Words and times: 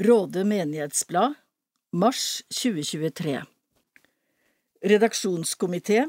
Råde 0.00 0.44
menighetsblad, 0.44 1.34
mars 1.92 2.42
2023 2.54 3.42
Redaksjonskomité 4.82 6.04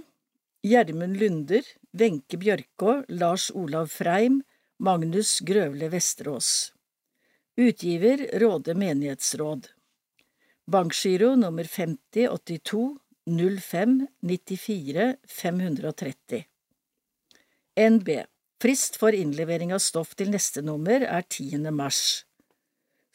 Gjermund 0.61 1.17
Lunder, 1.17 1.61
Wenche 1.91 2.37
Bjørkå, 2.37 3.03
Lars 3.07 3.51
Olav 3.51 3.87
Freim, 3.87 4.43
Magnus 4.77 5.39
Grøvle 5.39 5.89
Vesterås 5.89 6.73
Utgiver 7.57 8.39
Råde 8.39 8.77
menighetsråd 8.77 9.71
Bankgiro 10.67 11.33
nummer 11.35 11.63
5082 11.63 12.97
05 13.25 14.07
94 14.21 15.15
530 15.27 16.45
NB 17.89 18.09
Frist 18.61 19.01
for 19.01 19.17
innlevering 19.17 19.73
av 19.73 19.81
stoff 19.81 20.13
til 20.13 20.29
neste 20.29 20.61
nummer 20.61 21.01
er 21.01 21.23
10. 21.25 21.71
mars. 21.73 22.28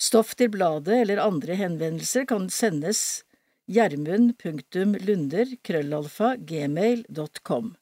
Stoff 0.05 0.35
til 0.37 0.51
bladet 0.53 0.99
eller 1.01 1.17
andre 1.23 1.55
henvendelser 1.57 2.27
kan 2.29 2.51
sendes 2.53 3.25
gjermund.lunder.krøllalfa.gmail.com 3.73 5.65
krøllalfa 5.65 7.75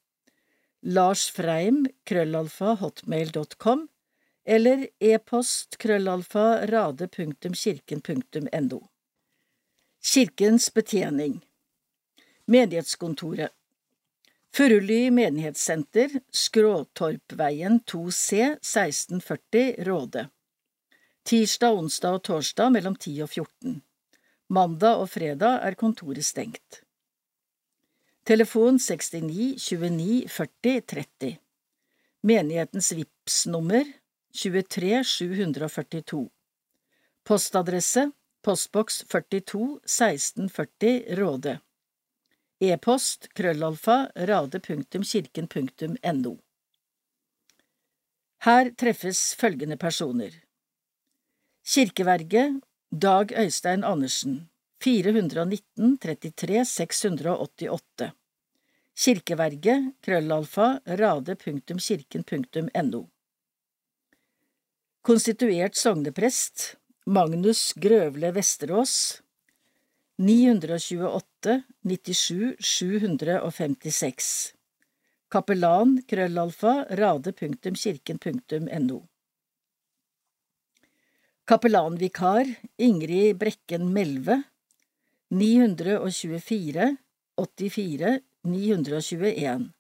Lars 0.83 1.31
Freim 1.31 1.87
krøllalfa 2.07 2.77
eller 4.45 4.87
e-post 5.01 5.79
krøllalfa 5.83 6.67
rade.kirken.no 6.71 8.81
Kirkens 10.13 10.75
betjening. 10.75 11.41
Menighetskontoret 12.47 13.51
Furuly 14.53 15.11
menighetssenter, 15.11 16.11
Skråtorpveien 16.31 17.81
2C 17.87 18.57
1640 18.61 19.85
Råde. 19.87 20.29
Tirsdag, 21.23 21.77
onsdag 21.79 22.19
og 22.19 22.25
torsdag 22.27 22.73
mellom 22.75 22.97
10 22.99 23.21
og 23.23 23.31
14. 23.31 23.77
Mandag 24.53 25.05
og 25.05 25.11
fredag 25.13 25.63
er 25.63 25.77
kontoret 25.79 26.27
stengt. 26.27 26.83
Telefon 28.27 28.81
69 28.83 29.23
29 29.23 30.29
40 30.29 30.83
30. 30.93 31.37
Menighetens 32.27 32.91
VIPS-nummer 32.99 33.87
23 34.35 35.05
742. 35.05 36.27
Postadresse 37.25 38.11
Postboks 38.43 39.05
42 39.07 39.79
1640 39.87 41.19
Råde. 41.19 41.59
E-post 42.59 43.29
krøllalfa 43.35 44.11
rade.kirken.no 44.15 46.37
Her 48.43 48.75
treffes 48.75 49.35
følgende 49.39 49.79
personer 49.79 50.35
Kirkeverget 51.65 52.61
Dag 52.91 53.31
Øystein 53.39 53.85
Andersen. 53.85 54.49
419 54.83 55.99
33 55.99 56.65
688 56.65 58.11
Kirkeverget 58.99 59.95
krøllalfa 60.03 60.81
rade.kirken.no 60.87 63.07
Konstituert 65.03 65.77
sogneprest 65.77 66.77
Magnus 67.07 67.75
Grøvle 67.75 68.35
Vesterås. 68.35 69.23
928 70.19 71.63
97 71.85 72.57
756 72.59 74.55
Kapellan 75.31 76.03
krøllalfa 76.11 76.85
rade.kirken.no 76.91 79.03
Kapellanvikar 81.45 82.55
Ingrid 82.79 83.37
Brekken 83.37 83.93
Melve 83.93 84.43
924 85.31 86.97
84 87.37 88.21
921 88.43 89.71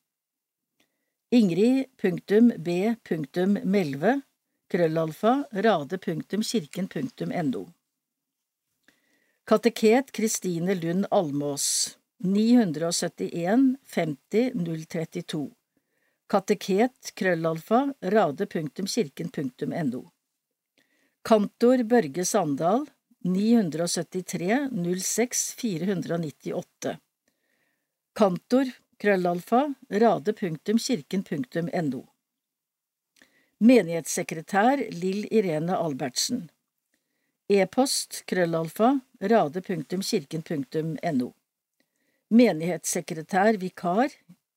Ingrid.b.melve 1.30 4.20
krøllalfa 4.68 5.44
rade.kirken.no 5.52 7.72
Kateket 9.44 10.12
Kristine 10.12 10.74
Lund 10.74 11.06
Almås 11.10 11.98
971 12.18 13.76
50 13.84 14.52
032 14.54 15.50
Kateket 16.26 17.14
krøllalfa 17.14 17.94
rade.kirken.no 18.02 20.10
Kantor 21.24 21.84
Børge 21.84 22.24
Sandal 22.24 22.86
973 23.22 24.70
06 25.02 25.54
498 25.54 26.96
Kantor 28.12 28.66
krøllalfa 28.98 29.60
rade.kirken.no 30.02 32.02
Menighetssekretær 33.62 34.82
Lill 34.90 35.28
Irene 35.30 35.78
Albertsen. 35.78 36.50
E-post 37.46 38.24
krøllalfa 38.26 38.90
rade.kirken.no 39.22 41.32
Menighetssekretær 42.34 43.62
vikar 43.62 44.10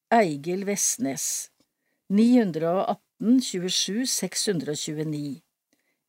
Eigil 0.09 0.65
Vestnes. 0.65 1.51
918 2.09 3.41
27 3.53 4.09
629 4.09 5.44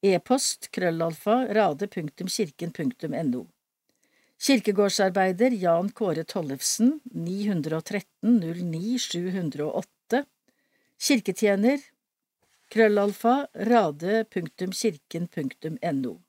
E-post 0.03 0.71
krøllalfa 0.71 1.55
rade.kirken.no 1.55 3.47
Kirkegårdsarbeider 4.39 5.51
Jan 5.51 5.89
Kåre 5.89 6.25
Tollefsen 6.25 7.01
913 7.15 8.41
09 8.41 8.99
708 8.99 10.25
Kirketjener 11.01 11.81
krøllalfa 12.69 13.47
rade.kirken.no 13.55 16.21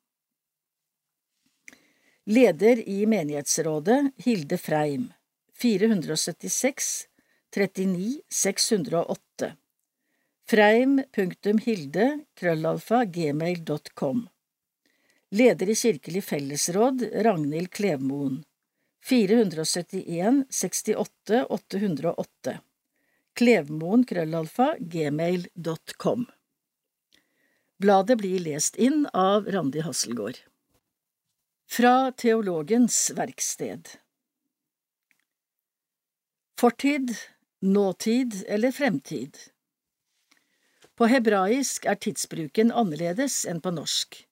Leder 2.26 2.90
i 2.90 3.06
menighetsrådet 3.06 4.12
Hilde 4.26 4.58
Freim 4.58 5.14
476 5.60 7.08
39 7.52 8.22
608 8.30 9.56
Freim.hilde 10.50 12.20
krøllalfa 12.34 13.06
gmail.com 13.06 14.20
Leder 15.30 15.70
i 15.70 15.74
Kirkelig 15.76 16.22
fellesråd 16.24 17.02
Ragnhild 17.26 17.68
Klevmoen 17.72 18.38
471 19.10 20.46
68 20.50 21.42
808 21.50 22.54
Klevmoen 23.34 24.06
krøllalfa 24.08 24.70
gmail.com 24.80 26.24
Bladet 27.78 28.18
blir 28.24 28.40
lest 28.48 28.80
inn 28.80 29.04
av 29.14 29.52
Randi 29.52 29.84
Hasselgaard. 29.84 30.40
Fra 31.68 32.12
teologens 32.12 33.12
verksted. 33.20 33.92
Fortid, 36.60 37.12
nåtid 37.60 38.46
eller 38.48 38.72
fremtid 38.72 39.38
På 40.98 41.06
hebraisk 41.06 41.86
er 41.86 42.00
tidsbruken 42.02 42.72
annerledes 42.74 43.44
enn 43.46 43.60
på 43.62 43.70
norsk. 43.76 44.24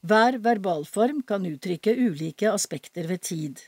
Hver 0.00 0.38
verbalform 0.40 1.20
kan 1.28 1.44
uttrykke 1.44 1.92
ulike 1.92 2.48
aspekter 2.48 3.04
ved 3.10 3.20
tid. 3.28 3.60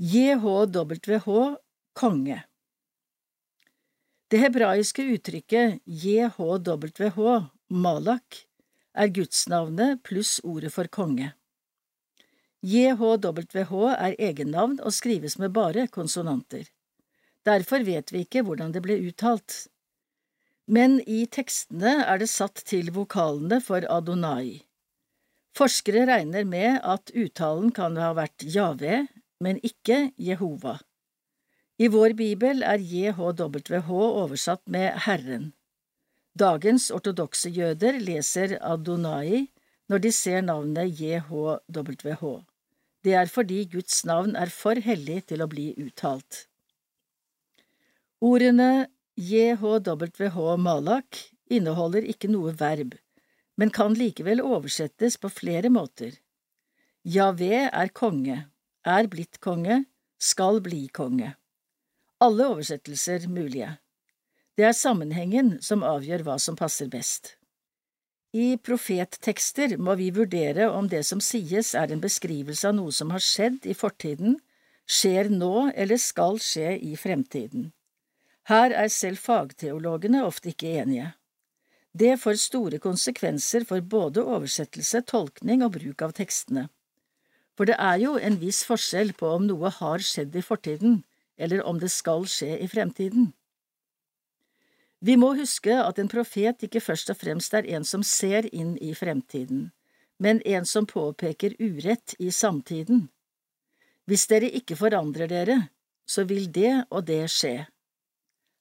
JHWH 0.00 1.28
konge 1.94 2.40
Det 4.30 4.40
hebraiske 4.42 5.06
uttrykket 5.14 5.78
JHWH 5.84 7.20
malak 7.70 8.40
er 8.98 9.14
gudsnavnet 9.14 10.02
pluss 10.02 10.40
ordet 10.42 10.72
for 10.74 10.90
konge. 10.90 11.30
JHWH 12.66 13.74
er 13.94 14.18
egennavn 14.18 14.80
og 14.82 14.94
skrives 14.96 15.38
med 15.38 15.54
bare 15.54 15.86
konsonanter. 15.86 16.66
Derfor 17.48 17.84
vet 17.86 18.12
vi 18.12 18.24
ikke 18.26 18.42
hvordan 18.44 18.72
det 18.74 18.82
ble 18.84 18.98
uttalt. 19.08 19.66
Men 20.70 21.00
i 21.08 21.24
tekstene 21.26 22.04
er 22.04 22.20
det 22.20 22.28
satt 22.30 22.60
til 22.68 22.92
vokalene 22.94 23.60
for 23.64 23.86
Adonai. 23.90 24.60
Forskere 25.56 26.04
regner 26.06 26.44
med 26.46 26.78
at 26.86 27.10
uttalen 27.16 27.72
kan 27.74 27.96
ha 27.98 28.12
vært 28.14 28.44
Jave, 28.44 29.06
men 29.42 29.58
ikke 29.66 30.12
Jehova. 30.20 30.76
I 31.80 31.88
vår 31.88 32.12
bibel 32.14 32.62
er 32.62 32.78
JHWH 32.78 33.88
oversatt 33.90 34.62
med 34.68 35.00
Herren. 35.06 35.50
Dagens 36.38 36.90
ortodokse 36.94 37.50
jøder 37.50 37.98
leser 37.98 38.58
Adonai 38.60 39.48
når 39.90 40.04
de 40.04 40.12
ser 40.14 40.44
navnet 40.44 40.92
JHWH. 41.00 42.22
Det 43.02 43.16
er 43.16 43.32
fordi 43.32 43.64
Guds 43.72 44.04
navn 44.04 44.36
er 44.36 44.52
for 44.52 44.78
hellig 44.84 45.24
til 45.32 45.42
å 45.42 45.48
bli 45.50 45.72
uttalt. 45.80 46.44
Ordene 48.20 48.90
JHWH 49.16 50.56
Malak 50.60 51.16
inneholder 51.48 52.04
ikke 52.04 52.28
noe 52.28 52.52
verb, 52.52 52.92
men 53.56 53.72
kan 53.72 53.94
likevel 53.96 54.42
oversettes 54.44 55.16
på 55.16 55.30
flere 55.32 55.70
måter. 55.72 56.18
Javé 57.00 57.64
er 57.64 57.92
konge, 57.96 58.36
er 58.84 59.08
blitt 59.08 59.40
konge, 59.40 59.86
skal 60.20 60.60
bli 60.60 60.82
konge. 60.92 61.32
Alle 62.20 62.50
oversettelser 62.52 63.24
mulige. 63.32 63.78
Det 64.52 64.68
er 64.68 64.76
sammenhengen 64.76 65.54
som 65.64 65.80
avgjør 65.80 66.26
hva 66.28 66.36
som 66.36 66.60
passer 66.60 66.92
best. 66.92 67.38
I 68.36 68.60
profettekster 68.60 69.78
må 69.80 69.96
vi 69.96 70.12
vurdere 70.12 70.68
om 70.68 70.92
det 70.92 71.06
som 71.08 71.24
sies 71.24 71.72
er 71.72 71.88
en 71.88 72.04
beskrivelse 72.04 72.68
av 72.68 72.76
noe 72.76 72.92
som 72.92 73.16
har 73.16 73.24
skjedd 73.24 73.64
i 73.64 73.72
fortiden, 73.72 74.36
skjer 74.84 75.32
nå 75.32 75.70
eller 75.72 75.96
skal 75.96 76.36
skje 76.36 76.76
i 76.84 76.98
fremtiden. 77.00 77.70
Her 78.50 78.72
er 78.74 78.88
selv 78.90 79.20
fagteologene 79.22 80.24
ofte 80.26 80.50
ikke 80.50 80.72
enige. 80.82 81.12
Det 81.94 82.16
får 82.18 82.38
store 82.42 82.78
konsekvenser 82.82 83.62
for 83.66 83.80
både 83.80 84.24
oversettelse, 84.26 85.04
tolkning 85.06 85.62
og 85.62 85.76
bruk 85.78 86.02
av 86.02 86.14
tekstene. 86.18 86.66
For 87.54 87.70
det 87.70 87.76
er 87.78 88.02
jo 88.02 88.16
en 88.18 88.40
viss 88.42 88.64
forskjell 88.66 89.12
på 89.14 89.30
om 89.36 89.46
noe 89.46 89.70
har 89.78 90.02
skjedd 90.02 90.34
i 90.34 90.42
fortiden, 90.42 91.02
eller 91.38 91.62
om 91.62 91.78
det 91.78 91.92
skal 91.94 92.26
skje 92.26 92.58
i 92.58 92.68
fremtiden. 92.70 93.32
Vi 95.00 95.16
må 95.16 95.32
huske 95.38 95.78
at 95.78 95.98
en 95.98 96.10
profet 96.10 96.66
ikke 96.66 96.82
først 96.82 97.14
og 97.14 97.22
fremst 97.22 97.54
er 97.54 97.70
en 97.70 97.86
som 97.86 98.02
ser 98.02 98.50
inn 98.50 98.76
i 98.82 98.92
fremtiden, 98.98 99.70
men 100.18 100.42
en 100.42 100.66
som 100.66 100.90
påpeker 100.90 101.54
urett 101.62 102.18
i 102.18 102.34
samtiden. 102.34 103.08
Hvis 104.10 104.26
dere 104.26 104.50
ikke 104.50 104.76
forandrer 104.76 105.30
dere, 105.30 105.62
så 106.04 106.26
vil 106.26 106.50
det 106.52 106.80
og 106.90 107.06
det 107.06 107.28
skje. 107.30 107.60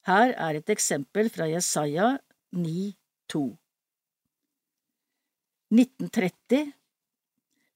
Her 0.07 0.31
er 0.31 0.59
et 0.59 0.69
eksempel 0.71 1.29
fra 1.33 1.47
Jesaja 1.49 2.17
9,2. 2.55 3.57
1930 5.69 6.71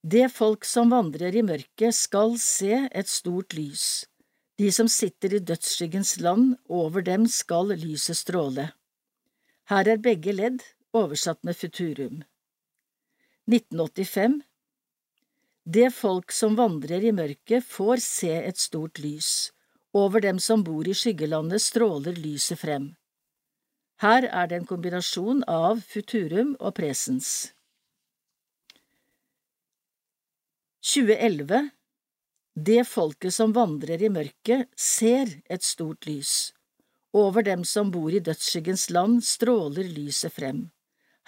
Det 0.02 0.30
folk 0.32 0.66
som 0.66 0.90
vandrer 0.92 1.36
i 1.36 1.44
mørket, 1.46 1.94
skal 1.96 2.38
se 2.42 2.88
et 2.92 3.10
stort 3.10 3.54
lys. 3.54 4.06
De 4.58 4.72
som 4.72 4.88
sitter 4.88 5.36
i 5.36 5.42
dødsskyggens 5.42 6.20
land, 6.20 6.56
over 6.70 7.02
dem 7.02 7.28
skal 7.28 7.76
lyset 7.78 8.18
stråle. 8.18 8.72
Her 9.70 9.90
er 9.90 10.02
begge 10.02 10.34
ledd 10.34 10.64
oversatt 10.94 11.44
med 11.44 11.58
futurum. 11.58 12.24
1985 13.52 14.42
Det 15.66 15.90
folk 15.94 16.32
som 16.32 16.56
vandrer 16.56 17.04
i 17.04 17.12
mørket, 17.12 17.64
får 17.64 18.02
se 18.04 18.32
et 18.32 18.58
stort 18.58 19.00
lys. 19.00 19.52
Over 19.94 20.22
dem 20.22 20.40
som 20.40 20.64
bor 20.64 20.88
i 20.88 20.94
skyggelandet, 20.98 21.62
stråler 21.62 22.18
lyset 22.18 22.60
frem. 22.60 22.94
Her 24.02 24.26
er 24.26 24.50
det 24.50 24.62
en 24.62 24.68
kombinasjon 24.70 25.44
av 25.48 25.84
futurum 25.86 26.56
og 26.60 26.74
presens. 26.80 27.54
2011 30.84 31.70
det 32.56 32.84
folket 32.86 33.34
som 33.34 33.54
vandrer 33.54 34.02
i 34.04 34.12
mørket, 34.14 34.70
ser 34.78 35.42
et 35.50 35.64
stort 35.66 36.06
lys. 36.06 36.54
Over 37.14 37.42
dem 37.42 37.64
som 37.66 37.90
bor 37.92 38.14
i 38.14 38.22
dødsskyggens 38.22 38.90
land, 38.94 39.24
stråler 39.26 39.90
lyset 39.90 40.34
frem. 40.34 40.70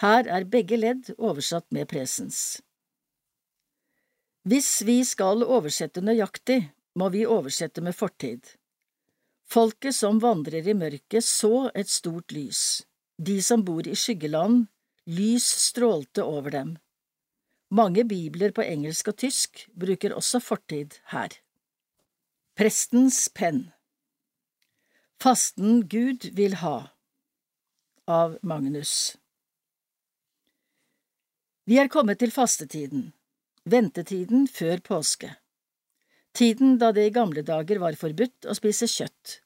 Her 0.01 0.27
er 0.29 0.45
begge 0.45 0.77
ledd 0.77 1.09
oversatt 1.17 1.65
med 1.73 1.89
presens. 1.89 2.61
Hvis 4.45 4.83
vi 4.85 4.99
skal 5.03 5.41
oversette 5.41 6.03
nøyaktig, 6.05 6.69
må 6.95 7.09
vi 7.13 7.25
oversette 7.27 7.83
med 7.83 7.95
fortid. 7.95 8.55
Folket 9.45 9.95
som 9.95 10.19
vandrer 10.23 10.67
i 10.67 10.73
mørket, 10.73 11.23
så 11.23 11.69
et 11.75 11.89
stort 11.91 12.31
lys. 12.33 12.85
De 13.17 13.37
som 13.43 13.63
bor 13.63 13.87
i 13.87 13.95
skyggeland, 13.95 14.65
lys 15.05 15.45
strålte 15.67 16.23
over 16.23 16.51
dem. 16.51 16.75
Mange 17.69 18.05
bibler 18.07 18.51
på 18.55 18.63
engelsk 18.65 19.09
og 19.11 19.17
tysk 19.21 19.65
bruker 19.77 20.15
også 20.15 20.41
fortid 20.41 20.99
her. 21.11 21.33
Prestens 22.55 23.27
penn 23.29 23.69
Fasten 25.21 25.81
Gud 25.89 26.29
vil 26.37 26.57
ha 26.61 26.75
av 28.07 28.37
Magnus 28.45 29.15
Vi 31.65 31.79
er 31.81 31.89
kommet 31.89 32.21
til 32.21 32.31
fastetiden, 32.31 33.09
ventetiden 33.65 34.45
før 34.47 34.83
påske. 34.85 35.33
Tiden 36.35 36.77
da 36.77 36.91
det 36.91 37.05
i 37.07 37.13
gamle 37.15 37.45
dager 37.47 37.79
var 37.79 37.95
forbudt 37.95 38.47
å 38.49 38.53
spise 38.57 38.89
kjøtt. 38.91 39.39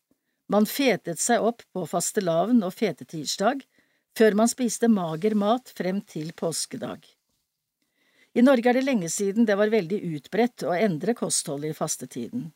Man 0.50 0.66
fetet 0.66 1.22
seg 1.22 1.44
opp 1.46 1.62
på 1.70 1.84
fastelavn 1.86 2.64
og 2.66 2.74
fetetirsdag, 2.74 3.62
før 4.18 4.38
man 4.40 4.50
spiste 4.50 4.90
mager 4.90 5.36
mat 5.38 5.70
frem 5.78 6.00
til 6.02 6.32
påskedag. 6.34 7.04
I 8.34 8.42
Norge 8.42 8.72
er 8.72 8.80
det 8.80 8.88
lenge 8.88 9.10
siden 9.14 9.46
det 9.46 9.58
var 9.60 9.70
veldig 9.70 10.00
utbredt 10.16 10.66
å 10.66 10.74
endre 10.74 11.14
kostholdet 11.18 11.76
i 11.76 11.78
fastetiden, 11.78 12.48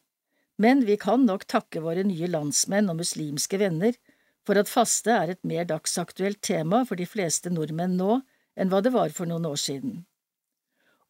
men 0.58 0.82
vi 0.88 0.98
kan 1.02 1.26
nok 1.30 1.46
takke 1.50 1.82
våre 1.86 2.06
nye 2.06 2.30
landsmenn 2.30 2.90
og 2.90 3.00
muslimske 3.02 3.60
venner 3.62 3.98
for 4.46 4.58
at 4.58 4.70
faste 4.70 5.14
er 5.14 5.34
et 5.34 5.44
mer 5.46 5.70
dagsaktuelt 5.70 6.42
tema 6.42 6.82
for 6.90 6.98
de 6.98 7.06
fleste 7.10 7.54
nordmenn 7.54 7.98
nå 8.02 8.18
enn 8.58 8.74
hva 8.74 8.82
det 8.86 8.94
var 8.98 9.14
for 9.14 9.30
noen 9.30 9.46
år 9.50 9.62
siden. 9.62 10.04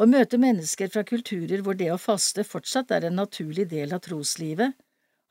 Å 0.01 0.07
møte 0.09 0.39
mennesker 0.41 0.89
fra 0.93 1.03
kulturer 1.05 1.61
hvor 1.61 1.77
det 1.77 1.91
å 1.93 2.01
faste 2.01 2.43
fortsatt 2.47 2.91
er 2.91 3.09
en 3.09 3.19
naturlig 3.21 3.67
del 3.71 3.93
av 3.93 4.01
troslivet, 4.07 4.73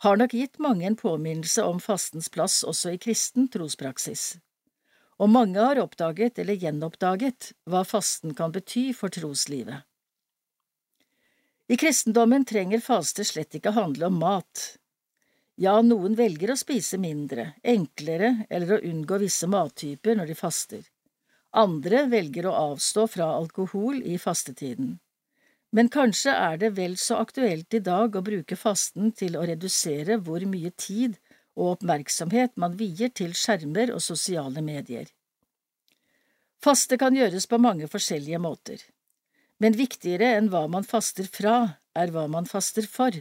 har 0.03 0.17
nok 0.19 0.33
gitt 0.35 0.59
mange 0.63 0.87
en 0.87 0.99
påminnelse 0.99 1.65
om 1.67 1.83
fastens 1.83 2.31
plass 2.31 2.63
også 2.67 2.95
i 2.95 3.03
kristen 3.03 3.51
trospraksis 3.51 4.33
og 5.23 5.31
mange 5.31 5.61
har 5.63 5.79
oppdaget 5.79 6.41
eller 6.43 6.59
gjenoppdaget 6.59 7.53
hva 7.71 7.85
fasten 7.87 8.35
kan 8.35 8.53
bety 8.55 8.89
for 8.97 9.13
troslivet. 9.15 9.85
I 11.71 11.79
kristendommen 11.79 12.45
trenger 12.45 12.83
faste 12.83 13.25
slett 13.25 13.55
ikke 13.57 13.75
handle 13.77 14.11
om 14.11 14.19
mat. 14.21 14.65
Ja, 15.63 15.77
noen 15.85 16.17
velger 16.19 16.53
å 16.53 16.59
spise 16.59 16.99
mindre, 16.99 17.53
enklere 17.63 18.49
eller 18.51 18.77
å 18.77 18.83
unngå 18.89 19.21
visse 19.23 19.47
mattyper 19.47 20.19
når 20.19 20.33
de 20.33 20.37
faster. 20.37 20.83
Andre 21.53 22.07
velger 22.09 22.47
å 22.49 22.53
avstå 22.73 23.07
fra 23.13 23.27
alkohol 23.37 23.99
i 24.09 24.17
fastetiden. 24.19 24.95
Men 25.73 25.89
kanskje 25.93 26.33
er 26.33 26.57
det 26.61 26.71
vel 26.77 26.97
så 27.01 27.19
aktuelt 27.21 27.75
i 27.77 27.81
dag 27.85 28.17
å 28.17 28.25
bruke 28.25 28.57
fasten 28.57 29.13
til 29.17 29.37
å 29.37 29.45
redusere 29.49 30.17
hvor 30.21 30.45
mye 30.49 30.73
tid 30.77 31.19
og 31.57 31.75
oppmerksomhet 31.75 32.57
man 32.61 32.77
vier 32.77 33.13
til 33.13 33.35
skjermer 33.37 33.93
og 33.93 34.01
sosiale 34.05 34.65
medier. 34.65 35.09
Faste 36.63 36.97
kan 37.01 37.17
gjøres 37.17 37.49
på 37.51 37.59
mange 37.61 37.89
forskjellige 37.91 38.41
måter, 38.41 38.81
men 39.61 39.77
viktigere 39.77 40.31
enn 40.39 40.49
hva 40.53 40.65
man 40.73 40.87
faster 40.89 41.29
fra, 41.29 41.57
er 41.93 42.13
hva 42.15 42.29
man 42.33 42.49
faster 42.49 42.87
for. 42.89 43.17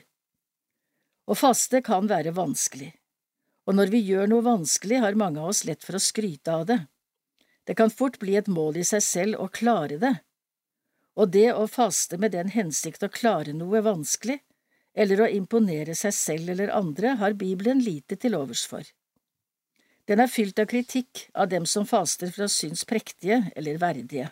Å 1.28 1.36
faste 1.36 1.82
kan 1.84 2.08
være 2.08 2.36
vanskelig, 2.38 2.92
og 3.68 3.76
når 3.80 3.92
vi 3.92 4.04
gjør 4.12 4.32
noe 4.32 4.46
vanskelig, 4.46 5.02
har 5.04 5.20
mange 5.20 5.42
av 5.42 5.52
oss 5.52 5.66
lett 5.68 5.84
for 5.84 5.98
å 5.98 6.04
skryte 6.04 6.54
av 6.54 6.68
det. 6.70 6.80
Det 7.68 7.76
kan 7.78 7.92
fort 7.94 8.20
bli 8.20 8.36
et 8.40 8.50
mål 8.50 8.82
i 8.82 8.86
seg 8.88 9.04
selv 9.06 9.42
å 9.44 9.50
klare 9.54 10.00
det, 10.02 10.16
og 11.20 11.32
det 11.36 11.50
å 11.54 11.68
faste 11.68 12.18
med 12.18 12.34
den 12.36 12.50
hensikt 12.54 13.04
å 13.04 13.12
klare 13.12 13.54
noe 13.54 13.84
vanskelig, 13.86 14.40
eller 14.94 15.24
å 15.24 15.30
imponere 15.30 15.96
seg 15.96 16.16
selv 16.16 16.52
eller 16.54 16.72
andre, 16.76 17.16
har 17.20 17.38
Bibelen 17.40 17.84
lite 17.84 18.18
til 18.20 18.36
overs 18.36 18.66
for. 18.68 18.84
Den 20.10 20.20
er 20.20 20.32
fylt 20.32 20.60
av 20.60 20.68
kritikk 20.72 21.28
av 21.34 21.52
dem 21.52 21.68
som 21.70 21.86
faster 21.88 22.32
for 22.34 22.48
å 22.48 22.52
synes 22.52 22.84
prektige 22.88 23.44
eller 23.56 23.80
verdige. 23.80 24.32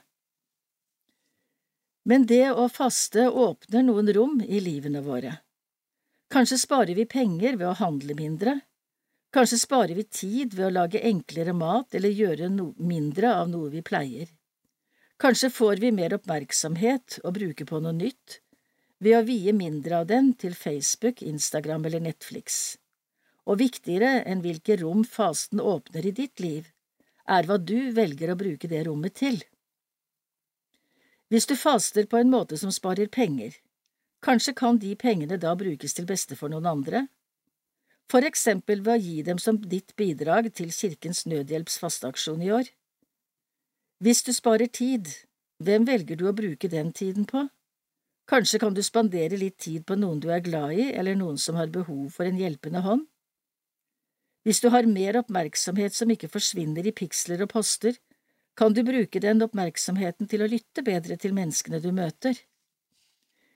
Men 2.09 2.25
det 2.25 2.49
å 2.51 2.65
faste 2.73 3.27
åpner 3.29 3.85
noen 3.85 4.09
rom 4.15 4.39
i 4.41 4.59
livene 4.63 5.03
våre. 5.05 5.37
Kanskje 6.33 6.59
sparer 6.61 6.97
vi 6.97 7.05
penger 7.09 7.57
ved 7.59 7.67
å 7.69 7.77
handle 7.77 8.15
mindre, 8.17 8.59
kanskje 9.35 9.59
sparer 9.61 9.95
vi 9.95 10.03
tid 10.03 10.53
ved 10.57 10.67
å 10.67 10.75
lage 10.81 11.01
enklere 11.05 11.53
mat 11.53 11.95
eller 11.95 12.13
gjøre 12.13 12.49
no 12.53 12.71
mindre 12.77 13.33
av 13.35 13.49
noe 13.51 13.69
vi 13.73 13.83
pleier. 13.85 14.29
Kanskje 15.19 15.49
får 15.51 15.81
vi 15.83 15.91
mer 15.91 16.15
oppmerksomhet 16.15 17.19
å 17.27 17.33
bruke 17.35 17.65
på 17.67 17.81
noe 17.83 17.95
nytt, 17.95 18.39
ved 18.99 19.17
å 19.17 19.25
vie 19.27 19.53
mindre 19.55 20.01
av 20.01 20.07
den 20.07 20.33
til 20.39 20.55
Facebook, 20.55 21.21
Instagram 21.21 21.85
eller 21.85 22.03
Netflix. 22.03 22.77
Og 23.47 23.59
viktigere 23.59 24.23
enn 24.23 24.43
hvilke 24.43 24.77
rom 24.79 25.03
fasten 25.03 25.59
åpner 25.59 26.07
i 26.07 26.15
ditt 26.15 26.39
liv, 26.39 26.67
er 27.27 27.45
hva 27.45 27.59
du 27.61 27.91
velger 27.93 28.31
å 28.31 28.39
bruke 28.39 28.67
det 28.71 28.83
rommet 28.87 29.15
til. 29.19 29.41
Hvis 31.29 31.45
du 31.45 31.55
faster 31.55 32.07
på 32.09 32.17
en 32.17 32.31
måte 32.31 32.57
som 32.57 32.71
sparer 32.73 33.11
penger, 33.11 33.53
kanskje 34.25 34.55
kan 34.57 34.79
de 34.81 34.95
pengene 34.97 35.37
da 35.37 35.53
brukes 35.55 35.93
til 35.93 36.07
beste 36.09 36.35
for 36.39 36.49
noen 36.49 36.65
andre? 36.65 37.05
For 38.09 38.25
eksempel 38.25 38.81
ved 38.81 38.95
å 38.95 39.01
gi 39.03 39.21
dem 39.21 39.37
som 39.37 39.59
ditt 39.71 39.93
bidrag 39.99 40.47
til 40.57 40.71
Kirkens 40.73 41.27
Nødhjelps 41.29 41.77
fasteaksjon 41.77 42.41
i 42.41 42.49
år. 42.55 42.71
Hvis 44.01 44.23
du 44.25 44.31
sparer 44.33 44.71
tid, 44.73 45.11
hvem 45.61 45.85
velger 45.85 46.17
du 46.17 46.25
å 46.25 46.33
bruke 46.33 46.71
den 46.71 46.89
tiden 46.95 47.27
på? 47.29 47.45
Kanskje 48.29 48.61
kan 48.61 48.73
du 48.73 48.81
spandere 48.85 49.37
litt 49.37 49.59
tid 49.61 49.85
på 49.85 49.97
noen 49.99 50.21
du 50.23 50.29
er 50.33 50.41
glad 50.41 50.73
i, 50.73 50.89
eller 50.89 51.17
noen 51.19 51.37
som 51.37 51.57
har 51.59 51.69
behov 51.73 52.09
for 52.15 52.25
en 52.25 52.37
hjelpende 52.39 52.81
hånd? 52.85 53.05
Hvis 54.45 54.61
du 54.63 54.69
har 54.73 54.89
mer 54.89 55.19
oppmerksomhet 55.19 55.93
som 55.93 56.09
ikke 56.09 56.31
forsvinner 56.31 56.87
i 56.87 56.95
piksler 56.95 57.45
og 57.45 57.53
poster, 57.53 57.97
Kan 58.59 58.73
du 58.73 58.81
bruke 58.83 59.21
den 59.23 59.39
oppmerksomheten 59.39 60.27
til 60.27 60.41
å 60.43 60.47
lytte 60.51 60.83
bedre 60.83 61.15
til 61.15 61.31
menneskene 61.31 61.79
du 61.79 61.93
møter? 61.95 62.35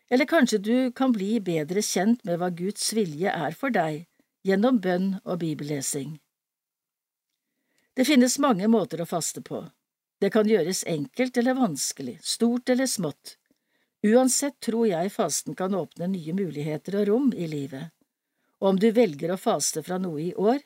Eller 0.08 0.30
kanskje 0.30 0.62
du 0.64 0.76
kan 0.96 1.12
bli 1.12 1.42
bedre 1.44 1.84
kjent 1.84 2.24
med 2.24 2.40
hva 2.40 2.48
Guds 2.56 2.94
vilje 2.96 3.28
er 3.28 3.52
for 3.52 3.74
deg 3.76 4.06
gjennom 4.44 4.80
bønn 4.84 5.16
og 5.24 5.40
bibellesing. 5.44 6.18
Det 7.94 8.06
finnes 8.06 8.40
mange 8.42 8.68
måter 8.68 9.04
å 9.04 9.08
faste 9.08 9.44
på. 9.46 9.62
Det 10.20 10.32
kan 10.34 10.48
gjøres 10.50 10.84
enkelt 10.90 11.38
eller 11.38 11.58
vanskelig, 11.60 12.18
stort 12.24 12.70
eller 12.70 12.88
smått. 12.90 13.38
Uansett 14.04 14.60
tror 14.64 14.88
jeg 14.90 15.12
fasten 15.14 15.56
kan 15.56 15.76
åpne 15.76 16.10
nye 16.12 16.34
muligheter 16.36 16.98
og 17.00 17.08
rom 17.08 17.30
i 17.36 17.48
livet. 17.48 17.94
Og 18.60 18.74
om 18.74 18.80
du 18.80 18.90
velger 18.96 19.32
å 19.34 19.40
faste 19.40 19.84
fra 19.84 20.00
noe 20.00 20.22
i 20.24 20.34
år, 20.36 20.60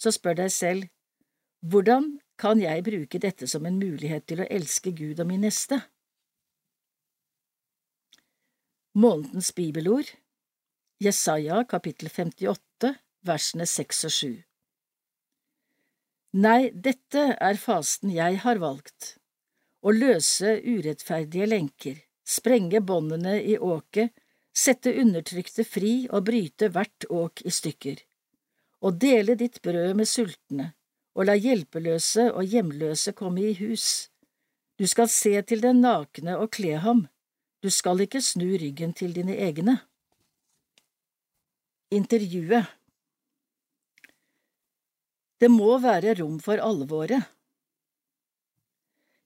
så 0.00 0.12
spør 0.14 0.40
deg 0.42 0.52
selv, 0.54 0.88
hvordan 1.60 2.16
kan 2.40 2.62
jeg 2.62 2.84
bruke 2.86 3.20
dette 3.20 3.46
som 3.50 3.66
en 3.68 3.78
mulighet 3.78 4.24
til 4.30 4.40
å 4.40 4.48
elske 4.48 4.94
Gud 4.96 5.20
og 5.20 5.28
min 5.28 5.44
neste? 5.44 5.82
Månedens 8.96 9.52
bibelord 9.54 10.08
Jesaja 11.00 11.60
kapittel 11.68 12.08
58 12.08 12.94
versene 13.26 13.66
6 13.66 14.04
og 14.08 14.14
7 14.16 14.28
Nei, 16.40 16.70
dette 16.70 17.22
er 17.42 17.58
fasten 17.58 18.12
jeg 18.14 18.38
har 18.44 18.60
valgt, 18.62 19.16
å 19.82 19.90
løse 19.90 20.60
urettferdige 20.62 21.48
lenker, 21.48 21.96
sprenge 22.22 22.78
båndene 22.86 23.40
i 23.42 23.56
åket, 23.58 24.12
sette 24.54 24.92
undertrykte 25.02 25.64
fri 25.66 26.06
og 26.06 26.28
bryte 26.28 26.68
hvert 26.70 27.08
åk 27.10 27.42
i 27.42 27.50
stykker. 27.50 27.98
Og 28.86 29.00
dele 29.02 29.34
ditt 29.40 29.58
brød 29.64 29.96
med 29.98 30.08
sultne, 30.08 30.70
og 31.18 31.26
la 31.26 31.34
hjelpeløse 31.34 32.30
og 32.30 32.46
hjemløse 32.46 33.12
komme 33.18 33.50
i 33.50 33.54
hus. 33.58 34.10
Du 34.78 34.86
skal 34.86 35.10
se 35.10 35.34
til 35.42 35.66
den 35.66 35.82
nakne 35.82 36.38
og 36.38 36.52
kle 36.54 36.78
ham, 36.78 37.08
du 37.60 37.68
skal 37.74 38.06
ikke 38.06 38.22
snu 38.24 38.54
ryggen 38.54 38.94
til 38.96 39.12
dine 39.18 39.34
egne. 39.36 39.80
Intervjuet 41.90 42.70
Det 45.40 45.48
må 45.48 45.78
være 45.80 46.14
rom 46.20 46.38
for 46.42 46.60
alvoret. 46.60 47.24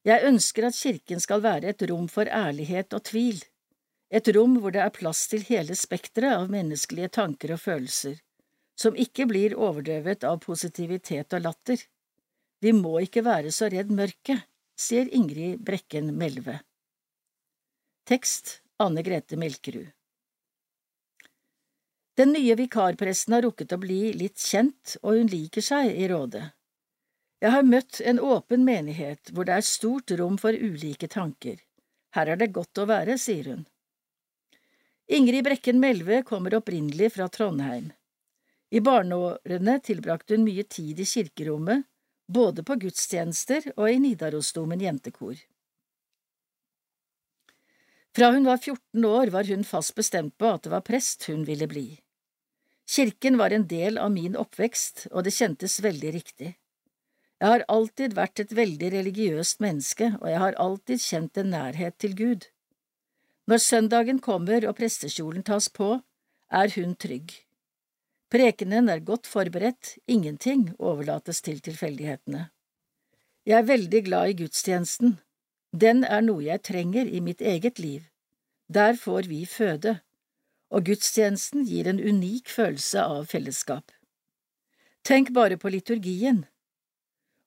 Jeg 0.05 0.29
ønsker 0.29 0.69
at 0.69 0.77
kirken 0.77 1.21
skal 1.21 1.43
være 1.43 1.73
et 1.73 1.83
rom 1.91 2.07
for 2.13 2.29
ærlighet 2.29 2.93
og 2.95 3.07
tvil, 3.09 3.41
et 4.15 4.29
rom 4.37 4.61
hvor 4.61 4.75
det 4.75 4.85
er 4.85 4.95
plass 4.95 5.25
til 5.33 5.43
hele 5.49 5.75
spekteret 5.75 6.37
av 6.37 6.53
menneskelige 6.53 7.11
tanker 7.19 7.57
og 7.57 7.63
følelser 7.65 8.21
som 8.79 8.97
ikke 8.99 9.27
blir 9.31 9.55
overdøvet 9.55 10.25
av 10.27 10.41
positivitet 10.43 11.35
og 11.37 11.45
latter. 11.47 11.79
Vi 12.63 12.73
må 12.75 12.99
ikke 13.05 13.25
være 13.27 13.53
så 13.55 13.69
redd 13.73 13.93
mørket, 13.95 14.47
sier 14.75 15.11
Ingrid 15.15 15.63
Brekken 15.63 16.11
Melve. 16.19 16.59
Tekst 18.09 18.59
Anne 18.83 19.05
Grete 19.07 19.39
Melkerud 19.41 19.93
Den 22.15 22.31
nye 22.33 22.55
vikarpresten 22.55 23.35
har 23.35 23.43
rukket 23.43 23.73
å 23.75 23.81
bli 23.83 24.13
litt 24.15 24.39
kjent, 24.39 24.97
og 25.03 25.19
hun 25.19 25.31
liker 25.33 25.65
seg 25.65 25.91
i 25.99 26.07
rådet. 26.11 26.45
Jeg 27.43 27.51
har 27.51 27.67
møtt 27.67 27.99
en 28.01 28.21
åpen 28.23 28.63
menighet 28.65 29.33
hvor 29.35 29.49
det 29.49 29.57
er 29.59 29.67
stort 29.67 30.15
rom 30.21 30.37
for 30.39 30.55
ulike 30.55 31.09
tanker. 31.11 31.59
Her 32.15 32.31
er 32.31 32.39
det 32.39 32.55
godt 32.55 32.79
å 32.79 32.87
være, 32.87 33.19
sier 33.19 33.51
hun. 33.51 33.65
Ingrid 35.11 35.45
Brekken 35.45 35.81
Melve 35.83 36.23
kommer 36.25 36.55
opprinnelig 36.57 37.11
fra 37.17 37.27
Trondheim. 37.29 37.91
I 38.71 38.81
barneårene 38.81 39.75
tilbrakte 39.85 40.39
hun 40.39 40.47
mye 40.47 40.65
tid 40.71 41.03
i 41.03 41.09
kirkerommet, 41.09 41.83
både 42.31 42.63
på 42.65 42.79
gudstjenester 42.87 43.73
og 43.75 43.91
i 43.91 43.99
Nidarosdomen 44.01 44.81
jentekor. 44.81 45.35
Fra 48.15 48.31
hun 48.31 48.47
var 48.47 48.63
14 48.63 49.05
år 49.05 49.35
var 49.35 49.51
hun 49.51 49.67
fast 49.67 49.97
bestemt 49.99 50.39
på 50.39 50.55
at 50.55 50.65
det 50.65 50.73
var 50.73 50.87
prest 50.87 51.27
hun 51.29 51.43
ville 51.45 51.67
bli. 51.69 51.89
Kirken 52.87 53.39
var 53.39 53.51
en 53.51 53.67
del 53.67 53.99
av 53.99 54.13
min 54.13 54.37
oppvekst, 54.37 55.07
og 55.13 55.25
det 55.25 55.33
kjentes 55.35 55.81
veldig 55.85 56.13
riktig. 56.15 56.51
Jeg 57.41 57.51
har 57.51 57.65
alltid 57.69 58.15
vært 58.17 58.41
et 58.41 58.53
veldig 58.57 58.91
religiøst 58.95 59.61
menneske, 59.65 60.13
og 60.21 60.29
jeg 60.31 60.41
har 60.41 60.59
alltid 60.61 61.01
kjent 61.03 61.41
en 61.41 61.51
nærhet 61.53 61.97
til 61.99 62.15
Gud. 62.17 62.47
Når 63.51 63.61
søndagen 63.61 64.21
kommer 64.25 64.65
og 64.69 64.77
prestekjolen 64.79 65.45
tas 65.45 65.69
på, 65.69 65.99
er 66.53 66.73
hun 66.77 66.95
trygg. 66.97 67.35
Prekenen 68.33 68.89
er 68.89 69.05
godt 69.05 69.29
forberedt, 69.29 69.99
ingenting 70.09 70.71
overlates 70.79 71.43
til 71.45 71.61
tilfeldighetene. 71.61 72.49
Jeg 73.45 73.59
er 73.59 73.69
veldig 73.69 74.01
glad 74.07 74.33
i 74.33 74.39
gudstjenesten. 74.39 75.19
Den 75.73 76.05
er 76.05 76.25
noe 76.25 76.47
jeg 76.47 76.63
trenger 76.65 77.07
i 77.07 77.21
mitt 77.21 77.45
eget 77.45 77.79
liv. 77.79 78.07
Der 78.73 78.97
får 78.97 79.29
vi 79.29 79.45
føde, 79.45 79.99
og 80.75 80.89
gudstjenesten 80.89 81.63
gir 81.69 81.87
en 81.87 82.01
unik 82.03 82.51
følelse 82.51 83.03
av 83.03 83.29
fellesskap. 83.31 83.93
Tenk 85.07 85.31
bare 85.37 85.59
på 85.61 85.71
liturgien. 85.71 86.43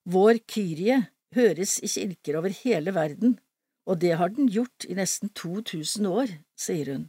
Vår 0.07 0.39
Kyrie 0.47 1.01
høres 1.35 1.77
i 1.83 1.89
kirker 1.91 2.39
over 2.39 2.53
hele 2.63 2.93
verden, 2.95 3.35
og 3.87 3.99
det 4.03 4.13
har 4.19 4.31
den 4.31 4.47
gjort 4.51 4.87
i 4.87 4.95
nesten 4.95 5.31
2000 5.35 6.07
år, 6.07 6.31
sier 6.55 6.93
hun. 6.93 7.07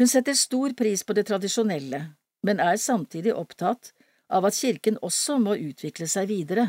Hun 0.00 0.08
setter 0.08 0.36
stor 0.36 0.74
pris 0.76 1.04
på 1.04 1.16
det 1.16 1.26
tradisjonelle, 1.28 2.02
men 2.44 2.60
er 2.60 2.76
samtidig 2.80 3.34
opptatt 3.36 3.92
av 4.32 4.46
at 4.48 4.56
kirken 4.56 4.96
også 5.04 5.38
må 5.42 5.56
utvikle 5.60 6.08
seg 6.08 6.30
videre, 6.30 6.66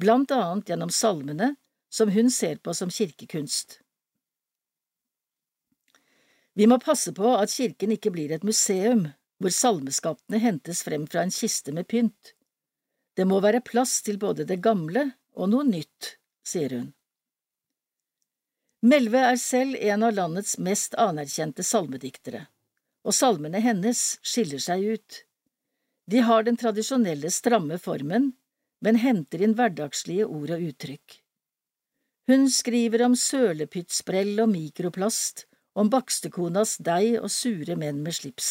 blant 0.00 0.32
annet 0.32 0.72
gjennom 0.72 0.92
salmene, 0.92 1.54
som 1.92 2.12
hun 2.14 2.30
ser 2.32 2.60
på 2.62 2.72
som 2.76 2.92
kirkekunst. 2.92 3.80
Vi 6.60 6.66
må 6.68 6.76
passe 6.76 7.14
på 7.16 7.30
at 7.40 7.48
kirken 7.56 7.94
ikke 7.94 8.10
blir 8.12 8.34
et 8.36 8.42
museum 8.44 9.06
hvor 9.40 9.52
salmeskattene 9.56 10.42
hentes 10.42 10.82
frem 10.84 11.06
fra 11.08 11.22
en 11.24 11.32
kiste 11.32 11.72
med 11.72 11.86
pynt. 11.88 12.34
Det 13.16 13.24
må 13.24 13.38
være 13.40 13.62
plass 13.64 14.02
til 14.04 14.18
både 14.20 14.44
det 14.44 14.58
gamle 14.60 15.06
og 15.40 15.48
noe 15.54 15.64
nytt, 15.64 16.18
sier 16.44 16.74
hun. 16.76 16.90
Melve 18.92 19.24
er 19.30 19.40
selv 19.40 19.80
en 19.80 20.04
av 20.04 20.12
landets 20.18 20.58
mest 20.60 20.98
anerkjente 21.00 21.64
salmediktere, 21.64 22.44
og 23.08 23.16
salmene 23.16 23.64
hennes 23.64 24.04
skiller 24.20 24.60
seg 24.60 24.84
ut. 24.84 25.20
De 26.12 26.20
har 26.28 26.44
den 26.44 26.60
tradisjonelle 26.60 27.32
stramme 27.32 27.80
formen, 27.80 28.34
men 28.84 29.00
henter 29.00 29.48
inn 29.48 29.56
hverdagslige 29.56 30.28
ord 30.28 30.58
og 30.58 30.68
uttrykk. 30.68 31.22
Hun 32.28 32.50
skriver 32.52 33.08
om 33.08 33.16
sølepyttsprell 33.16 34.36
og 34.44 34.52
mikroplast, 34.52 35.46
om 35.74 35.90
bakstekonas 35.90 36.76
deig 36.82 37.18
og 37.20 37.30
sure 37.30 37.76
menn 37.78 38.02
med 38.04 38.16
slips. 38.16 38.50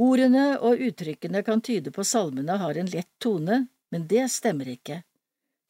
Ordene 0.00 0.54
og 0.58 0.80
uttrykkene 0.80 1.42
kan 1.44 1.60
tyde 1.64 1.92
på 1.92 2.04
salmene 2.06 2.56
har 2.60 2.78
en 2.78 2.90
lett 2.92 3.10
tone, 3.18 3.66
men 3.90 4.06
det 4.08 4.28
stemmer 4.32 4.70
ikke. 4.70 5.02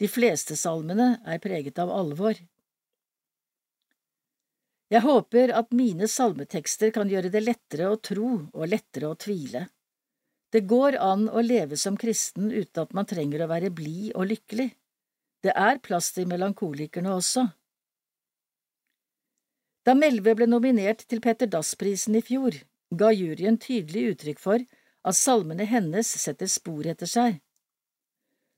De 0.01 0.09
fleste 0.09 0.57
salmene 0.57 1.17
er 1.27 1.41
preget 1.43 1.79
av 1.83 1.91
alvor. 1.93 2.39
Jeg 4.91 5.05
håper 5.05 5.53
at 5.55 5.75
mine 5.77 6.09
salmetekster 6.11 6.91
kan 6.95 7.11
gjøre 7.11 7.31
det 7.31 7.45
lettere 7.45 7.91
å 7.93 7.99
tro 8.03 8.31
og 8.51 8.65
lettere 8.67 9.11
å 9.11 9.19
tvile. 9.19 9.69
Det 10.51 10.65
går 10.67 10.97
an 10.99 11.29
å 11.31 11.43
leve 11.47 11.77
som 11.79 11.99
kristen 11.99 12.51
uten 12.51 12.83
at 12.83 12.95
man 12.97 13.07
trenger 13.07 13.45
å 13.45 13.51
være 13.53 13.71
blid 13.71 14.17
og 14.19 14.27
lykkelig. 14.33 14.67
Det 15.47 15.55
er 15.55 15.79
plass 15.79 16.11
til 16.17 16.27
melankolikerne 16.29 17.13
også. 17.15 17.47
Da 19.87 19.95
Melve 19.97 20.35
ble 20.37 20.47
nominert 20.51 21.07
til 21.09 21.23
Petter 21.25 21.49
Dass-prisen 21.49 22.19
i 22.19 22.25
fjor, 22.25 22.57
ga 22.93 23.09
juryen 23.17 23.57
tydelig 23.61 24.11
uttrykk 24.15 24.43
for 24.43 24.65
at 25.09 25.17
salmene 25.17 25.65
hennes 25.65 26.11
setter 26.21 26.51
spor 26.53 26.89
etter 26.91 27.09
seg. 27.09 27.39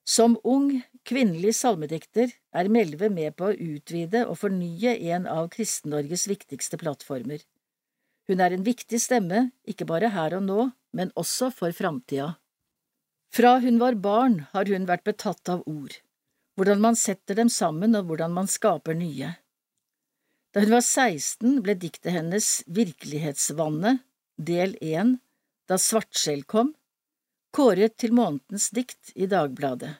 Som 0.02 0.34
ung, 0.42 0.80
kvinnelig 1.06 1.54
salmedikter 1.60 2.32
er 2.58 2.70
Melve 2.74 3.06
med 3.12 3.36
på 3.38 3.52
å 3.52 3.54
utvide 3.54 4.24
og 4.26 4.40
fornye 4.40 4.96
en 5.14 5.28
av 5.30 5.46
Kristen-Norges 5.54 6.26
viktigste 6.26 6.78
plattformer. 6.80 7.44
Hun 8.26 8.42
er 8.42 8.54
en 8.54 8.66
viktig 8.66 8.98
stemme, 9.02 9.52
ikke 9.62 9.86
bare 9.86 10.10
her 10.14 10.34
og 10.38 10.42
nå, 10.48 10.70
men 10.90 11.14
også 11.14 11.52
for 11.54 11.74
framtida. 11.74 12.32
Fra 13.32 13.56
hun 13.62 13.78
var 13.78 13.94
barn 13.94 14.40
har 14.50 14.66
hun 14.68 14.90
vært 14.90 15.06
betatt 15.06 15.48
av 15.48 15.62
ord, 15.70 15.94
hvordan 16.58 16.82
man 16.82 16.98
setter 16.98 17.38
dem 17.38 17.48
sammen 17.48 17.94
og 17.94 18.10
hvordan 18.10 18.34
man 18.34 18.50
skaper 18.50 18.98
nye. 18.98 19.36
Da 20.52 20.60
hun 20.60 20.74
var 20.74 20.84
16 20.84 21.62
ble 21.64 21.74
diktet 21.80 22.12
hennes 22.12 22.46
Virkelighetsvannet, 22.66 24.02
del 24.36 24.76
1, 24.84 25.16
Da 25.70 25.78
svartskjell 25.80 26.42
kom, 26.44 26.74
kåret 27.56 27.94
til 27.96 28.12
månedens 28.12 28.68
dikt 28.76 29.12
i 29.14 29.28
Dagbladet. 29.30 29.94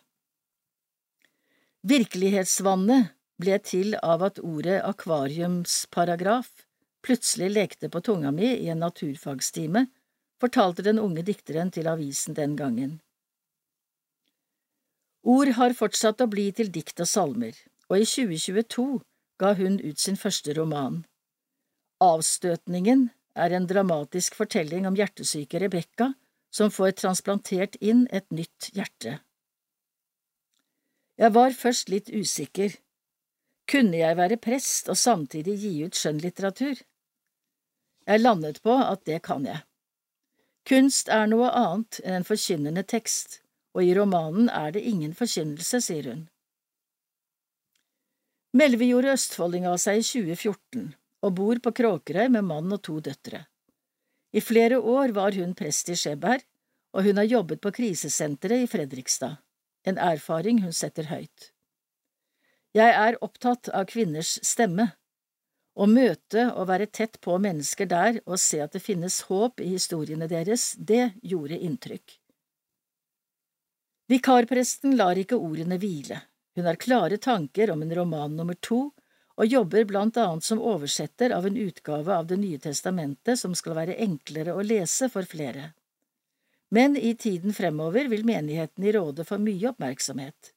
Virkelighetsvannet 1.89 3.15
ble 3.41 3.57
til 3.65 3.97
av 4.03 4.25
at 4.27 4.41
ordet 4.43 4.83
akvariumsparagraf 4.85 6.51
plutselig 7.03 7.49
lekte 7.55 7.89
på 7.89 8.03
tunga 8.05 8.31
mi 8.35 8.51
i 8.53 8.69
en 8.75 8.83
naturfagstime, 8.85 9.87
fortalte 10.43 10.85
den 10.85 11.01
unge 11.01 11.25
dikteren 11.27 11.73
til 11.73 11.89
avisen 11.89 12.37
den 12.37 12.59
gangen. 12.59 13.01
Ord 15.23 15.55
har 15.57 15.75
fortsatt 15.79 16.21
å 16.21 16.29
bli 16.31 16.51
til 16.53 16.71
dikt 16.75 17.01
og 17.01 17.09
salmer, 17.09 17.57
og 17.89 18.03
i 18.03 18.07
2022 18.07 19.01
ga 19.43 19.57
hun 19.59 19.81
ut 19.83 19.99
sin 19.99 20.17
første 20.17 20.55
roman. 20.55 21.03
Avstøtningen 22.03 23.09
er 23.35 23.55
en 23.57 23.67
dramatisk 23.67 24.37
fortelling 24.39 24.87
om 24.87 24.97
hjertesyke 24.99 25.59
Rebekka 25.63 26.13
som 26.55 26.71
får 26.71 26.97
transplantert 27.01 27.79
inn 27.81 28.05
et 28.11 28.29
nytt 28.31 28.71
hjerte. 28.77 29.19
Jeg 31.19 31.35
var 31.35 31.55
først 31.57 31.91
litt 31.93 32.11
usikker. 32.13 32.75
Kunne 33.69 33.99
jeg 33.99 34.19
være 34.19 34.41
prest 34.43 34.91
og 34.93 34.99
samtidig 34.99 35.59
gi 35.63 35.73
ut 35.87 35.99
skjønnlitteratur? 35.99 36.83
Jeg 38.07 38.23
landet 38.23 38.61
på 38.63 38.75
at 38.79 39.05
det 39.07 39.21
kan 39.27 39.47
jeg. 39.47 39.63
Kunst 40.69 41.09
er 41.11 41.27
noe 41.31 41.51
annet 41.51 42.01
enn 42.05 42.21
en 42.21 42.27
forkynnende 42.27 42.85
tekst, 42.87 43.41
og 43.75 43.87
i 43.87 43.95
romanen 43.99 44.51
er 44.51 44.75
det 44.75 44.83
ingen 44.87 45.15
forkynnelse, 45.19 45.81
sier 45.83 46.11
hun. 46.11 46.27
Melvi 48.53 48.91
gjorde 48.91 49.15
østfolding 49.17 49.65
av 49.65 49.79
seg 49.81 50.03
i 50.03 50.05
2014 50.05 50.91
og 51.25 51.35
bor 51.39 51.61
på 51.65 51.73
Kråkerøy 51.79 52.29
med 52.35 52.45
mann 52.45 52.75
og 52.75 52.83
to 52.85 52.99
døtre. 53.01 53.47
I 54.33 54.41
flere 54.45 54.81
år 54.81 55.15
var 55.17 55.37
hun 55.37 55.55
prest 55.57 55.89
i 55.93 55.97
Skjeberg, 55.97 56.43
og 56.93 57.07
hun 57.07 57.21
har 57.21 57.29
jobbet 57.29 57.63
på 57.65 57.73
krisesenteret 57.73 58.65
i 58.65 58.69
Fredrikstad, 58.69 59.39
en 59.89 60.01
erfaring 60.01 60.61
hun 60.65 60.75
setter 60.77 61.09
høyt. 61.09 61.53
Jeg 62.77 62.93
er 62.97 63.19
opptatt 63.25 63.69
av 63.73 63.87
kvinners 63.89 64.39
stemme. 64.45 64.91
Å 65.73 65.87
møte 65.89 66.51
og 66.53 66.69
være 66.69 66.89
tett 66.93 67.19
på 67.25 67.39
mennesker 67.41 67.89
der 67.89 68.19
og 68.27 68.41
se 68.41 68.61
at 68.65 68.77
det 68.77 68.85
finnes 68.85 69.23
håp 69.29 69.61
i 69.61 69.71
historiene 69.73 70.29
deres, 70.29 70.75
det 70.77 71.15
gjorde 71.25 71.57
inntrykk. 71.57 72.19
Vikarpresten 74.13 74.99
lar 75.01 75.17
ikke 75.17 75.41
ordene 75.41 75.81
hvile. 75.81 76.21
Hun 76.55 76.67
har 76.69 76.75
klare 76.75 77.17
tanker 77.17 77.71
om 77.71 77.83
en 77.83 77.95
roman 77.95 78.37
nummer 78.37 78.55
to, 78.55 78.91
og 79.35 79.47
jobber 79.47 79.85
blant 79.89 80.17
annet 80.21 80.45
som 80.45 80.61
oversetter 80.61 81.33
av 81.33 81.47
en 81.47 81.57
utgave 81.57 82.15
av 82.15 82.27
Det 82.27 82.37
nye 82.37 82.59
testamentet 82.61 83.41
som 83.41 83.55
skal 83.57 83.79
være 83.79 83.97
enklere 84.05 84.53
å 84.53 84.63
lese 84.63 85.09
for 85.09 85.25
flere. 85.25 85.73
Men 86.69 86.97
i 86.97 87.15
tiden 87.17 87.53
fremover 87.53 88.09
vil 88.09 88.25
menigheten 88.25 88.85
i 88.85 88.93
Rådet 88.93 89.27
få 89.29 89.39
mye 89.41 89.73
oppmerksomhet. 89.73 90.53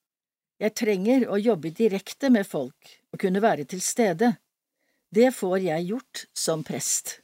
Jeg 0.59 0.75
trenger 0.75 1.27
å 1.27 1.39
jobbe 1.39 1.73
direkte 1.75 2.29
med 2.31 2.47
folk 2.47 2.91
og 3.11 3.19
kunne 3.19 3.43
være 3.43 3.65
til 3.67 3.81
stede. 3.83 4.35
Det 5.11 5.31
får 5.35 5.57
jeg 5.65 5.89
gjort 5.89 6.25
som 6.35 6.63
prest. 6.63 7.19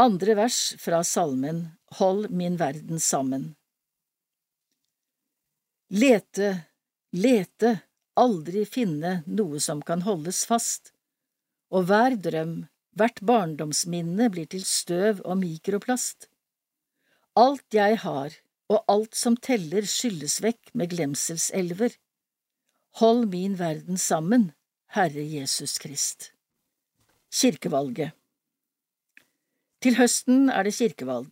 Andre 0.00 0.34
vers 0.34 0.74
fra 0.80 1.04
salmen 1.04 1.66
Hold 2.00 2.30
min 2.30 2.56
verden 2.58 2.98
sammen. 3.00 3.52
Lete, 5.94 6.64
lete, 7.14 7.68
aldri 8.18 8.64
finne 8.66 9.20
noe 9.30 9.60
som 9.62 9.78
kan 9.86 10.00
holdes 10.02 10.40
fast, 10.48 10.88
og 11.70 11.84
hver 11.86 12.16
drøm, 12.18 12.54
hvert 12.98 13.20
barndomsminne 13.22 14.26
blir 14.34 14.48
til 14.50 14.64
støv 14.66 15.20
og 15.22 15.38
mikroplast. 15.38 16.26
Alt 17.38 17.76
jeg 17.78 18.00
har, 18.02 18.34
og 18.74 18.82
alt 18.90 19.14
som 19.14 19.36
teller, 19.38 19.86
skylles 19.86 20.40
vekk 20.42 20.72
med 20.74 20.90
glemselselver. 20.96 21.94
Hold 22.98 23.28
min 23.30 23.54
verden 23.60 23.94
sammen, 23.94 24.48
Herre 24.96 25.22
Jesus 25.22 25.76
Krist. 25.78 26.32
Kirkevalget 27.30 28.18
Til 29.78 29.94
høsten 30.00 30.50
er 30.50 30.66
det 30.66 30.74
kirkevalg. 30.74 31.30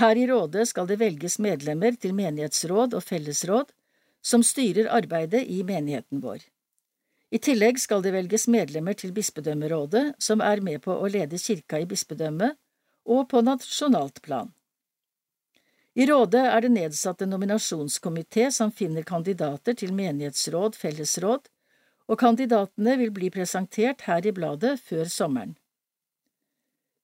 Her 0.00 0.16
i 0.16 0.24
rådet 0.32 0.70
skal 0.72 0.88
det 0.88 1.00
velges 1.04 1.36
medlemmer 1.36 2.00
til 2.00 2.16
menighetsråd 2.16 2.96
og 2.96 3.04
fellesråd 3.04 3.76
som 4.22 4.44
styrer 4.44 4.90
arbeidet 4.92 5.42
i 5.46 5.62
menigheten 5.64 6.20
vår. 6.20 6.44
I 7.30 7.38
tillegg 7.38 7.78
skal 7.78 8.02
det 8.02 8.12
velges 8.14 8.48
medlemmer 8.50 8.96
til 8.98 9.12
bispedømmerådet, 9.14 10.16
som 10.18 10.40
er 10.42 10.62
med 10.66 10.82
på 10.82 10.96
å 10.96 11.08
lede 11.08 11.38
kirka 11.38 11.78
i 11.78 11.86
bispedømmet, 11.86 12.58
og 13.06 13.28
på 13.30 13.42
nasjonalt 13.46 14.18
plan. 14.22 14.50
I 15.94 16.06
rådet 16.06 16.42
er 16.46 16.62
det 16.62 16.72
nedsatt 16.74 17.22
en 17.22 17.32
nominasjonskomité 17.34 18.50
som 18.54 18.70
finner 18.70 19.06
kandidater 19.06 19.74
til 19.78 19.94
menighetsråd, 19.94 20.78
fellesråd, 20.78 21.48
og 22.10 22.18
kandidatene 22.18 22.96
vil 22.98 23.10
bli 23.14 23.30
presentert 23.30 24.06
her 24.06 24.26
i 24.26 24.34
bladet 24.34 24.78
før 24.82 25.10
sommeren. 25.10 25.56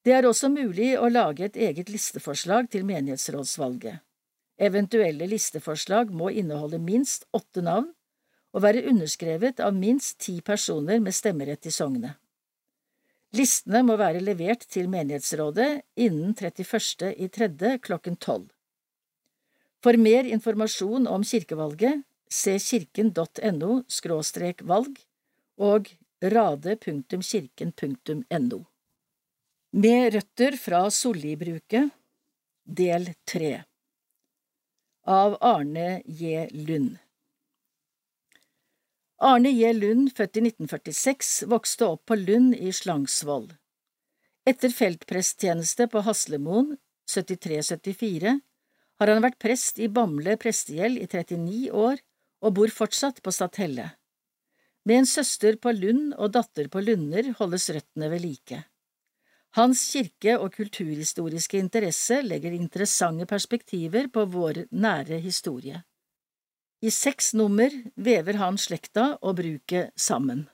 Det 0.06 0.14
er 0.14 0.26
også 0.26 0.50
mulig 0.50 0.92
å 0.98 1.08
lage 1.10 1.48
et 1.48 1.56
eget 1.58 1.90
listeforslag 1.90 2.70
til 2.70 2.86
menighetsrådsvalget. 2.86 4.05
Eventuelle 4.56 5.26
listeforslag 5.28 6.08
må 6.16 6.30
inneholde 6.32 6.78
minst 6.80 7.26
åtte 7.36 7.60
navn 7.64 7.90
og 8.56 8.62
være 8.64 8.86
underskrevet 8.88 9.60
av 9.60 9.74
minst 9.76 10.16
ti 10.24 10.40
personer 10.40 10.96
med 11.04 11.12
stemmerett 11.12 11.68
i 11.68 11.72
sognet. 11.74 12.16
Listene 13.36 13.82
må 13.84 13.98
være 14.00 14.24
levert 14.24 14.64
til 14.72 14.88
menighetsrådet 14.88 15.84
innen 16.00 16.32
31. 16.32 17.12
i 17.20 17.28
tredje 17.28 17.76
klokken 17.84 18.16
tolv. 18.16 18.48
For 19.84 19.92
mer 20.00 20.24
informasjon 20.24 21.04
om 21.10 21.24
kirkevalget, 21.26 22.04
se 22.32 22.56
kirken.no 22.58 23.82
valg 24.70 24.96
og 25.60 25.90
rade.kirken.no. 26.22 28.64
Med 29.76 30.14
røtter 30.14 30.56
fra 30.56 30.90
Sollibruket, 30.90 31.90
del 32.64 33.14
tre 33.28 33.64
av 35.06 35.36
Arne 35.40 36.02
J. 36.06 36.48
Lund. 36.50 36.98
Arne 39.22 39.50
J. 39.50 39.72
Lund, 39.72 40.10
født 40.16 40.36
i 40.36 40.42
1946, 40.50 41.30
vokste 41.48 41.86
opp 41.86 42.02
på 42.10 42.18
Lund 42.18 42.56
i 42.58 42.72
Slangsvold. 42.74 43.54
Etter 44.46 44.74
feltpresttjeneste 44.74 45.86
på 45.90 46.02
Haslemoen, 46.04 46.74
73–74, 47.08 48.34
har 48.98 49.12
han 49.12 49.22
vært 49.22 49.38
prest 49.40 49.78
i 49.78 49.88
Bamble 49.88 50.36
prestegjeld 50.42 50.98
i 50.98 51.06
39 51.06 51.70
år 51.70 52.02
og 52.44 52.56
bor 52.58 52.72
fortsatt 52.72 53.22
på 53.22 53.32
Stathelle. 53.34 53.92
Med 54.86 55.02
en 55.02 55.08
søster 55.08 55.56
på 55.58 55.72
Lund 55.74 56.14
og 56.14 56.34
datter 56.36 56.68
på 56.70 56.82
Lunder 56.84 57.32
holdes 57.38 57.70
røttene 57.74 58.10
ved 58.12 58.22
like. 58.26 58.64
Hans 59.56 59.80
kirke- 59.88 60.36
og 60.36 60.52
kulturhistoriske 60.52 61.56
interesse 61.56 62.18
legger 62.20 62.52
interessante 62.52 63.24
perspektiver 63.26 64.10
på 64.12 64.26
vår 64.28 64.66
nære 64.70 65.16
historie. 65.24 65.80
I 66.84 66.90
seks 66.92 67.32
nummer 67.34 67.72
vever 67.96 68.36
han 68.36 68.58
slekta 68.60 69.06
og 69.22 69.38
bruket 69.38 69.94
sammen. 69.96 70.44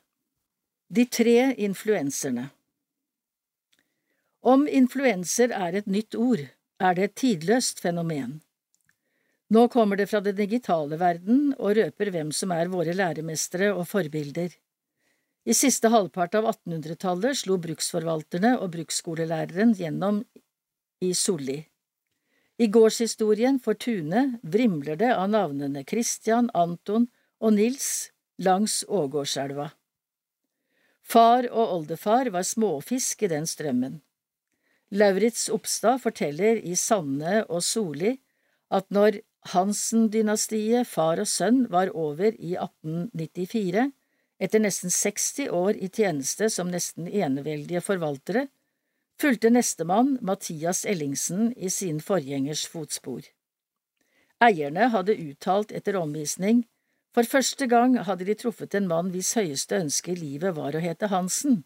De 0.87 1.05
tre 1.11 1.51
influenserne 1.59 2.47
Om 4.43 4.69
influenser 4.69 5.51
er 5.51 5.81
et 5.81 5.91
nytt 5.91 6.15
ord, 6.15 6.47
er 6.79 6.95
det 6.95 7.05
et 7.09 7.15
tidløst 7.25 7.83
fenomen. 7.83 8.38
Nå 9.51 9.67
kommer 9.69 9.99
det 9.99 10.07
fra 10.12 10.21
den 10.23 10.38
digitale 10.38 10.99
verden 11.01 11.51
og 11.59 11.75
røper 11.77 12.11
hvem 12.15 12.31
som 12.31 12.55
er 12.55 12.71
våre 12.71 12.95
læremestere 12.95 13.75
og 13.75 13.88
forbilder. 13.91 14.55
I 15.42 15.55
siste 15.59 15.90
halvpart 15.90 16.37
av 16.38 16.46
1800-tallet 16.46 17.40
slo 17.40 17.57
bruksforvalterne 17.59 18.55
og 18.62 18.76
bruksskolelæreren 18.76 19.74
gjennom 19.74 20.20
i 21.02 21.11
Solli. 21.18 21.59
I 22.62 22.68
gårdshistorien 22.70 23.59
for 23.62 23.74
Tune 23.74 24.38
vrimler 24.42 25.00
det 25.00 25.11
av 25.11 25.33
navnene 25.33 25.83
Christian, 25.88 26.50
Anton 26.55 27.09
og 27.42 27.57
Nils 27.57 28.12
langs 28.38 28.85
Ågårdselva. 28.87 29.72
Far 31.02 31.48
og 31.50 31.74
oldefar 31.78 32.31
var 32.31 32.46
småfisk 32.46 33.24
i 33.26 33.33
den 33.33 33.48
strømmen. 33.50 33.98
Lauritz 34.94 35.48
Opstad 35.50 35.98
forteller 36.05 36.61
i 36.62 36.76
Sanne 36.78 37.42
og 37.48 37.64
Soli 37.66 38.14
at 38.70 38.87
når 38.94 39.18
Hansen-dynastiet, 39.50 40.87
far 40.87 41.18
og 41.18 41.26
sønn, 41.26 41.64
var 41.72 41.90
over 41.98 42.31
i 42.38 42.55
1894, 42.55 43.88
etter 44.42 44.62
nesten 44.62 44.90
60 44.90 45.52
år 45.55 45.78
i 45.78 45.88
tjeneste 45.88 46.48
som 46.50 46.70
nesten 46.72 47.07
eneveldige 47.07 47.83
forvaltere, 47.85 48.48
fulgte 49.20 49.52
nestemann, 49.55 50.16
Mathias 50.20 50.83
Ellingsen, 50.88 51.52
i 51.57 51.70
sin 51.70 52.00
forgjengers 52.02 52.64
fotspor. 52.66 53.22
Eierne 54.42 54.88
hadde 54.90 55.14
uttalt 55.14 55.70
etter 55.70 55.98
omvisning, 56.00 56.64
for 57.14 57.28
første 57.28 57.68
gang 57.70 57.94
hadde 58.09 58.26
de 58.26 58.35
truffet 58.40 58.74
en 58.74 58.88
mann 58.90 59.12
hvis 59.14 59.35
høyeste 59.38 59.78
ønske 59.78 60.14
i 60.14 60.18
livet 60.18 60.57
var 60.57 60.74
å 60.74 60.83
hete 60.83 61.12
Hansen. 61.12 61.61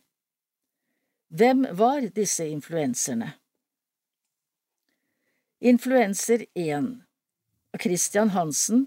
Hvem 1.33 1.65
var 1.79 2.11
disse 2.15 2.45
influenserne? 2.45 3.33
Influenser 5.65 6.45
1 6.53 6.93
Christian 7.81 8.35
Hansen, 8.37 8.87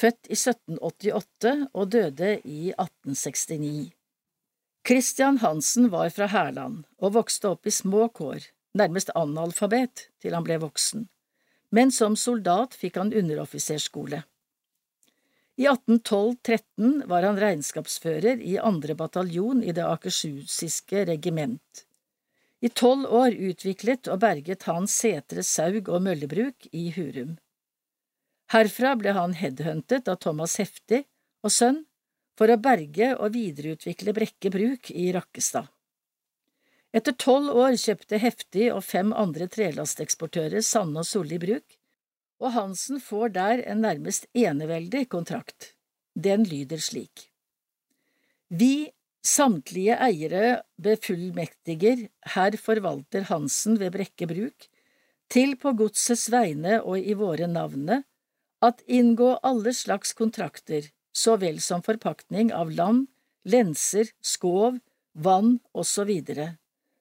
født 0.00 0.30
i 0.30 0.36
1788 0.36 1.68
og 1.72 1.90
døde 1.94 2.36
i 2.44 2.72
1869. 2.74 3.92
Christian 4.84 5.38
Hansen 5.40 5.88
var 5.92 6.10
fra 6.12 6.28
Hærland 6.28 6.82
og 7.00 7.14
vokste 7.16 7.54
opp 7.54 7.66
i 7.66 7.72
små 7.72 8.08
kår, 8.12 8.50
nærmest 8.76 9.12
analfabet 9.16 10.08
til 10.20 10.36
han 10.36 10.44
ble 10.44 10.58
voksen, 10.60 11.06
men 11.72 11.94
som 11.94 12.18
soldat 12.20 12.76
fikk 12.76 12.98
han 13.00 13.14
underoffiserskole. 13.16 14.24
I 15.56 15.68
1812–13 15.70 17.06
var 17.06 17.22
han 17.22 17.38
regnskapsfører 17.38 18.42
i 18.42 18.58
andre 18.58 18.96
bataljon 18.98 19.62
i 19.62 19.72
det 19.72 19.86
akershusske 19.86 21.04
regiment. 21.06 21.84
I 22.64 22.70
tolv 22.74 23.06
år 23.06 23.36
utviklet 23.50 24.08
og 24.10 24.22
berget 24.24 24.66
han 24.66 24.88
setre, 24.90 25.44
saug 25.46 25.88
og 25.92 26.02
møllebruk 26.02 26.66
i 26.72 26.88
Hurum. 26.96 27.36
Herfra 28.54 28.92
ble 28.94 29.10
han 29.16 29.32
headhuntet 29.34 30.06
av 30.06 30.20
Thomas 30.22 30.52
Hefti 30.60 31.00
og 31.42 31.50
sønn 31.50 31.80
for 32.38 32.52
å 32.52 32.58
berge 32.62 33.08
og 33.16 33.32
videreutvikle 33.34 34.14
Brekke 34.14 34.52
bruk 34.54 34.92
i 34.94 35.08
Rakkestad. 35.16 35.66
Etter 36.94 37.16
tolv 37.18 37.50
år 37.58 37.74
kjøpte 37.82 38.20
Hefti 38.22 38.68
og 38.70 38.84
fem 38.86 39.10
andre 39.10 39.48
trelasteksportører 39.50 40.62
Sanne 40.62 41.02
og 41.02 41.08
Solli 41.08 41.40
bruk, 41.42 41.66
og 42.38 42.54
Hansen 42.54 43.02
får 43.02 43.34
der 43.34 43.64
en 43.66 43.82
nærmest 43.82 44.30
eneveldig 44.38 45.08
kontrakt. 45.10 45.72
Den 46.14 46.46
lyder 46.46 46.78
slik. 46.78 47.26
Vi, 48.54 48.92
samtlige 49.26 49.98
eiere 49.98 50.60
befullmektiger 50.78 52.06
herr 52.36 52.54
forvalter 52.60 53.26
Hansen 53.34 53.82
ved 53.82 53.96
Brekke 53.98 54.30
bruk, 54.30 54.70
til 55.26 55.56
på 55.58 55.74
godsets 55.74 56.28
vegne 56.30 56.84
og 56.84 57.02
i 57.02 57.18
våre 57.18 57.50
navne, 57.50 58.04
at 58.66 58.82
inngå 58.86 59.36
alle 59.42 59.74
slags 59.74 60.12
kontrakter, 60.12 60.90
så 61.12 61.36
vel 61.36 61.60
som 61.60 61.82
forpaktning 61.82 62.52
av 62.52 62.72
land, 62.72 63.06
lenser, 63.44 64.10
skov, 64.20 64.78
vann 65.12 65.58
osv., 65.72 66.10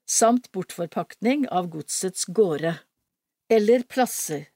samt 0.06 0.52
bortforpaktning 0.52 1.48
av 1.50 1.70
godsets 1.74 2.26
gårde, 2.26 2.76
eller 3.50 3.84
plasser, 3.88 4.50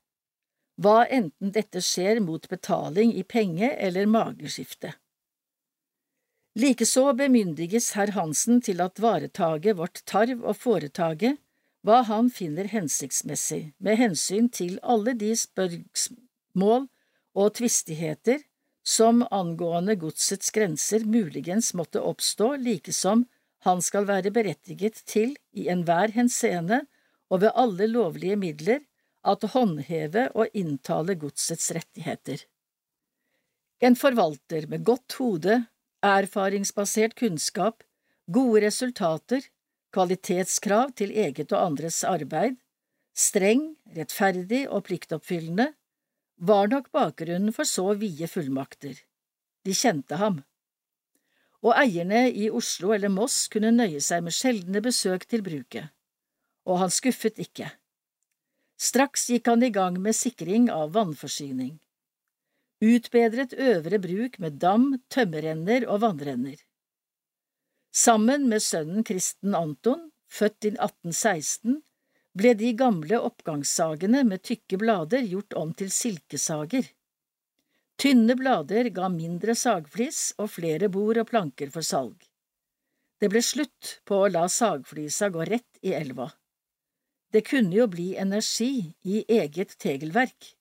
hva 0.78 1.06
enten 1.08 1.52
dette 1.56 1.82
skjer 1.82 2.20
mot 2.22 2.46
betaling 2.50 3.14
i 3.18 3.24
penge 3.24 3.72
eller 3.72 4.06
mageskifte. 4.06 4.94
Likeså 6.58 7.12
bemyndiges 7.18 7.92
herr 7.98 8.14
Hansen 8.16 8.62
til 8.66 8.82
at 8.82 9.02
varetage 9.02 9.74
vårt 9.78 10.02
tarv 10.10 10.42
og 10.42 10.58
foretage 10.58 11.36
hva 11.86 12.02
han 12.10 12.32
finner 12.34 12.70
hensiktsmessig 12.72 13.74
med 13.78 14.00
hensyn 14.00 14.50
til 14.50 14.80
alle 14.82 15.14
de 15.18 15.36
spørsmål 15.38 16.88
og 17.38 17.54
tvistigheter 17.60 18.42
som 18.88 19.22
angående 19.36 19.98
godsets 20.00 20.50
grenser 20.56 21.06
muligens 21.06 21.74
måtte 21.78 22.02
oppstå, 22.02 22.56
likesom 22.64 23.26
han 23.68 23.82
skal 23.84 24.08
være 24.08 24.32
berettiget 24.34 25.02
til 25.10 25.36
i 25.52 25.68
enhver 25.72 26.14
henseende 26.16 26.86
og 27.30 27.44
ved 27.44 27.56
alle 27.56 27.90
lovlige 27.92 28.38
midler 28.40 28.86
at 29.28 29.44
håndheve 29.54 30.30
og 30.40 30.54
inntale 30.56 31.18
godsets 31.20 31.72
rettigheter. 31.76 32.46
En 33.84 33.98
forvalter 34.00 34.66
med 34.72 34.86
godt 34.88 35.18
hode, 35.20 35.58
erfaringsbasert 36.02 37.18
kunnskap, 37.20 37.84
gode 38.32 38.64
resultater, 38.66 39.44
kvalitetskrav 39.94 40.94
til 40.98 41.12
eget 41.12 41.52
og 41.52 41.66
andres 41.66 42.00
arbeid, 42.08 42.58
streng, 43.18 43.76
rettferdig 43.98 44.64
og 44.70 44.86
pliktoppfyllende, 44.88 45.74
var 46.38 46.68
nok 46.68 46.92
bakgrunnen 46.92 47.54
for 47.54 47.66
så 47.66 47.94
vide 47.98 48.28
fullmakter. 48.30 49.00
De 49.66 49.74
kjente 49.74 50.20
ham. 50.22 50.44
Og 51.66 51.74
eierne 51.74 52.28
i 52.30 52.50
Oslo 52.54 52.94
eller 52.94 53.12
Moss 53.12 53.48
kunne 53.52 53.74
nøye 53.74 54.02
seg 54.04 54.24
med 54.24 54.36
sjeldne 54.36 54.82
besøk 54.86 55.26
til 55.28 55.44
bruket. 55.44 55.90
Og 56.70 56.80
han 56.84 56.94
skuffet 56.94 57.42
ikke. 57.42 57.72
Straks 58.78 59.26
gikk 59.32 59.50
han 59.50 59.66
i 59.66 59.74
gang 59.74 59.98
med 60.02 60.16
sikring 60.16 60.70
av 60.70 60.94
vannforsyning. 60.94 61.80
Utbedret 62.78 63.56
øvre 63.58 63.98
bruk 63.98 64.38
med 64.38 64.60
dam, 64.62 64.92
tømmerrenner 65.10 65.88
og 65.90 66.04
vannrenner. 66.04 66.60
Sammen 67.90 68.46
med 68.52 68.62
sønnen 68.62 69.02
Kristen 69.04 69.56
Anton, 69.58 70.12
født 70.30 70.68
i 70.70 70.76
1816, 70.76 71.82
ble 72.38 72.54
de 72.58 72.72
gamle 72.78 73.18
oppgangssagene 73.30 74.24
med 74.28 74.44
tykke 74.46 74.78
blader 74.82 75.26
gjort 75.26 75.56
om 75.58 75.74
til 75.74 75.90
silkesager. 75.94 76.86
Tynne 77.98 78.36
blader 78.38 78.92
ga 78.94 79.08
mindre 79.10 79.56
sagflis 79.58 80.36
og 80.38 80.52
flere 80.54 80.90
bord 80.94 81.18
og 81.18 81.32
planker 81.32 81.72
for 81.74 81.86
salg. 81.86 82.18
Det 83.18 83.32
ble 83.34 83.42
slutt 83.42 83.96
på 84.06 84.20
å 84.22 84.28
la 84.30 84.46
sagflisa 84.54 85.32
gå 85.34 85.48
rett 85.50 85.80
i 85.82 85.96
elva. 85.98 86.28
Det 87.34 87.42
kunne 87.48 87.74
jo 87.76 87.88
bli 87.90 88.12
energi 88.16 88.94
i 89.04 89.24
eget 89.40 89.74
tegelverk. 89.82 90.54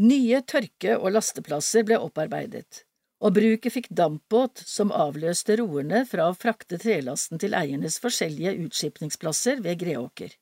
Nye 0.00 0.38
tørke- 0.46 0.96
og 1.00 1.10
lasteplasser 1.16 1.82
ble 1.84 1.98
opparbeidet, 2.00 2.84
og 3.20 3.34
bruket 3.36 3.74
fikk 3.74 3.90
dampbåt 3.90 4.62
som 4.64 4.94
avløste 4.94 5.58
roerne 5.60 6.04
fra 6.08 6.30
å 6.30 6.38
frakte 6.38 6.78
trelasten 6.80 7.42
til 7.42 7.58
eiernes 7.58 7.98
forskjellige 8.00 8.54
utskipningsplasser 8.68 9.60
ved 9.66 9.82
Greåker. 9.82 10.38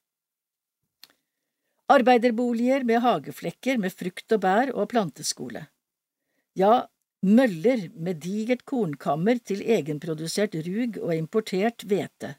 Arbeiderboliger 1.88 2.84
med 2.84 3.00
hageflekker 3.00 3.78
med 3.80 3.94
frukt 3.96 4.32
og 4.36 4.42
bær 4.44 4.72
og 4.74 4.90
planteskole. 4.92 5.64
Ja, 6.58 6.84
møller 7.24 7.88
med 7.96 8.20
digert 8.20 8.66
kornkammer 8.68 9.40
til 9.40 9.62
egenprodusert 9.64 10.58
rug 10.66 10.98
og 11.00 11.14
importert 11.16 11.86
hvete. 11.88 12.34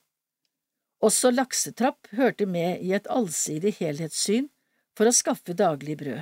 Også 1.02 1.32
laksetrapp 1.32 2.12
hørte 2.20 2.46
med 2.46 2.84
i 2.86 2.94
et 2.94 3.08
allsidig 3.10 3.78
helhetssyn 3.80 4.50
for 4.98 5.10
å 5.10 5.16
skaffe 5.16 5.56
daglig 5.58 5.98
brød. 5.98 6.22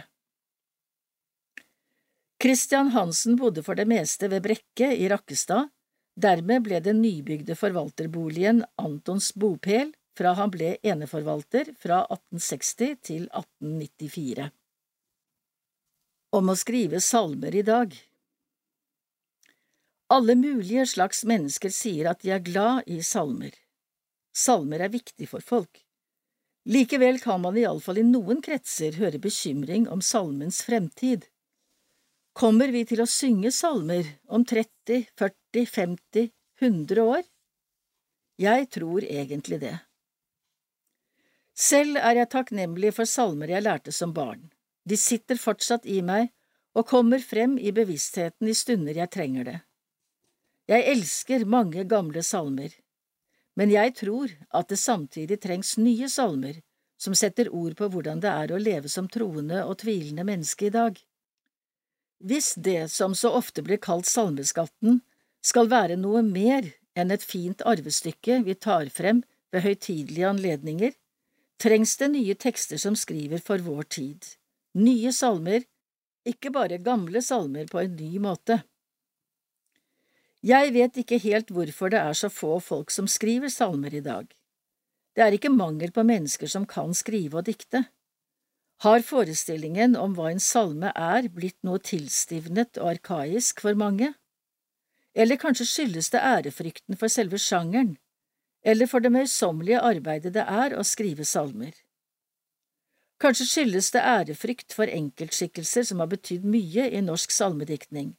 Christian 2.37 2.93
Hansen 2.93 3.35
bodde 3.35 3.63
for 3.65 3.75
det 3.75 3.87
meste 3.89 4.29
ved 4.29 4.45
Brekke 4.45 4.91
i 4.93 5.09
Rakkestad, 5.09 5.71
dermed 6.15 6.63
ble 6.63 6.79
den 6.85 7.01
nybygde 7.01 7.57
forvalterboligen 7.57 8.61
Antons 8.77 9.33
bopel 9.33 9.96
fra 10.17 10.33
han 10.37 10.51
ble 10.53 10.75
eneforvalter 10.81 11.71
fra 11.77 12.01
1860 12.09 12.97
til 13.05 13.27
1894. 13.29 14.49
Om 16.37 16.51
å 16.51 16.55
skrive 16.59 17.01
salmer 17.03 17.55
i 17.55 17.63
dag 17.63 17.93
Alle 20.11 20.35
mulige 20.39 20.85
slags 20.89 21.23
mennesker 21.27 21.71
sier 21.71 22.09
at 22.11 22.23
de 22.23 22.33
er 22.35 22.43
glad 22.43 22.87
i 22.87 22.99
salmer. 23.03 23.53
Salmer 24.35 24.83
er 24.85 24.93
viktig 24.93 25.29
for 25.31 25.43
folk. 25.43 25.81
Likevel 26.67 27.19
kan 27.23 27.41
man 27.43 27.57
iallfall 27.59 28.01
i 28.01 28.05
noen 28.07 28.41
kretser 28.43 28.97
høre 28.99 29.21
bekymring 29.23 29.87
om 29.87 30.03
salmens 30.03 30.59
fremtid. 30.67 31.29
Kommer 32.37 32.73
vi 32.75 32.83
til 32.85 33.01
å 33.01 33.09
synge 33.09 33.53
salmer 33.55 34.09
om 34.27 34.43
30, 34.45 35.07
40, 35.17 35.65
50, 35.73 36.31
100 36.61 37.03
år? 37.03 37.23
Jeg 38.37 38.67
tror 38.75 39.07
egentlig 39.07 39.61
det. 39.63 39.77
Selv 41.57 41.97
er 41.97 42.21
jeg 42.21 42.31
takknemlig 42.33 42.93
for 42.93 43.09
salmer 43.09 43.49
jeg 43.49 43.65
lærte 43.65 43.91
som 43.91 44.13
barn. 44.13 44.51
De 44.85 44.97
sitter 44.97 45.39
fortsatt 45.41 45.85
i 45.89 46.01
meg 46.05 46.29
og 46.77 46.85
kommer 46.87 47.19
frem 47.19 47.57
i 47.57 47.73
bevisstheten 47.73 48.47
i 48.47 48.55
stunder 48.55 48.99
jeg 49.01 49.11
trenger 49.11 49.47
det. 49.47 49.59
Jeg 50.69 50.85
elsker 50.93 51.47
mange 51.49 51.83
gamle 51.89 52.21
salmer 52.23 52.75
men 53.57 53.73
jeg 53.73 53.95
tror 53.97 54.31
at 54.53 54.69
det 54.69 54.77
samtidig 54.77 55.39
trengs 55.41 55.75
nye 55.81 56.07
salmer 56.13 56.59
som 57.01 57.15
setter 57.17 57.49
ord 57.53 57.73
på 57.77 57.89
hvordan 57.93 58.21
det 58.21 58.29
er 58.29 58.53
å 58.53 58.59
leve 58.61 58.89
som 58.89 59.09
troende 59.09 59.63
og 59.65 59.79
tvilende 59.81 60.25
menneske 60.27 60.69
i 60.69 60.73
dag. 60.73 60.97
Hvis 62.21 62.53
det 62.53 62.89
som 62.93 63.15
så 63.17 63.33
ofte 63.37 63.63
blir 63.65 63.81
kalt 63.81 64.09
salmeskatten, 64.09 65.01
skal 65.41 65.69
være 65.69 65.97
noe 65.97 66.23
mer 66.25 66.69
enn 66.97 67.13
et 67.13 67.25
fint 67.25 67.61
arvestykke 67.65 68.41
vi 68.45 68.57
tar 68.57 68.89
frem 68.93 69.23
ved 69.53 69.65
høytidelige 69.65 70.29
anledninger, 70.29 70.93
trengs 71.61 71.97
det 71.97 72.11
nye 72.13 72.35
tekster 72.35 72.79
som 72.81 72.95
skriver 72.95 73.41
for 73.43 73.61
vår 73.65 73.89
tid, 73.97 74.25
nye 74.77 75.11
salmer, 75.13 75.65
ikke 76.27 76.51
bare 76.53 76.79
gamle 76.83 77.21
salmer 77.23 77.69
på 77.71 77.81
en 77.81 77.95
ny 77.97 78.17
måte. 78.21 78.61
Jeg 80.45 80.73
vet 80.75 80.97
ikke 81.01 81.17
helt 81.23 81.49
hvorfor 81.51 81.91
det 81.91 81.99
er 81.99 82.17
så 82.17 82.29
få 82.29 82.59
folk 82.61 82.91
som 82.93 83.07
skriver 83.09 83.49
salmer 83.49 83.95
i 83.95 84.03
dag. 84.05 84.27
Det 85.17 85.23
er 85.25 85.33
ikke 85.33 85.49
mangel 85.49 85.91
på 85.91 86.05
mennesker 86.05 86.49
som 86.51 86.67
kan 86.69 86.93
skrive 86.93 87.39
og 87.39 87.47
dikte. 87.47 87.87
Har 88.85 89.01
forestillingen 89.01 89.95
om 89.97 90.13
hva 90.13 90.29
en 90.29 90.43
salme 90.43 90.91
er, 90.93 91.25
blitt 91.33 91.57
noe 91.65 91.81
tilstivnet 91.81 92.77
og 92.77 92.91
arkaisk 92.91 93.63
for 93.65 93.73
mange? 93.73 94.11
Eller 95.17 95.41
kanskje 95.41 95.65
skyldes 95.65 96.11
det 96.13 96.21
ærefrykten 96.21 96.99
for 96.99 97.09
selve 97.09 97.39
sjangeren, 97.41 97.95
eller 98.67 98.89
for 98.91 99.03
det 99.03 99.13
møysommelige 99.15 99.79
arbeidet 99.79 100.33
det 100.35 100.43
er 100.43 100.75
å 100.75 100.83
skrive 100.85 101.25
salmer? 101.25 101.71
Kanskje 103.17 103.47
skyldes 103.49 103.89
det 103.95 104.03
ærefrykt 104.05 104.75
for 104.77 104.91
enkeltskikkelser 104.91 105.87
som 105.89 106.03
har 106.03 106.09
betydd 106.11 106.45
mye 106.45 106.89
i 106.91 107.01
norsk 107.01 107.33
salmediktning 107.33 108.13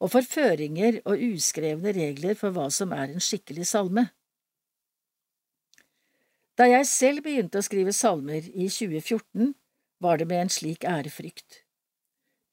og 0.00 0.14
for 0.14 0.24
føringer 0.24 1.02
og 1.04 1.20
uskrevne 1.20 1.92
regler 1.92 2.38
for 2.38 2.56
hva 2.56 2.70
som 2.72 2.94
er 2.96 3.12
en 3.12 3.22
skikkelig 3.22 3.68
salme. 3.68 4.06
Da 6.56 6.66
jeg 6.68 6.88
selv 6.88 7.24
begynte 7.24 7.60
å 7.60 7.64
skrive 7.64 7.92
salmer 7.96 8.44
i 8.48 8.68
2014, 8.68 9.52
var 10.00 10.20
det 10.20 10.26
med 10.28 10.46
en 10.46 10.52
slik 10.52 10.84
ærefrykt. 10.88 11.62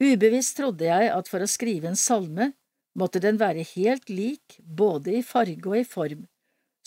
Ubevisst 0.03 0.59
trodde 0.59 0.85
jeg 0.85 1.09
at 1.09 1.31
for 1.31 1.43
å 1.43 1.49
skrive 1.49 1.89
en 1.89 1.99
salme 1.99 2.51
måtte 2.99 3.21
den 3.23 3.39
være 3.39 3.63
helt 3.73 4.11
lik 4.11 4.59
både 4.59 5.17
i 5.17 5.23
farge 5.25 5.71
og 5.71 5.79
i 5.79 5.85
form, 5.87 6.27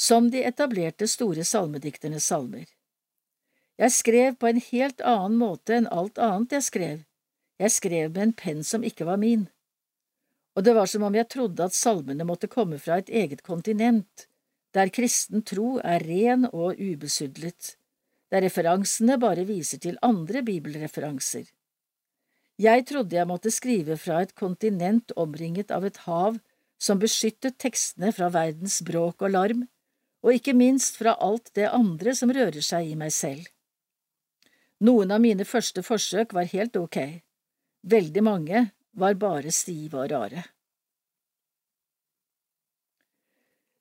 som 0.00 0.30
de 0.32 0.40
etablerte 0.48 1.08
store 1.10 1.44
salmedikternes 1.44 2.24
salmer. 2.32 2.64
Jeg 3.80 3.92
skrev 3.92 4.36
på 4.40 4.48
en 4.48 4.60
helt 4.70 5.00
annen 5.04 5.36
måte 5.40 5.76
enn 5.76 5.88
alt 5.92 6.20
annet 6.20 6.56
jeg 6.56 6.68
skrev, 6.68 6.98
jeg 7.60 7.74
skrev 7.76 8.12
med 8.14 8.22
en 8.22 8.36
penn 8.36 8.62
som 8.64 8.84
ikke 8.86 9.04
var 9.08 9.20
min, 9.20 9.48
og 10.56 10.64
det 10.64 10.74
var 10.76 10.88
som 10.90 11.04
om 11.06 11.14
jeg 11.14 11.28
trodde 11.32 11.64
at 11.64 11.76
salmene 11.76 12.26
måtte 12.26 12.48
komme 12.50 12.78
fra 12.80 12.98
et 13.00 13.10
eget 13.12 13.42
kontinent, 13.46 14.26
der 14.74 14.90
kristen 14.94 15.44
tro 15.46 15.78
er 15.84 16.04
ren 16.06 16.46
og 16.50 16.80
ubesudlet, 16.80 17.74
der 18.30 18.44
referansene 18.46 19.18
bare 19.20 19.44
viser 19.48 19.82
til 19.82 19.98
andre 20.06 20.42
bibelreferanser. 20.46 21.44
Jeg 22.60 22.84
trodde 22.88 23.16
jeg 23.16 23.28
måtte 23.28 23.52
skrive 23.52 23.96
fra 23.96 24.20
et 24.24 24.34
kontinent 24.36 25.12
omringet 25.16 25.72
av 25.72 25.86
et 25.88 26.00
hav 26.06 26.36
som 26.80 27.00
beskyttet 27.00 27.56
tekstene 27.60 28.12
fra 28.16 28.28
verdens 28.32 28.80
bråk 28.84 29.24
og 29.24 29.32
larm, 29.32 29.64
og 30.20 30.36
ikke 30.36 30.54
minst 30.56 30.98
fra 31.00 31.16
alt 31.22 31.52
det 31.56 31.70
andre 31.70 32.14
som 32.16 32.32
rører 32.32 32.62
seg 32.64 32.92
i 32.92 32.98
meg 32.98 33.12
selv. 33.14 33.46
Noen 34.84 35.12
av 35.12 35.20
mine 35.20 35.44
første 35.44 35.82
forsøk 35.84 36.32
var 36.36 36.48
helt 36.52 36.76
ok, 36.76 36.98
veldig 37.82 38.24
mange 38.24 38.64
var 38.96 39.18
bare 39.20 39.52
stive 39.52 40.00
og 40.00 40.10
rare. 40.12 40.44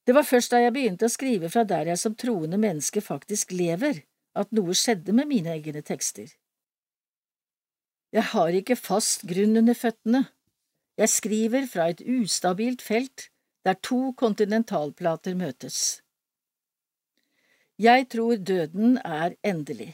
Det 0.07 0.15
var 0.15 0.25
først 0.25 0.51
da 0.51 0.63
jeg 0.63 0.73
begynte 0.73 1.05
å 1.05 1.13
skrive 1.13 1.51
fra 1.53 1.63
der 1.69 1.91
jeg 1.91 2.01
som 2.01 2.15
troende 2.17 2.57
menneske 2.57 3.01
faktisk 3.05 3.51
lever, 3.53 4.01
at 4.33 4.51
noe 4.55 4.73
skjedde 4.73 5.13
med 5.13 5.29
mine 5.29 5.51
egne 5.53 5.83
tekster. 5.85 6.31
Jeg 8.09 8.25
har 8.31 8.55
ikke 8.57 8.77
fast 8.79 9.27
grunn 9.29 9.59
under 9.61 9.77
føttene. 9.77 10.23
Jeg 10.97 11.13
skriver 11.13 11.67
fra 11.69 11.91
et 11.93 12.01
ustabilt 12.01 12.81
felt 12.81 13.29
der 13.67 13.77
to 13.85 14.15
kontinentalplater 14.17 15.37
møtes. 15.37 16.01
Jeg 17.79 18.09
tror 18.11 18.35
døden 18.35 18.97
er 18.97 19.37
endelig. 19.43 19.93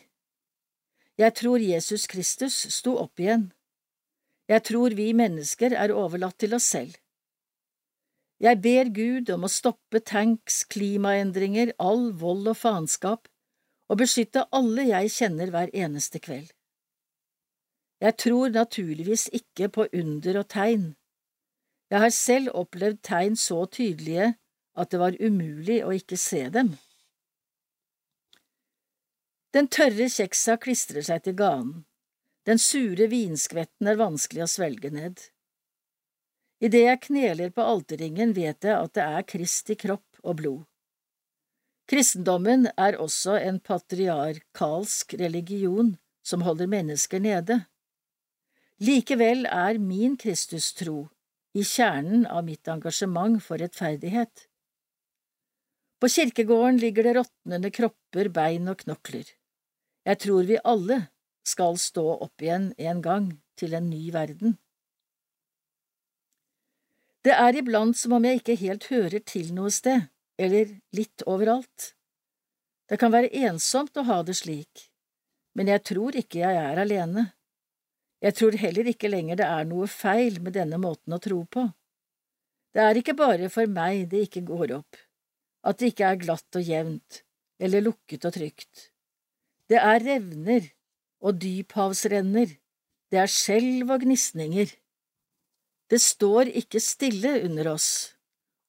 Jeg 1.18 1.34
tror 1.38 1.62
Jesus 1.62 2.08
Kristus 2.08 2.56
sto 2.74 2.96
opp 2.98 3.22
igjen. 3.22 3.52
Jeg 4.50 4.64
tror 4.66 4.96
vi 4.98 5.12
mennesker 5.14 5.76
er 5.78 5.94
overlatt 5.94 6.40
til 6.42 6.56
oss 6.58 6.66
selv. 6.74 6.96
Jeg 8.42 8.58
ber 8.62 8.90
Gud 8.90 9.30
om 9.30 9.46
å 9.46 9.52
stoppe 9.54 10.02
tanks, 10.02 10.64
klimaendringer, 10.66 11.76
all 11.78 12.10
vold 12.18 12.50
og 12.52 12.58
faenskap, 12.58 13.30
og 13.86 14.02
beskytte 14.02 14.48
alle 14.50 14.88
jeg 14.90 15.14
kjenner 15.14 15.54
hver 15.54 15.70
eneste 15.70 16.20
kveld. 16.20 16.50
Jeg 18.02 18.18
tror 18.18 18.50
naturligvis 18.50 19.28
ikke 19.30 19.70
på 19.78 19.86
under 19.94 20.42
og 20.42 20.50
tegn. 20.50 20.90
Jeg 21.94 22.02
har 22.02 22.18
selv 22.18 22.58
opplevd 22.58 23.00
tegn 23.06 23.38
så 23.38 23.62
tydelige 23.70 24.34
at 24.76 24.92
det 24.92 25.00
var 25.00 25.22
umulig 25.22 25.80
å 25.86 25.94
ikke 25.94 26.18
se 26.18 26.48
dem. 26.50 26.74
Den 29.56 29.70
tørre 29.72 30.10
kjeksa 30.12 30.58
klistrer 30.60 31.06
seg 31.08 31.22
til 31.24 31.36
ganen. 31.40 31.86
Den 32.44 32.60
sure 32.60 33.06
vinskvetten 33.08 33.88
er 33.88 33.96
vanskelig 34.02 34.42
å 34.44 34.52
svelge 34.52 34.90
ned. 34.92 35.22
Idet 36.60 36.82
jeg 36.82 37.00
kneler 37.06 37.54
på 37.56 37.64
alterringen, 37.64 38.34
vet 38.36 38.68
jeg 38.68 38.76
at 38.76 38.94
det 38.98 39.06
er 39.06 39.28
Kristi 39.30 39.78
kropp 39.80 40.20
og 40.24 40.42
blod. 40.42 40.66
Kristendommen 41.88 42.68
er 42.76 42.98
også 43.00 43.38
en 43.38 43.62
patriarkalsk 43.64 45.16
religion 45.22 45.94
som 46.26 46.44
holder 46.44 46.68
mennesker 46.76 47.24
nede. 47.24 47.62
Likevel 48.84 49.46
er 49.48 49.80
min 49.80 50.18
Kristustro 50.20 51.06
i 51.56 51.64
kjernen 51.64 52.28
av 52.28 52.44
mitt 52.44 52.68
engasjement 52.68 53.40
for 53.40 53.62
rettferdighet. 53.64 54.50
På 56.02 56.12
kirkegården 56.12 56.82
ligger 56.84 57.08
det 57.08 57.18
råtnende 57.22 57.72
kropper, 57.72 58.34
bein 58.36 58.68
og 58.68 58.82
knokler. 58.84 59.30
Jeg 60.06 60.22
tror 60.22 60.46
vi 60.46 60.62
alle 60.62 61.00
skal 61.46 61.80
stå 61.82 62.06
opp 62.28 62.42
igjen 62.42 62.72
en 62.78 63.02
gang 63.02 63.32
til 63.58 63.74
en 63.74 63.90
ny 63.90 64.12
verden. 64.14 64.58
Det 67.26 67.34
er 67.34 67.58
iblant 67.58 67.98
som 67.98 68.14
om 68.14 68.26
jeg 68.28 68.42
ikke 68.42 68.58
helt 68.62 68.86
hører 68.92 69.24
til 69.26 69.50
noe 69.58 69.72
sted, 69.74 70.06
eller 70.38 70.76
litt 70.94 71.26
overalt. 71.26 71.96
Det 72.86 73.00
kan 73.02 73.14
være 73.16 73.34
ensomt 73.48 73.98
å 73.98 74.06
ha 74.06 74.20
det 74.28 74.36
slik, 74.38 74.92
men 75.58 75.72
jeg 75.74 75.82
tror 75.90 76.18
ikke 76.20 76.44
jeg 76.44 76.60
er 76.62 76.82
alene. 76.84 77.32
Jeg 78.22 78.38
tror 78.38 78.58
heller 78.62 78.92
ikke 78.92 79.10
lenger 79.10 79.42
det 79.42 79.48
er 79.50 79.66
noe 79.70 79.90
feil 79.90 80.38
med 80.42 80.54
denne 80.54 80.78
måten 80.82 81.18
å 81.18 81.22
tro 81.22 81.42
på. 81.50 81.66
Det 82.76 82.84
er 82.84 83.00
ikke 83.00 83.18
bare 83.18 83.50
for 83.50 83.70
meg 83.72 84.06
det 84.12 84.28
ikke 84.28 84.46
går 84.46 84.76
opp, 84.78 85.00
at 85.66 85.80
det 85.80 85.96
ikke 85.96 86.12
er 86.12 86.22
glatt 86.22 86.60
og 86.60 86.70
jevnt, 86.70 87.24
eller 87.58 87.88
lukket 87.88 88.28
og 88.30 88.38
trygt. 88.38 88.92
Det 89.66 89.80
er 89.82 90.04
revner 90.04 90.68
og 91.26 91.40
dyphavsrenner, 91.42 92.52
det 93.10 93.18
er 93.22 93.32
skjelv 93.32 93.96
og 93.96 94.04
gnisninger. 94.04 94.70
Det 95.90 96.02
står 96.02 96.52
ikke 96.62 96.82
stille 96.82 97.32
under 97.46 97.72
oss, 97.74 97.90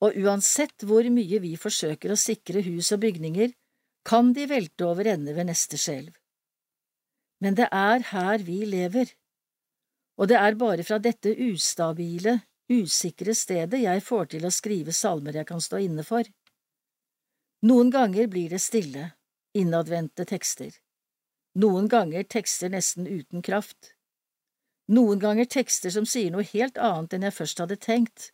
og 0.01 0.17
uansett 0.17 0.85
hvor 0.89 1.05
mye 1.13 1.41
vi 1.43 1.53
forsøker 1.61 2.13
å 2.13 2.21
sikre 2.21 2.65
hus 2.65 2.93
og 2.97 3.03
bygninger, 3.05 3.53
kan 4.09 4.33
de 4.33 4.47
velte 4.49 4.87
over 4.87 5.11
ende 5.13 5.35
ved 5.37 5.51
neste 5.51 5.81
skjelv. 5.81 6.15
Men 7.45 7.59
det 7.59 7.69
er 7.75 8.05
her 8.13 8.45
vi 8.47 8.63
lever, 8.65 9.13
og 10.17 10.31
det 10.33 10.41
er 10.41 10.57
bare 10.57 10.87
fra 10.87 10.97
dette 11.03 11.35
ustabile, 11.49 12.39
usikre 12.73 13.37
stedet 13.37 13.83
jeg 13.83 14.05
får 14.05 14.33
til 14.33 14.49
å 14.49 14.55
skrive 14.55 14.97
salmer 14.97 15.37
jeg 15.43 15.49
kan 15.51 15.61
stå 15.61 15.83
inne 15.85 16.07
for. 16.09 16.25
Noen 17.69 17.93
ganger 17.93 18.33
blir 18.33 18.49
det 18.57 18.65
stille, 18.65 19.11
innadvendte 19.57 20.25
tekster 20.29 20.73
noen 21.57 21.89
ganger 21.89 22.27
tekster 22.29 22.73
nesten 22.73 23.07
uten 23.09 23.43
kraft, 23.43 23.95
noen 24.93 25.19
ganger 25.19 25.49
tekster 25.51 25.91
som 25.91 26.07
sier 26.07 26.31
noe 26.31 26.45
helt 26.47 26.79
annet 26.79 27.17
enn 27.17 27.27
jeg 27.27 27.37
først 27.39 27.63
hadde 27.63 27.79
tenkt, 27.83 28.31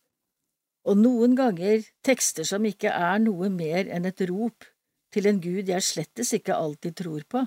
og 0.83 0.99
noen 0.99 1.37
ganger 1.39 1.85
tekster 2.05 2.45
som 2.45 2.65
ikke 2.67 2.91
er 2.91 3.21
noe 3.23 3.49
mer 3.49 3.87
enn 3.87 4.05
et 4.09 4.21
rop 4.29 4.67
til 5.13 5.29
en 5.29 5.39
gud 5.41 5.69
jeg 5.71 5.85
slettes 5.85 6.33
ikke 6.35 6.57
alltid 6.57 6.97
tror 6.99 7.23
på. 7.29 7.45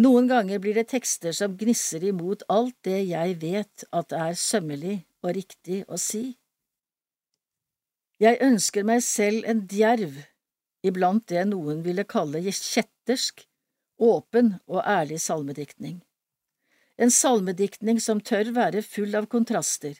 Noen 0.00 0.30
ganger 0.30 0.62
blir 0.62 0.78
det 0.78 0.88
tekster 0.92 1.34
som 1.36 1.56
gnisser 1.60 2.04
imot 2.08 2.46
alt 2.48 2.76
det 2.86 3.02
jeg 3.10 3.36
vet 3.42 3.84
at 3.90 4.14
er 4.16 4.38
sømmelig 4.38 5.00
og 5.20 5.34
riktig 5.36 5.82
å 5.90 5.98
si. 6.00 6.38
Jeg 8.20 8.38
ønsker 8.44 8.86
meg 8.86 9.02
selv 9.04 9.44
en 9.48 9.64
djerv, 9.68 10.14
iblant 10.86 11.26
det 11.28 11.44
noen 11.50 11.82
ville 11.84 12.06
kalle 12.08 12.42
kjettersk, 12.46 13.44
åpen 14.00 14.54
og 14.66 14.80
ærlig 14.84 15.20
salmediktning. 15.20 16.00
En 17.00 17.12
salmediktning 17.12 18.00
som 18.00 18.20
tør 18.20 18.52
være 18.56 18.82
full 18.84 19.14
av 19.16 19.28
kontraster, 19.32 19.94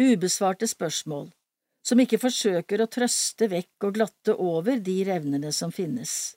ubesvarte 0.00 0.68
spørsmål, 0.68 1.30
som 1.84 2.00
ikke 2.02 2.20
forsøker 2.20 2.82
å 2.82 2.90
trøste 2.92 3.48
vekk 3.48 3.88
og 3.88 3.94
glatte 3.96 4.34
over 4.36 4.80
de 4.84 4.98
revnene 5.08 5.52
som 5.56 5.72
finnes. 5.72 6.34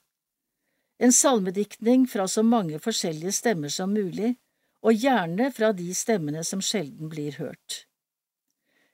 En 1.01 1.11
salmediktning 1.11 2.05
fra 2.07 2.27
så 2.29 2.43
mange 2.45 2.79
forskjellige 2.79 3.33
stemmer 3.39 3.73
som 3.73 3.91
mulig, 3.93 4.35
og 4.81 4.97
gjerne 4.97 5.51
fra 5.53 5.71
de 5.77 5.91
stemmene 5.93 6.43
som 6.45 6.61
sjelden 6.61 7.09
blir 7.09 7.37
hørt. 7.37 7.85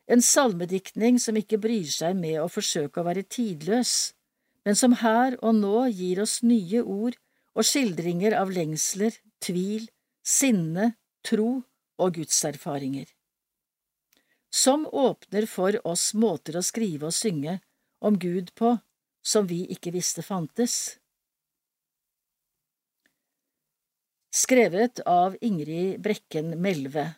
En 0.07 0.23
salmediktning 0.23 1.19
som 1.19 1.36
ikke 1.36 1.60
bryr 1.60 1.88
seg 1.91 2.15
med 2.15 2.39
å 2.41 2.49
forsøke 2.51 3.01
å 3.01 3.07
være 3.07 3.25
tidløs, 3.27 4.13
men 4.67 4.75
som 4.75 4.95
her 5.03 5.36
og 5.43 5.55
nå 5.60 5.86
gir 5.91 6.21
oss 6.23 6.41
nye 6.43 6.81
ord 6.83 7.15
og 7.57 7.65
skildringer 7.65 8.35
av 8.37 8.51
lengsler, 8.53 9.15
tvil, 9.41 9.87
sinne, 10.21 10.91
tro 11.25 11.63
og 11.97 12.19
gudserfaringer. 12.19 13.09
Som 14.53 14.85
åpner 14.85 15.47
for 15.49 15.75
oss 15.89 16.11
måter 16.13 16.57
å 16.57 16.65
skrive 16.65 17.09
og 17.09 17.17
synge 17.17 17.57
om 17.99 18.17
Gud 18.21 18.53
på 18.55 18.77
som 19.27 19.47
vi 19.49 19.65
ikke 19.73 19.91
visste 19.95 20.23
fantes. 20.23 20.97
Skrevet 24.37 25.01
av 25.09 25.35
Ingrid 25.41 25.97
Brekken 26.03 26.53
Melve, 26.61 27.09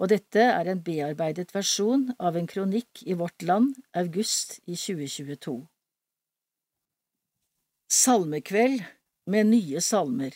og 0.00 0.08
dette 0.10 0.40
er 0.40 0.70
en 0.72 0.80
bearbeidet 0.82 1.52
versjon 1.52 2.08
av 2.18 2.38
en 2.40 2.48
kronikk 2.48 3.02
i 3.04 3.14
Vårt 3.20 3.44
Land, 3.44 3.76
august 3.92 4.56
i 4.64 4.72
2022. 4.72 5.58
Salmekveld 7.90 8.86
med 9.30 9.46
nye 9.46 9.80
salmer 9.84 10.34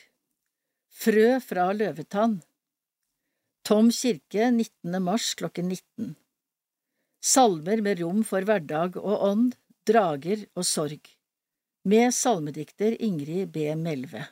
Frø 0.94 1.40
fra 1.42 1.64
løvetann 1.74 2.37
Tom 3.66 3.88
kirke 3.90 4.50
19. 4.52 5.00
mars 5.02 5.33
klokken 5.40 5.72
19 5.72 6.12
Salmer 7.24 7.83
med 7.83 8.02
rom 8.04 8.22
for 8.28 8.46
hverdag 8.46 9.00
og 9.00 9.26
ånd, 9.30 9.50
drager 9.88 10.46
og 10.54 10.68
sorg 10.68 11.11
Med 11.90 12.14
salmedikter 12.14 12.94
Ingrid 13.02 13.50
B. 13.57 13.66
Melve 13.80 14.28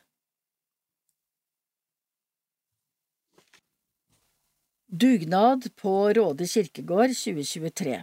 Dugnad 4.86 5.72
på 5.80 5.96
Råde 6.20 6.46
kirkegård 6.46 7.16
2023 7.18 8.02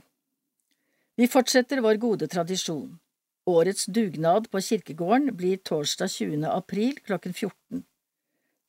Vi 1.22 1.28
fortsetter 1.28 1.80
vår 1.86 2.02
gode 2.02 2.28
tradisjon. 2.32 2.98
Årets 3.50 3.86
dugnad 3.86 4.52
på 4.52 4.62
kirkegården 4.62 5.36
blir 5.38 5.58
torsdag 5.58 6.08
20. 6.08 6.46
april 6.46 7.00
klokken 7.06 7.34
14. 7.34 7.84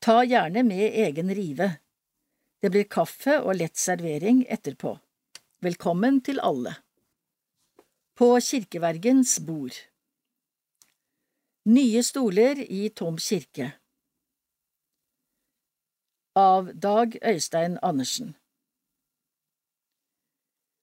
Ta 0.01 0.23
gjerne 0.25 0.63
med 0.63 0.95
egen 1.03 1.29
rive. 1.37 1.67
Det 2.61 2.71
blir 2.73 2.87
kaffe 2.89 3.35
og 3.43 3.59
lett 3.59 3.77
servering 3.77 4.41
etterpå. 4.49 4.95
Velkommen 5.61 6.17
til 6.25 6.41
alle. 6.41 6.73
På 8.17 8.33
kirkevergens 8.41 9.37
bord 9.45 9.77
Nye 11.69 12.01
stoler 12.01 12.63
i 12.65 12.89
Tom 12.89 13.21
kirke 13.21 13.73
av 16.41 16.71
Dag 16.73 17.19
Øystein 17.21 17.77
Andersen 17.85 18.33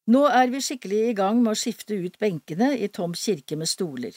Nå 0.08 0.22
er 0.32 0.48
vi 0.48 0.60
skikkelig 0.64 1.02
i 1.10 1.16
gang 1.16 1.42
med 1.42 1.52
å 1.52 1.58
skifte 1.58 1.96
ut 2.00 2.14
benkene 2.20 2.70
i 2.80 2.88
Tom 2.88 3.12
kirke 3.12 3.58
med 3.60 3.68
stoler. 3.68 4.14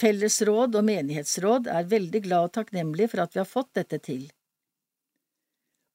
Fellesråd 0.00 0.76
og 0.76 0.84
menighetsråd 0.84 1.70
er 1.72 1.88
veldig 1.88 2.20
glad 2.26 2.50
og 2.50 2.52
takknemlig 2.58 3.08
for 3.12 3.24
at 3.24 3.32
vi 3.32 3.40
har 3.40 3.48
fått 3.48 3.72
dette 3.78 4.00
til. 4.04 4.26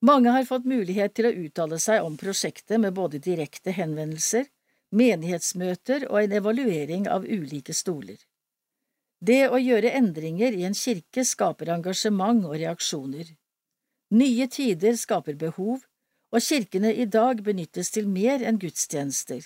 Mange 0.06 0.34
har 0.34 0.50
fått 0.50 0.66
mulighet 0.70 1.14
til 1.18 1.30
å 1.30 1.36
uttale 1.46 1.78
seg 1.82 2.06
om 2.06 2.18
prosjektet 2.18 2.82
med 2.82 2.98
både 2.98 3.22
direkte 3.22 3.74
henvendelser, 3.74 4.50
menighetsmøter 4.98 6.08
og 6.10 6.24
en 6.24 6.36
evaluering 6.42 7.08
av 7.10 7.26
ulike 7.26 7.74
stoler. 7.74 8.18
Det 9.22 9.46
å 9.50 9.62
gjøre 9.62 9.94
endringer 9.98 10.58
i 10.58 10.66
en 10.66 10.78
kirke 10.78 11.26
skaper 11.26 11.70
engasjement 11.78 12.46
og 12.50 12.58
reaksjoner. 12.58 13.30
Nye 14.18 14.50
tider 14.50 14.98
skaper 14.98 15.38
behov, 15.38 15.86
og 16.36 16.44
kirkene 16.44 16.92
i 16.92 17.06
dag 17.08 17.40
benyttes 17.44 17.94
til 17.96 18.10
mer 18.12 18.44
enn 18.44 18.60
gudstjenester, 18.60 19.46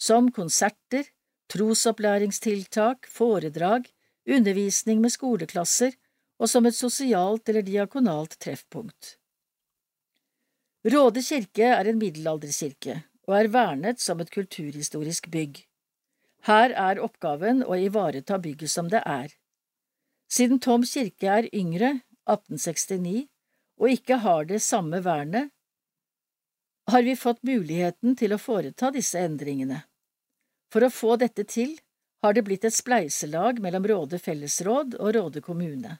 som 0.00 0.30
konserter, 0.32 1.04
trosopplæringstiltak, 1.52 3.08
foredrag, 3.10 3.90
undervisning 4.24 5.02
med 5.04 5.12
skoleklasser 5.12 5.96
og 6.40 6.48
som 6.48 6.66
et 6.66 6.76
sosialt 6.76 7.48
eller 7.52 7.66
diakonalt 7.66 8.38
treffpunkt. 8.40 9.16
Råde 10.80 11.20
kirke 11.20 11.74
er 11.76 11.90
en 11.90 12.00
middelalderkirke 12.00 13.02
og 13.28 13.36
er 13.36 13.50
vernet 13.52 14.00
som 14.00 14.22
et 14.24 14.32
kulturhistorisk 14.32 15.28
bygg. 15.32 15.66
Her 16.48 16.72
er 16.72 17.02
oppgaven 17.04 17.60
å 17.66 17.76
ivareta 17.76 18.38
bygget 18.40 18.72
som 18.72 18.88
det 18.88 19.02
er. 19.04 19.28
Siden 20.32 20.62
Tom 20.62 20.86
kirke 20.88 21.28
er 21.28 21.50
yngre, 21.52 21.98
1869, 22.30 23.26
og 23.80 23.92
ikke 23.92 24.22
har 24.24 24.48
det 24.48 24.62
samme 24.64 25.02
vernet, 25.04 25.50
har 26.90 27.02
vi 27.02 27.16
fått 27.16 27.42
muligheten 27.42 28.16
til 28.16 28.34
å 28.34 28.38
foreta 28.38 28.90
disse 28.94 29.20
endringene. 29.20 29.82
For 30.72 30.86
å 30.86 30.92
få 30.92 31.16
dette 31.20 31.44
til 31.44 31.78
har 32.22 32.36
det 32.36 32.44
blitt 32.46 32.66
et 32.68 32.76
spleiselag 32.76 33.60
mellom 33.64 33.86
Råde 33.88 34.20
fellesråd 34.20 34.96
og 35.00 35.14
Råde 35.16 35.42
kommune. 35.44 35.98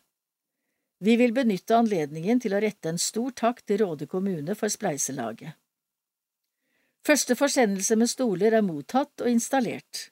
Vi 1.00 1.16
vil 1.16 1.33
benytte 1.33 1.79
anledningen 1.79 2.40
til 2.44 2.55
å 2.55 2.61
rette 2.61 2.92
en 2.92 3.00
stor 3.00 3.33
takk 3.33 3.62
til 3.64 3.81
Råde 3.83 4.07
kommune 4.07 4.55
for 4.55 4.72
spleiselaget. 4.72 5.57
Første 7.07 7.35
forsendelse 7.37 7.96
med 7.96 8.11
stoler 8.12 8.53
er 8.59 8.64
mottatt 8.64 9.22
og 9.24 9.31
installert, 9.31 10.11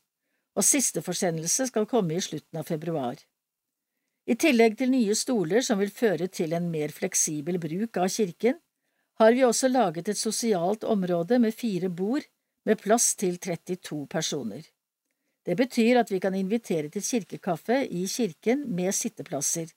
og 0.56 0.64
siste 0.64 1.02
forsendelse 1.04 1.68
skal 1.68 1.86
komme 1.86 2.16
i 2.16 2.22
slutten 2.24 2.62
av 2.62 2.64
februar. 2.70 3.20
I 4.28 4.36
tillegg 4.36 4.78
til 4.80 4.90
nye 4.92 5.14
stoler 5.16 5.60
som 5.64 5.80
vil 5.80 5.92
føre 5.92 6.28
til 6.32 6.56
en 6.56 6.70
mer 6.72 6.92
fleksibel 6.92 7.60
bruk 7.60 8.00
av 8.00 8.08
kirken, 8.12 8.56
har 9.18 9.32
vi 9.32 9.44
også 9.44 9.68
laget 9.68 10.08
et 10.08 10.18
sosialt 10.18 10.84
område 10.84 11.38
med 11.42 11.54
fire 11.54 11.90
bord 11.90 12.26
med 12.64 12.78
plass 12.78 13.16
til 13.18 13.38
32 13.38 14.06
personer. 14.06 14.62
Det 15.46 15.56
betyr 15.56 15.98
at 15.98 16.10
vi 16.12 16.20
kan 16.20 16.34
invitere 16.34 16.90
til 16.92 17.02
kirkekaffe 17.02 17.80
i 17.86 18.06
kirken 18.06 18.66
med 18.74 18.94
sitteplasser, 18.94 19.70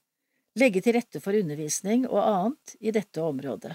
legge 0.60 0.82
til 0.82 0.98
rette 0.98 1.22
for 1.24 1.38
undervisning 1.38 2.08
og 2.10 2.22
annet 2.22 2.76
i 2.80 2.92
dette 2.92 3.22
området. 3.24 3.74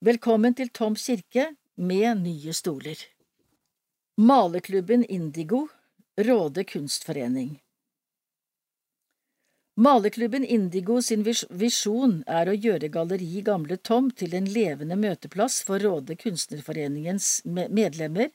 Velkommen 0.00 0.54
til 0.56 0.70
Tom 0.72 0.96
kirke 0.96 1.50
med 1.76 2.22
nye 2.22 2.52
stoler. 2.56 3.00
Maleklubben 4.16 5.04
Indigo, 5.04 5.66
Råde 6.16 6.64
kunstforening 6.64 7.58
Malerklubben 9.80 10.44
Indigo 10.44 10.98
sin 11.00 11.22
visjon 11.24 12.18
er 12.28 12.50
å 12.50 12.52
gjøre 12.52 12.90
Galleri 12.92 13.40
Gamle 13.40 13.78
Tom 13.80 14.10
til 14.12 14.34
en 14.36 14.48
levende 14.52 14.98
møteplass 15.00 15.62
for 15.64 15.80
Råde 15.80 16.18
kunstnerforeningens 16.20 17.28
medlemmer 17.48 18.28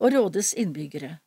og 0.00 0.14
Rådes 0.14 0.54
innbyggere. 0.56 1.18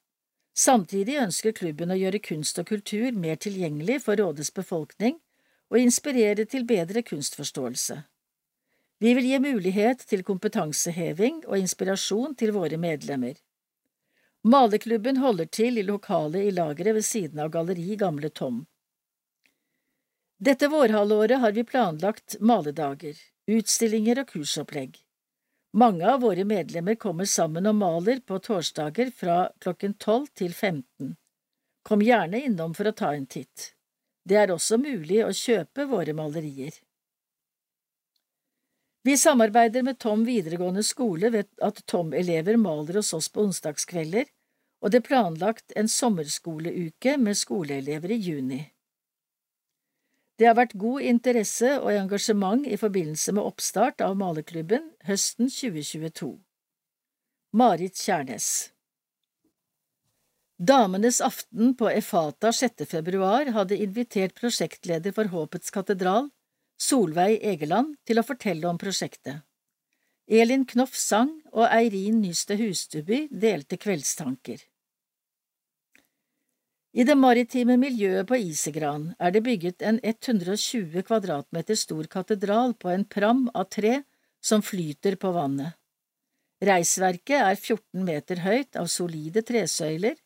Samtidig 0.57 1.19
ønsker 1.21 1.53
klubben 1.59 1.93
å 1.93 1.99
gjøre 1.99 2.23
kunst 2.25 2.57
og 2.57 2.71
kultur 2.71 3.13
mer 3.13 3.37
tilgjengelig 3.37 3.99
for 4.07 4.17
Rådes 4.17 4.49
befolkning 4.49 5.19
og 5.69 5.77
inspirere 5.77 6.47
til 6.49 6.65
bedre 6.65 7.05
kunstforståelse. 7.05 7.99
Vi 8.97 9.13
vil 9.13 9.29
gi 9.29 9.43
mulighet 9.45 10.01
til 10.09 10.25
kompetanseheving 10.25 11.43
og 11.45 11.61
inspirasjon 11.61 12.33
til 12.33 12.57
våre 12.57 12.81
medlemmer. 12.81 13.37
Malerklubben 14.41 15.21
holder 15.21 15.53
til 15.53 15.77
i 15.77 15.85
lokalet 15.85 16.49
i 16.49 16.57
lageret 16.57 16.97
ved 16.97 17.05
siden 17.05 17.45
av 17.45 17.53
Galleri 17.53 17.93
Gamle 18.01 18.33
Tom. 18.33 18.63
Dette 20.41 20.67
vårhalvåret 20.67 21.39
har 21.39 21.51
vi 21.51 21.63
planlagt 21.63 22.35
maledager, 22.39 23.17
utstillinger 23.45 24.23
og 24.23 24.31
kursopplegg. 24.31 24.95
Mange 25.77 26.07
av 26.09 26.23
våre 26.23 26.41
medlemmer 26.49 26.97
kommer 26.97 27.29
sammen 27.29 27.69
og 27.69 27.75
maler 27.77 28.23
på 28.25 28.39
torsdager 28.41 29.11
fra 29.13 29.35
klokken 29.61 29.93
12 29.93 30.25
til 30.41 30.55
15. 30.55 31.11
Kom 31.85 32.01
gjerne 32.01 32.41
innom 32.41 32.73
for 32.73 32.89
å 32.89 32.95
ta 33.03 33.11
en 33.13 33.29
titt. 33.29 33.75
Det 34.25 34.41
er 34.41 34.55
også 34.55 34.81
mulig 34.81 35.21
å 35.27 35.29
kjøpe 35.29 35.85
våre 35.93 36.17
malerier. 36.17 36.73
Vi 39.05 39.17
samarbeider 39.21 39.85
med 39.85 40.01
Tom 40.01 40.25
videregående 40.25 40.81
skole 40.81 41.29
ved 41.37 41.53
at 41.61 41.85
Tom-elever 41.85 42.57
maler 42.57 43.03
hos 43.03 43.13
oss 43.13 43.29
på 43.29 43.45
onsdagskvelder, 43.45 44.25
og 44.81 44.89
det 44.89 45.03
er 45.03 45.09
planlagt 45.13 45.77
en 45.77 45.89
sommerskoleuke 46.01 47.19
med 47.21 47.37
skoleelever 47.37 48.17
i 48.17 48.23
juni. 48.25 48.63
Det 50.41 50.47
har 50.49 50.55
vært 50.57 50.71
god 50.81 51.03
interesse 51.05 51.75
og 51.77 51.91
engasjement 51.93 52.63
i 52.65 52.77
forbindelse 52.81 53.29
med 53.37 53.45
oppstart 53.45 54.01
av 54.01 54.15
malerklubben 54.17 54.87
høsten 55.05 55.51
2022. 55.53 56.31
Marit 57.61 58.01
Kjærnes 58.01 58.47
Damenes 60.57 61.19
aften 61.21 61.75
på 61.77 61.91
Efata 61.93 62.49
6. 62.57 62.87
februar 62.89 63.53
hadde 63.53 63.77
invitert 63.85 64.33
prosjektleder 64.41 65.13
for 65.13 65.29
Håpets 65.29 65.69
katedral, 65.77 66.31
Solveig 66.73 67.37
Egeland, 67.53 67.99
til 68.09 68.17
å 68.17 68.25
fortelle 68.25 68.65
om 68.65 68.81
prosjektet. 68.81 69.45
Elin 70.25 70.65
Knoff 70.65 70.97
sang, 70.97 71.35
og 71.53 71.69
Eirin 71.69 72.17
Nyste 72.25 72.57
Husteby 72.57 73.27
delte 73.29 73.77
kveldstanker. 73.77 74.70
I 76.91 77.05
det 77.07 77.15
maritime 77.15 77.77
miljøet 77.79 78.27
på 78.27 78.35
Isegran 78.35 79.13
er 79.15 79.31
det 79.31 79.43
bygget 79.45 79.83
en 79.87 79.99
120 80.03 81.05
kvadratmeter 81.07 81.77
stor 81.79 82.07
katedral 82.11 82.73
på 82.75 82.89
en 82.91 83.05
pram 83.07 83.45
av 83.55 83.69
tre 83.71 84.01
som 84.43 84.63
flyter 84.65 85.15
på 85.21 85.31
vannet. 85.31 85.77
Reisverket 86.61 87.37
er 87.39 87.55
14 87.55 88.03
meter 88.05 88.41
høyt 88.43 88.75
av 88.77 88.89
solide 88.91 89.41
tresøyler, 89.47 90.17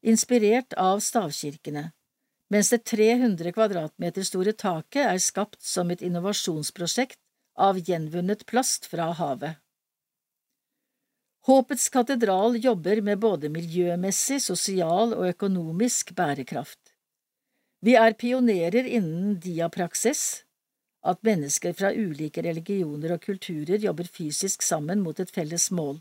inspirert 0.00 0.72
av 0.80 1.02
stavkirkene, 1.04 1.90
mens 2.50 2.72
det 2.72 2.80
300 2.88 3.52
kvadratmeter 3.52 4.24
store 4.24 4.56
taket 4.56 5.04
er 5.04 5.20
skapt 5.20 5.60
som 5.62 5.92
et 5.92 6.02
innovasjonsprosjekt 6.02 7.20
av 7.60 7.78
gjenvunnet 7.78 8.46
plast 8.48 8.88
fra 8.88 9.12
havet. 9.12 9.60
Håpets 11.44 11.90
katedral 11.92 12.56
jobber 12.56 13.02
med 13.04 13.18
både 13.20 13.50
miljømessig, 13.52 14.38
sosial 14.40 15.10
og 15.12 15.26
økonomisk 15.28 16.14
bærekraft. 16.16 16.94
Vi 17.84 17.98
er 18.00 18.16
pionerer 18.16 18.88
innen 18.88 19.34
diapraksis, 19.44 20.22
at 21.04 21.20
mennesker 21.20 21.76
fra 21.76 21.90
ulike 21.92 22.40
religioner 22.46 23.12
og 23.18 23.26
kulturer 23.26 23.76
jobber 23.76 24.08
fysisk 24.08 24.64
sammen 24.64 25.04
mot 25.04 25.20
et 25.20 25.34
felles 25.36 25.68
mål. 25.68 25.98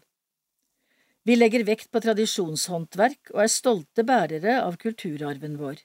Vi 1.28 1.36
legger 1.36 1.68
vekt 1.68 1.91
på 1.91 2.00
tradisjonshåndverk 2.08 3.36
og 3.36 3.44
er 3.44 3.52
stolte 3.52 4.08
bærere 4.08 4.62
av 4.64 4.80
kulturarven 4.80 5.60
vår. 5.60 5.84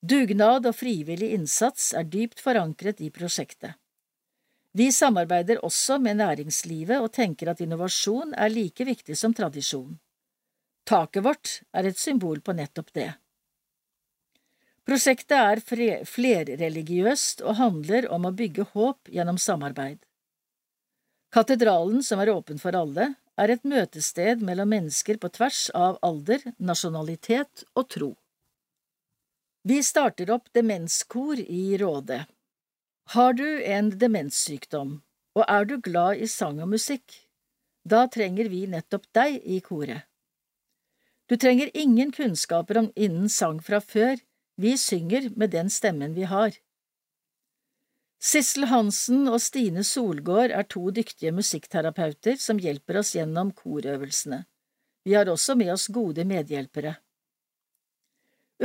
Dugnad 0.00 0.64
og 0.64 0.76
frivillig 0.76 1.34
innsats 1.36 1.92
er 1.92 2.08
dypt 2.08 2.40
forankret 2.40 3.04
i 3.04 3.12
prosjektet. 3.12 3.76
Vi 4.74 4.88
samarbeider 4.92 5.60
også 5.64 6.00
med 6.02 6.18
næringslivet 6.18 6.98
og 6.98 7.12
tenker 7.14 7.52
at 7.52 7.60
innovasjon 7.62 8.34
er 8.34 8.50
like 8.50 8.84
viktig 8.84 9.14
som 9.16 9.34
tradisjon. 9.34 9.92
Taket 10.84 11.24
vårt 11.24 11.52
er 11.72 11.86
et 11.88 12.00
symbol 12.00 12.40
på 12.42 12.56
nettopp 12.58 12.90
det. 12.96 13.12
Prosjektet 14.84 15.36
er 15.38 15.62
flerreligiøst 16.04 17.44
og 17.46 17.56
handler 17.60 18.10
om 18.12 18.26
å 18.26 18.34
bygge 18.36 18.66
håp 18.74 19.08
gjennom 19.14 19.38
samarbeid. 19.40 20.02
Katedralen, 21.32 22.02
som 22.02 22.20
er 22.20 22.34
åpen 22.34 22.60
for 22.60 22.76
alle, 22.76 23.14
er 23.40 23.50
et 23.54 23.64
møtested 23.64 24.42
mellom 24.44 24.68
mennesker 24.74 25.16
på 25.22 25.30
tvers 25.38 25.70
av 25.74 25.96
alder, 26.02 26.42
nasjonalitet 26.58 27.64
og 27.74 27.88
tro. 27.90 28.10
Vi 29.64 29.80
starter 29.82 30.30
opp 30.34 30.50
demenskor 30.52 31.40
i 31.40 31.78
Råde. 31.80 32.20
Har 33.12 33.32
du 33.36 33.62
en 33.62 33.90
demenssykdom, 33.98 35.02
og 35.36 35.44
er 35.48 35.68
du 35.68 35.76
glad 35.80 36.22
i 36.24 36.28
sang 36.30 36.60
og 36.64 36.70
musikk, 36.72 37.04
da 37.84 38.06
trenger 38.08 38.48
vi 38.48 38.64
nettopp 38.70 39.04
deg 39.12 39.42
i 39.44 39.60
koret. 39.60 40.08
Du 41.28 41.36
trenger 41.36 41.70
ingen 41.76 42.12
kunnskaper 42.12 42.78
om 42.80 42.90
innen 42.96 43.28
sang 43.28 43.60
fra 43.64 43.80
før, 43.80 44.16
vi 44.56 44.76
synger 44.80 45.30
med 45.36 45.52
den 45.52 45.70
stemmen 45.72 46.14
vi 46.16 46.24
har. 46.30 46.56
Sissel 48.24 48.68
Hansen 48.70 49.28
og 49.28 49.40
Stine 49.44 49.84
Solgård 49.84 50.52
er 50.56 50.64
to 50.64 50.88
dyktige 50.94 51.32
musikkterapeuter 51.36 52.38
som 52.40 52.60
hjelper 52.60 53.02
oss 53.02 53.12
gjennom 53.16 53.50
korøvelsene. 53.52 54.44
Vi 55.04 55.12
har 55.12 55.28
også 55.28 55.56
med 55.60 55.74
oss 55.74 55.90
gode 55.92 56.24
medhjelpere. 56.24 56.94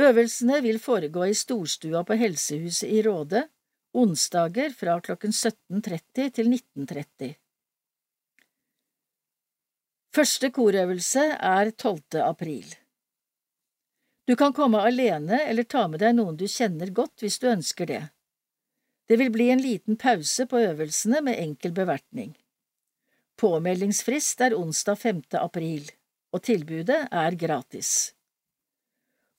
Øvelsene 0.00 0.62
vil 0.64 0.78
foregå 0.80 1.26
i 1.28 1.36
storstua 1.36 2.04
på 2.08 2.16
Helsehuset 2.16 2.88
i 2.88 3.02
Råde, 3.04 3.44
onsdager 3.92 4.70
fra 4.70 5.00
klokken 5.00 5.30
17.30 5.30 6.30
til 6.36 6.52
19.30. 6.52 7.34
Første 10.14 10.50
korøvelse 10.50 11.22
er 11.38 11.70
12. 11.70 12.18
april. 12.24 12.74
Du 14.26 14.36
kan 14.36 14.52
komme 14.52 14.82
alene 14.82 15.40
eller 15.46 15.66
ta 15.66 15.86
med 15.90 16.02
deg 16.02 16.16
noen 16.18 16.36
du 16.38 16.46
kjenner 16.50 16.90
godt 16.94 17.22
hvis 17.22 17.38
du 17.42 17.48
ønsker 17.50 17.86
det. 17.86 18.02
Det 19.10 19.18
vil 19.18 19.32
bli 19.34 19.48
en 19.50 19.62
liten 19.62 19.96
pause 19.98 20.46
på 20.46 20.58
øvelsene 20.58 21.22
med 21.26 21.38
enkel 21.42 21.72
bevertning. 21.74 22.36
Påmeldingsfrist 23.40 24.42
er 24.46 24.54
onsdag 24.54 24.98
5. 25.00 25.22
april, 25.40 25.88
og 26.30 26.42
tilbudet 26.46 27.00
er 27.10 27.38
gratis. 27.38 28.12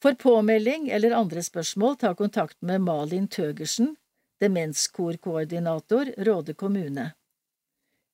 For 0.01 0.17
påmelding 0.17 0.89
eller 0.89 1.15
andre 1.15 1.43
spørsmål 1.45 1.97
ta 2.01 2.15
kontakt 2.17 2.57
med 2.65 2.81
Malin 2.81 3.27
Tøgersen, 3.27 3.93
demenskorkoordinator, 4.41 6.13
Råde 6.17 6.53
kommune. 6.53 7.11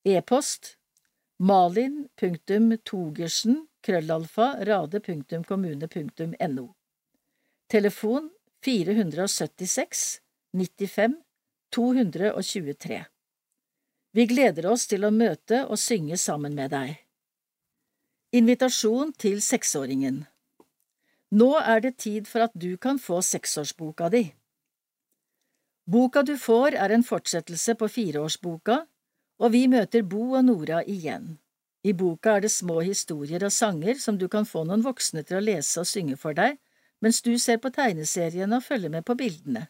E-post 0.03 0.77
malin.togersen 1.39 3.67
Telefon 7.67 8.29
476 8.65 10.21
95 10.53 11.15
223 11.75 13.05
Vi 14.11 14.25
gleder 14.25 14.65
oss 14.65 14.87
til 14.87 15.05
å 15.05 15.11
møte 15.11 15.65
og 15.67 15.79
synge 15.79 16.17
sammen 16.17 16.55
med 16.55 16.71
deg. 16.71 16.95
Invitasjon 18.35 19.13
til 19.13 19.41
seksåringen 19.41 20.25
Nå 21.31 21.53
er 21.59 21.81
det 21.83 21.97
tid 22.01 22.27
for 22.27 22.47
at 22.47 22.55
du 22.55 22.77
kan 22.77 22.99
få 22.99 23.21
seksårsboka 23.21 24.09
di. 24.09 24.31
Boka 25.87 26.23
du 26.23 26.37
får, 26.37 26.75
er 26.75 26.89
en 26.91 27.03
fortsettelse 27.03 27.75
på 27.79 27.87
fireårsboka, 27.87 28.85
og 29.39 29.51
vi 29.53 29.67
møter 29.71 30.03
Bo 30.03 30.33
og 30.35 30.45
Nora 30.45 30.83
igjen. 30.83 31.37
I 31.87 31.93
boka 31.95 32.35
er 32.35 32.41
det 32.43 32.51
små 32.51 32.81
historier 32.83 33.43
og 33.47 33.53
sanger 33.55 33.95
som 34.01 34.17
du 34.19 34.27
kan 34.27 34.45
få 34.45 34.65
noen 34.67 34.83
voksne 34.83 35.23
til 35.23 35.37
å 35.37 35.45
lese 35.45 35.79
og 35.79 35.87
synge 35.87 36.17
for 36.19 36.33
deg, 36.35 36.57
mens 36.99 37.21
du 37.23 37.37
ser 37.39 37.57
på 37.63 37.69
tegneseriene 37.71 38.55
og 38.57 38.63
følger 38.65 38.89
med 38.91 39.05
på 39.07 39.15
bildene. 39.15 39.67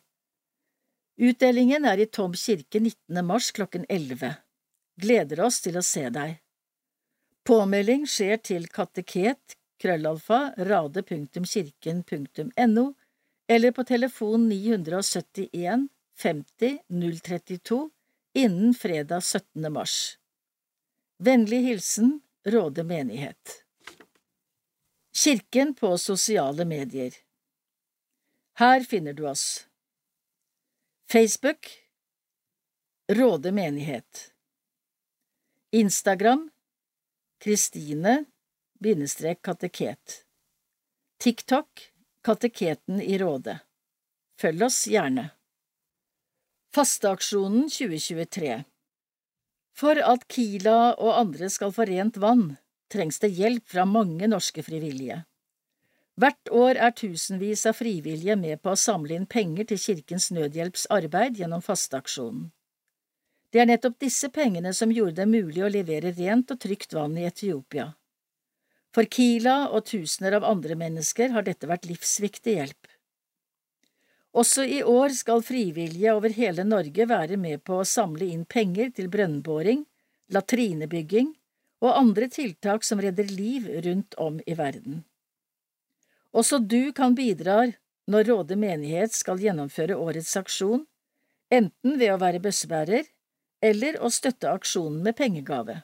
Utdelingen 1.18 1.86
er 1.86 1.97
i 2.01 2.05
Tom 2.09 2.34
kirke 2.34 2.80
19. 2.80 3.26
mars 3.26 3.51
klokken 3.51 3.86
11. 3.89 4.36
Gleder 5.01 5.39
oss 5.45 5.61
til 5.61 5.78
å 5.78 5.82
se 5.86 6.09
deg. 6.13 6.38
Påmelding 7.45 8.07
skjer 8.09 8.38
til 8.41 8.68
kateket 8.74 9.55
krøllalfa 9.82 10.53
rade.kirken.no 10.57 12.93
eller 13.47 13.72
på 13.72 13.84
telefon 13.88 14.49
971 14.49 15.88
50 16.18 16.80
032 17.24 17.89
innen 18.34 18.74
fredag 18.74 19.22
17. 19.22 19.74
mars. 19.74 20.20
Vennlig 21.18 21.57
hilsen 21.57 22.22
Råde 22.45 22.84
menighet. 22.84 23.65
Kirken 25.13 25.76
på 25.76 25.97
sosiale 25.97 26.65
medier 26.65 27.13
Her 28.53 28.82
finner 28.82 29.13
du 29.13 29.28
oss. 29.28 29.68
Facebook 31.11 31.68
Råde 33.11 33.51
menighet 33.51 34.34
Instagram 35.72 36.49
Kristine-kateket 37.39 40.26
TikTok 41.18 41.91
Kateketen 42.22 43.01
i 43.01 43.18
Råde 43.18 43.59
Følg 44.41 44.63
oss 44.63 44.88
gjerne. 44.88 45.36
Fasteaksjonen 46.78 47.71
2023 47.73 48.55
For 49.80 49.97
at 49.97 50.28
Kila 50.30 50.91
og 51.01 51.15
andre 51.23 51.47
skal 51.49 51.71
få 51.73 51.88
rent 51.89 52.19
vann, 52.21 52.51
trengs 52.93 53.17
det 53.23 53.32
hjelp 53.34 53.63
fra 53.71 53.86
mange 53.89 54.28
norske 54.30 54.61
frivillige. 54.61 55.23
Hvert 56.21 56.51
år 56.53 56.78
er 56.78 56.93
tusenvis 56.93 57.63
av 57.65 57.80
frivillige 57.80 58.36
med 58.38 58.61
på 58.61 58.75
å 58.75 58.78
samle 58.78 59.17
inn 59.17 59.25
penger 59.25 59.71
til 59.71 59.82
Kirkens 59.82 60.30
Nødhjelps 60.38 60.86
arbeid 60.93 61.41
gjennom 61.41 61.63
fasteaksjonen. 61.65 62.51
Det 63.49 63.63
er 63.63 63.71
nettopp 63.71 63.97
disse 64.05 64.30
pengene 64.30 64.75
som 64.78 64.93
gjorde 64.93 65.23
det 65.23 65.30
mulig 65.34 65.65
å 65.65 65.71
levere 65.73 66.13
rent 66.13 66.53
og 66.53 66.61
trygt 66.61 66.93
vann 66.93 67.17
i 67.17 67.25
Etiopia. 67.25 67.88
For 68.93 69.09
Kila 69.09 69.63
og 69.71 69.89
tusener 69.89 70.38
av 70.38 70.45
andre 70.45 70.78
mennesker 70.78 71.34
har 71.34 71.49
dette 71.49 71.73
vært 71.73 71.89
livsviktig 71.89 72.59
hjelp. 72.59 72.96
Også 74.38 74.61
i 74.69 74.83
år 74.85 75.15
skal 75.17 75.41
frivillige 75.41 76.13
over 76.13 76.33
hele 76.35 76.63
Norge 76.67 77.07
være 77.09 77.39
med 77.41 77.63
på 77.65 77.79
å 77.81 77.88
samle 77.88 78.27
inn 78.29 78.45
penger 78.45 78.91
til 78.93 79.09
brønnboring, 79.09 79.85
latrinebygging 80.29 81.31
og 81.81 81.93
andre 81.95 82.27
tiltak 82.29 82.85
som 82.85 83.01
redder 83.01 83.31
liv 83.33 83.65
rundt 83.85 84.17
om 84.21 84.38
i 84.45 84.53
verden. 84.57 85.03
Også 86.38 86.59
du 86.59 86.93
kan 86.93 87.15
bidra 87.17 87.63
når 88.07 88.29
Råde 88.29 88.57
menighet 88.59 89.15
skal 89.15 89.41
gjennomføre 89.41 89.97
årets 89.97 90.35
aksjon, 90.38 90.85
enten 91.49 91.97
ved 91.97 92.13
å 92.13 92.19
være 92.21 92.41
bøssebærer 92.43 93.09
eller 93.63 93.97
å 94.03 94.11
støtte 94.13 94.51
aksjonen 94.53 95.01
med 95.07 95.17
pengegave. 95.17 95.79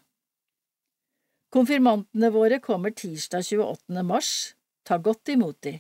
Konfirmantene 1.54 2.30
våre 2.34 2.60
kommer 2.62 2.94
tirsdag 2.94 3.46
28. 3.46 4.06
mars, 4.06 4.54
ta 4.86 4.98
godt 4.98 5.34
imot 5.34 5.58
de. 5.66 5.80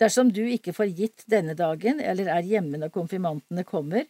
Dersom 0.00 0.32
du 0.32 0.42
ikke 0.44 0.74
får 0.76 0.92
gitt 0.98 1.24
denne 1.30 1.54
dagen 1.56 2.00
eller 2.00 2.28
er 2.34 2.44
hjemme 2.44 2.80
når 2.80 2.92
konfirmantene 2.92 3.64
kommer, 3.64 4.04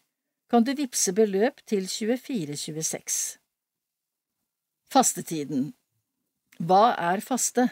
kan 0.50 0.66
du 0.66 0.72
vippse 0.78 1.14
beløp 1.14 1.62
til 1.66 1.86
2426. 1.90 3.38
Fastetiden 4.90 5.72
Hva 6.62 6.94
er 6.94 7.22
faste? 7.22 7.68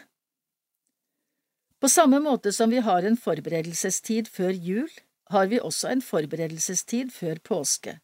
På 1.79 1.91
samme 1.91 2.21
måte 2.23 2.51
som 2.55 2.71
vi 2.71 2.81
har 2.83 3.03
en 3.07 3.17
forberedelsestid 3.19 4.31
før 4.31 4.51
jul, 4.51 4.89
har 5.31 5.47
vi 5.51 5.59
også 5.59 5.91
en 5.91 6.03
forberedelsestid 6.03 7.11
før 7.13 7.39
påske. 7.43 7.99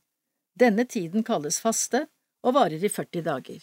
Denne 0.59 0.85
tiden 0.85 1.23
kalles 1.23 1.59
faste 1.63 2.05
og 2.43 2.55
varer 2.57 2.83
i 2.83 2.91
40 2.91 3.23
dager. 3.25 3.61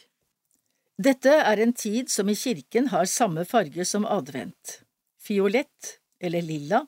Dette 0.98 1.30
er 1.30 1.60
en 1.62 1.72
tid 1.72 2.10
som 2.10 2.28
i 2.28 2.34
kirken 2.34 2.88
har 2.90 3.06
samme 3.06 3.44
farge 3.46 3.84
som 3.86 4.06
advent. 4.06 4.80
Fiolett, 5.22 5.97
eller 6.20 6.42
lilla, 6.42 6.84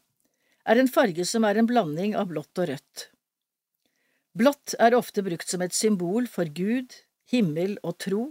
er 0.64 0.80
en 0.80 0.90
farge 0.90 1.24
som 1.26 1.46
er 1.48 1.58
en 1.58 1.68
blanding 1.68 2.16
av 2.18 2.28
blått 2.30 2.60
og 2.60 2.70
rødt. 2.72 3.06
Blått 4.36 4.76
er 4.78 4.94
ofte 4.94 5.24
brukt 5.26 5.48
som 5.50 5.62
et 5.64 5.74
symbol 5.74 6.28
for 6.30 6.50
Gud, 6.54 6.94
himmel 7.32 7.78
og 7.82 7.98
tro, 8.04 8.24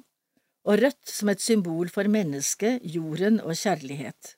og 0.67 0.81
rødt 0.83 1.09
som 1.09 1.31
et 1.31 1.41
symbol 1.43 1.89
for 1.91 2.07
mennesket, 2.11 2.83
jorden 2.83 3.39
og 3.43 3.57
kjærlighet. 3.57 4.35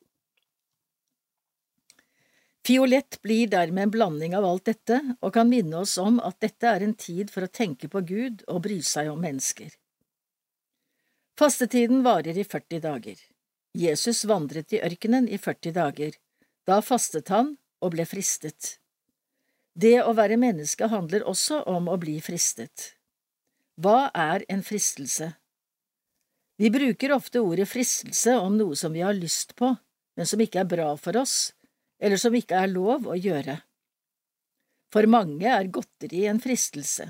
Fiolett 2.66 3.18
blir 3.26 3.50
dermed 3.50 3.88
en 3.88 3.94
blanding 3.94 4.36
av 4.38 4.46
alt 4.46 4.68
dette 4.70 5.00
og 5.18 5.34
kan 5.34 5.50
minne 5.50 5.82
oss 5.82 5.96
om 6.02 6.20
at 6.22 6.38
dette 6.46 6.70
er 6.70 6.86
en 6.86 6.94
tid 6.94 7.32
for 7.34 7.46
å 7.46 7.50
tenke 7.50 7.90
på 7.90 8.04
Gud 8.06 8.44
og 8.48 8.62
bry 8.68 8.78
seg 8.86 9.10
om 9.10 9.22
mennesker. 9.22 9.72
Fastetiden 11.42 12.04
varer 12.06 12.38
i 12.38 12.46
40 12.46 12.84
dager. 12.84 13.18
Jesus 13.74 14.26
vandret 14.30 14.76
i 14.76 14.82
ørkenen 14.86 15.26
i 15.26 15.40
40 15.42 15.74
dager. 15.74 16.14
Da 16.72 16.78
fastet 16.80 17.28
han 17.34 17.58
og 17.84 17.92
ble 17.98 18.06
fristet. 18.08 18.78
Det 19.76 19.98
å 20.08 20.14
være 20.16 20.38
menneske 20.40 20.88
handler 20.88 21.26
også 21.28 21.66
om 21.68 21.90
å 21.92 21.98
bli 22.00 22.14
fristet. 22.24 22.94
Hva 23.76 24.12
er 24.16 24.46
en 24.48 24.64
fristelse? 24.64 25.34
Vi 26.62 26.70
bruker 26.72 27.12
ofte 27.16 27.42
ordet 27.44 27.68
fristelse 27.68 28.38
om 28.40 28.56
noe 28.56 28.78
som 28.80 28.94
vi 28.96 29.04
har 29.04 29.18
lyst 29.18 29.52
på, 29.60 29.74
men 30.16 30.30
som 30.30 30.44
ikke 30.44 30.62
er 30.62 30.70
bra 30.76 30.94
for 31.02 31.20
oss, 31.20 31.52
eller 32.00 32.22
som 32.22 32.36
ikke 32.40 32.64
er 32.64 32.72
lov 32.72 33.10
å 33.10 33.18
gjøre. 33.20 33.58
For 34.96 35.12
mange 35.12 35.52
er 35.52 35.72
godteri 35.76 36.24
en 36.32 36.40
fristelse. 36.40 37.10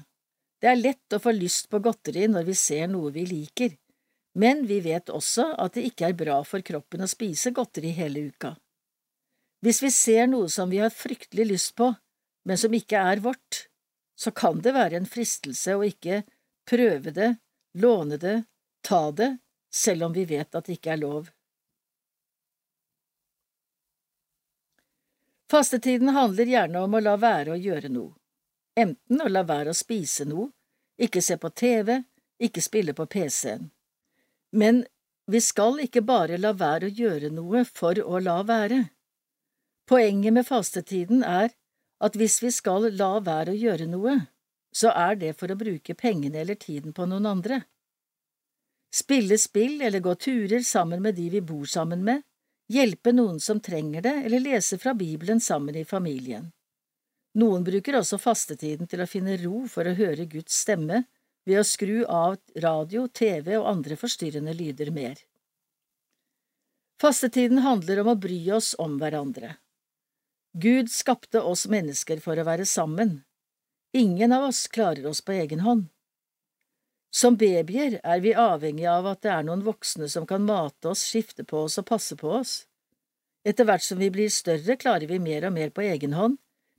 Det 0.62 0.72
er 0.72 0.82
lett 0.82 1.14
å 1.14 1.22
få 1.22 1.36
lyst 1.38 1.70
på 1.70 1.84
godteri 1.86 2.26
når 2.32 2.50
vi 2.50 2.58
ser 2.58 2.90
noe 2.90 3.14
vi 3.14 3.28
liker, 3.30 3.78
men 4.42 4.66
vi 4.66 4.82
vet 4.90 5.14
også 5.14 5.52
at 5.60 5.78
det 5.78 5.86
ikke 5.92 6.10
er 6.10 6.18
bra 6.18 6.42
for 6.48 6.66
kroppen 6.66 7.06
å 7.06 7.14
spise 7.14 7.54
godteri 7.54 7.94
hele 7.98 8.30
uka. 8.32 8.56
Hvis 9.62 9.84
vi 9.84 9.92
ser 9.94 10.28
noe 10.28 10.50
som 10.50 10.70
vi 10.70 10.80
har 10.82 10.90
fryktelig 10.90 11.46
lyst 11.46 11.76
på, 11.78 11.92
men 12.46 12.58
som 12.58 12.74
ikke 12.74 12.98
er 12.98 13.22
vårt, 13.22 13.68
så 14.18 14.32
kan 14.32 14.62
det 14.62 14.74
være 14.74 14.98
en 14.98 15.10
fristelse 15.10 15.76
å 15.78 15.84
ikke 15.86 16.24
prøve 16.70 17.14
det, 17.14 17.36
låne 17.78 18.18
det, 18.18 18.44
ta 18.82 19.12
det, 19.12 19.36
selv 19.74 20.10
om 20.10 20.14
vi 20.14 20.26
vet 20.26 20.56
at 20.56 20.66
det 20.66 20.80
ikke 20.80 20.96
er 20.96 21.02
lov. 21.02 21.30
Fastetiden 25.52 26.14
handler 26.16 26.48
gjerne 26.48 26.82
om 26.86 26.94
å 26.96 27.04
la 27.04 27.18
være 27.20 27.54
å 27.54 27.60
gjøre 27.60 27.92
noe, 27.92 28.16
enten 28.80 29.22
å 29.22 29.28
la 29.30 29.44
være 29.44 29.74
å 29.74 29.78
spise 29.78 30.26
noe, 30.26 30.48
ikke 31.02 31.22
se 31.22 31.38
på 31.38 31.50
TV, 31.50 31.98
ikke 32.42 32.64
spille 32.64 32.96
på 32.98 33.06
PC-en. 33.06 33.70
Men 34.52 34.86
vi 35.28 35.42
skal 35.44 35.80
ikke 35.84 36.02
bare 36.08 36.40
la 36.40 36.54
være 36.58 36.88
å 36.88 36.96
gjøre 37.02 37.30
noe 37.36 37.66
for 37.68 38.00
å 38.00 38.20
la 38.24 38.40
være. 38.48 38.80
Poenget 39.92 40.32
med 40.34 40.48
fastetiden 40.48 41.20
er 41.28 41.50
at 42.00 42.16
hvis 42.16 42.38
vi 42.40 42.50
skal 42.56 42.86
la 42.96 43.18
være 43.20 43.52
å 43.52 43.60
gjøre 43.60 43.90
noe, 43.92 44.14
så 44.72 44.94
er 44.96 45.18
det 45.20 45.34
for 45.40 45.52
å 45.52 45.58
bruke 45.60 45.98
pengene 46.00 46.40
eller 46.40 46.56
tiden 46.56 46.94
på 46.96 47.04
noen 47.12 47.26
andre. 47.28 47.58
Spille 48.96 49.36
spill 49.36 49.82
eller 49.84 50.00
gå 50.00 50.14
turer 50.16 50.64
sammen 50.64 51.04
med 51.04 51.18
de 51.20 51.26
vi 51.34 51.42
bor 51.44 51.68
sammen 51.68 52.06
med, 52.08 52.24
hjelpe 52.72 53.12
noen 53.12 53.40
som 53.44 53.60
trenger 53.60 54.06
det, 54.06 54.14
eller 54.30 54.40
lese 54.40 54.80
fra 54.80 54.94
Bibelen 54.96 55.44
sammen 55.44 55.76
i 55.76 55.84
familien. 55.84 56.54
Noen 57.36 57.66
bruker 57.68 57.98
også 58.00 58.20
fastetiden 58.20 58.88
til 58.88 59.04
å 59.04 59.08
finne 59.12 59.36
ro 59.44 59.66
for 59.72 59.88
å 59.88 59.96
høre 59.96 60.28
Guds 60.32 60.56
stemme 60.64 61.02
ved 61.48 61.60
å 61.60 61.66
skru 61.68 62.06
av 62.08 62.38
radio, 62.64 63.10
TV 63.12 63.58
og 63.58 63.68
andre 63.74 64.00
forstyrrende 64.00 64.56
lyder 64.56 64.94
mer. 64.96 65.20
Fastetiden 67.02 67.60
handler 67.68 68.04
om 68.06 68.14
å 68.14 68.18
bry 68.28 68.40
oss 68.56 68.72
om 68.80 68.96
hverandre. 69.02 69.58
Gud 70.54 70.92
skapte 70.92 71.42
oss 71.42 71.68
mennesker 71.68 72.20
for 72.20 72.40
å 72.40 72.44
være 72.44 72.66
sammen. 72.68 73.22
Ingen 73.96 74.34
av 74.36 74.50
oss 74.50 74.66
klarer 74.68 75.06
oss 75.08 75.22
på 75.24 75.32
egen 75.32 75.64
hånd. 75.64 75.88
Som 77.12 77.38
babyer 77.40 78.00
er 78.04 78.20
vi 78.24 78.34
avhengig 78.36 78.86
av 78.88 79.08
at 79.08 79.22
det 79.24 79.32
er 79.32 79.48
noen 79.48 79.64
voksne 79.64 80.08
som 80.12 80.28
kan 80.28 80.44
mate 80.48 80.92
oss, 80.92 81.04
skifte 81.08 81.44
på 81.48 81.66
oss 81.68 81.80
og 81.80 81.88
passe 81.88 82.16
på 82.20 82.32
oss. 82.40 82.54
Etter 83.48 83.68
hvert 83.68 83.84
som 83.84 84.00
vi 84.00 84.12
blir 84.12 84.30
større, 84.32 84.78
klarer 84.80 85.08
vi 85.08 85.20
mer 85.20 85.48
og 85.48 85.56
mer 85.56 85.72
på 85.76 85.84
egen 85.88 86.14
hånd, 86.16 86.38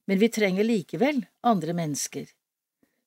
men 0.08 0.20
vi 0.20 0.28
trenger 0.32 0.68
likevel 0.68 1.24
andre 1.40 1.76
mennesker. 1.76 2.28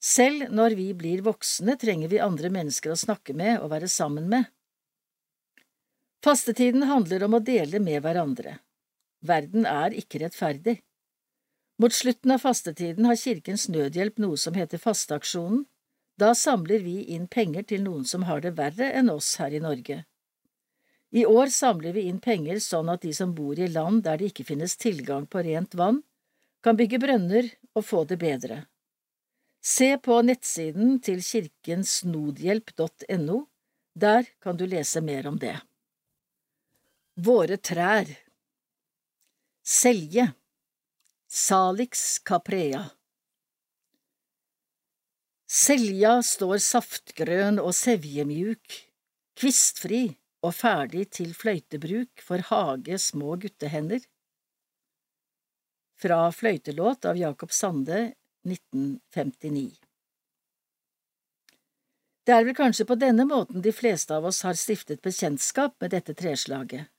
Selv 0.01 0.51
når 0.53 0.76
vi 0.78 0.91
blir 0.93 1.24
voksne, 1.26 1.78
trenger 1.82 2.11
vi 2.11 2.22
andre 2.22 2.51
mennesker 2.53 2.93
å 2.93 2.99
snakke 2.99 3.34
med 3.34 3.57
og 3.61 3.72
være 3.74 3.89
sammen 3.89 4.30
med. 4.30 4.45
Fastetiden 6.26 6.86
handler 6.89 7.26
om 7.26 7.38
å 7.38 7.43
dele 7.53 7.82
med 7.82 8.01
hverandre. 8.05 8.59
Verden 9.28 9.67
er 9.69 9.95
ikke 9.95 10.19
rettferdig. 10.23 10.80
Mot 11.82 11.93
slutten 11.93 12.32
av 12.32 12.39
fastetiden 12.45 13.05
har 13.09 13.17
Kirkens 13.19 13.67
Nødhjelp 13.67 14.19
noe 14.23 14.38
som 14.39 14.55
heter 14.55 14.80
Fasteaksjonen, 14.80 15.65
da 16.15 16.32
samler 16.36 16.80
vi 16.80 17.01
inn 17.11 17.28
penger 17.28 17.63
til 17.67 17.84
noen 17.84 18.05
som 18.07 18.23
har 18.30 18.39
det 18.45 18.53
verre 18.55 18.93
enn 18.95 19.09
oss 19.11 19.36
her 19.41 19.51
i 19.51 19.59
Norge. 19.59 20.05
I 21.15 21.26
år 21.28 21.47
samler 21.51 21.93
vi 21.95 22.01
inn 22.09 22.19
penger 22.23 22.59
sånn 22.63 22.89
at 22.91 23.01
de 23.03 23.13
som 23.15 23.36
bor 23.36 23.59
i 23.59 23.67
land 23.71 24.03
der 24.07 24.17
det 24.19 24.26
ikke 24.32 24.47
finnes 24.47 24.78
tilgang 24.80 25.28
på 25.28 25.43
rent 25.43 25.76
vann, 25.76 26.03
kan 26.63 26.78
bygge 26.80 26.99
brønner 27.03 27.51
og 27.76 27.86
få 27.86 28.05
det 28.09 28.17
bedre. 28.23 28.63
Se 29.65 29.97
på 29.97 30.21
nettsiden 30.21 30.99
til 31.03 31.23
kirkensnodhjelp.no, 31.26 33.38
der 33.95 34.26
kan 34.43 34.57
du 34.57 34.65
lese 34.69 35.01
mer 35.01 35.28
om 35.28 35.39
det. 35.41 35.55
Våre 37.15 37.57
trær 37.57 38.05
Selje 39.68 40.28
Salix 41.28 42.20
caprea 42.20 42.84
Selja 45.49 46.20
står 46.22 46.61
saftgrønn 46.61 47.57
og 47.57 47.74
sevjemjuk, 47.74 48.78
kvistfri 49.34 50.03
og 50.45 50.53
ferdig 50.53 51.07
til 51.18 51.34
fløytebruk 51.34 52.22
for 52.28 52.45
hage 52.51 53.01
små 53.01 53.39
guttehender. 53.41 54.05
Fra 55.97 56.22
Fløytelåt 56.30 57.09
av 57.09 57.18
Jakob 57.18 57.49
Sande 57.49 58.11
1959 58.45 59.68
Det 62.22 62.38
er 62.38 62.45
vel 62.45 62.61
kanskje 62.61 62.86
på 62.86 63.01
denne 63.01 63.26
måten 63.26 63.66
de 63.66 63.74
fleste 63.74 64.13
av 64.13 64.30
oss 64.30 64.45
har 64.45 64.61
stiftet 64.61 65.01
bekjentskap 65.01 65.82
med 65.82 65.97
dette 65.97 66.13
treslaget. 66.13 66.91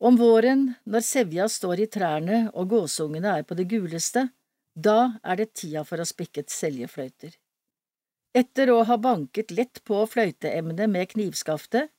Om 0.00 0.16
våren, 0.16 0.62
når 0.88 1.04
sevja 1.04 1.44
står 1.52 1.82
i 1.84 1.86
trærne 1.92 2.46
og 2.56 2.70
gåsungene 2.72 3.34
er 3.36 3.42
på 3.44 3.56
det 3.58 3.66
guleste, 3.68 4.30
da 4.72 5.20
er 5.20 5.36
det 5.36 5.52
tida 5.52 5.82
for 5.84 6.00
å 6.00 6.08
spikke 6.08 6.46
seljefløyter. 6.48 7.34
Etter 8.32 8.70
å 8.72 8.80
ha 8.88 8.96
banket 8.96 9.52
lett 9.52 9.82
på 9.84 10.00
fløyteemnet 10.08 10.88
med 10.88 11.12
knivskaftet, 11.12 11.90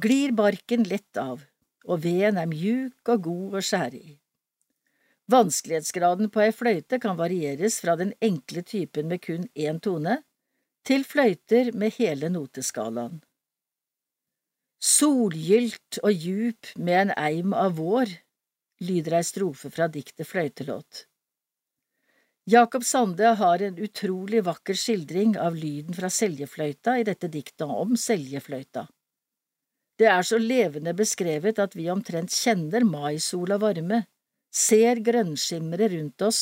glir 0.00 0.32
barken 0.32 0.86
lett 0.88 1.20
av, 1.20 1.44
og 1.84 2.02
veden 2.06 2.40
er 2.40 2.48
mjuk 2.48 3.12
og 3.12 3.24
god 3.28 3.60
å 3.60 3.64
skjære 3.68 4.00
i. 4.00 4.16
Vanskelighetsgraden 5.30 6.30
på 6.32 6.40
ei 6.46 6.54
fløyte 6.56 6.98
kan 7.02 7.18
varieres 7.18 7.76
fra 7.84 7.94
den 8.00 8.14
enkle 8.24 8.64
typen 8.66 9.10
med 9.10 9.20
kun 9.26 9.44
én 9.54 9.82
tone, 9.84 10.22
til 10.86 11.04
fløyter 11.04 11.74
med 11.76 11.92
hele 11.98 12.32
noteskalaen. 12.32 13.20
Solgylt 14.80 15.98
og 16.00 16.14
djup 16.16 16.70
med 16.80 17.00
en 17.02 17.10
eim 17.20 17.52
av 17.52 17.76
vår, 17.76 18.08
lyder 18.80 19.18
ei 19.18 19.26
strofe 19.28 19.68
fra 19.68 19.90
diktet 19.92 20.24
Fløytelåt. 20.24 21.04
Jakob 22.48 22.86
Sande 22.88 23.34
har 23.36 23.62
en 23.62 23.76
utrolig 23.76 24.40
vakker 24.46 24.74
skildring 24.74 25.36
av 25.38 25.54
lyden 25.54 25.94
fra 25.94 26.08
seljefløyta 26.08 26.96
i 26.98 27.04
dette 27.04 27.28
diktet 27.28 27.68
om 27.68 27.92
seljefløyta. 27.92 28.86
Det 30.00 30.08
er 30.08 30.24
så 30.24 30.40
levende 30.40 30.96
beskrevet 30.96 31.60
at 31.60 31.76
vi 31.76 31.90
omtrent 31.92 32.32
kjenner 32.32 32.86
maisola 32.88 33.60
varme, 33.60 34.06
ser 34.48 35.04
grønnskimmeret 35.04 35.92
rundt 35.92 36.24
oss 36.24 36.40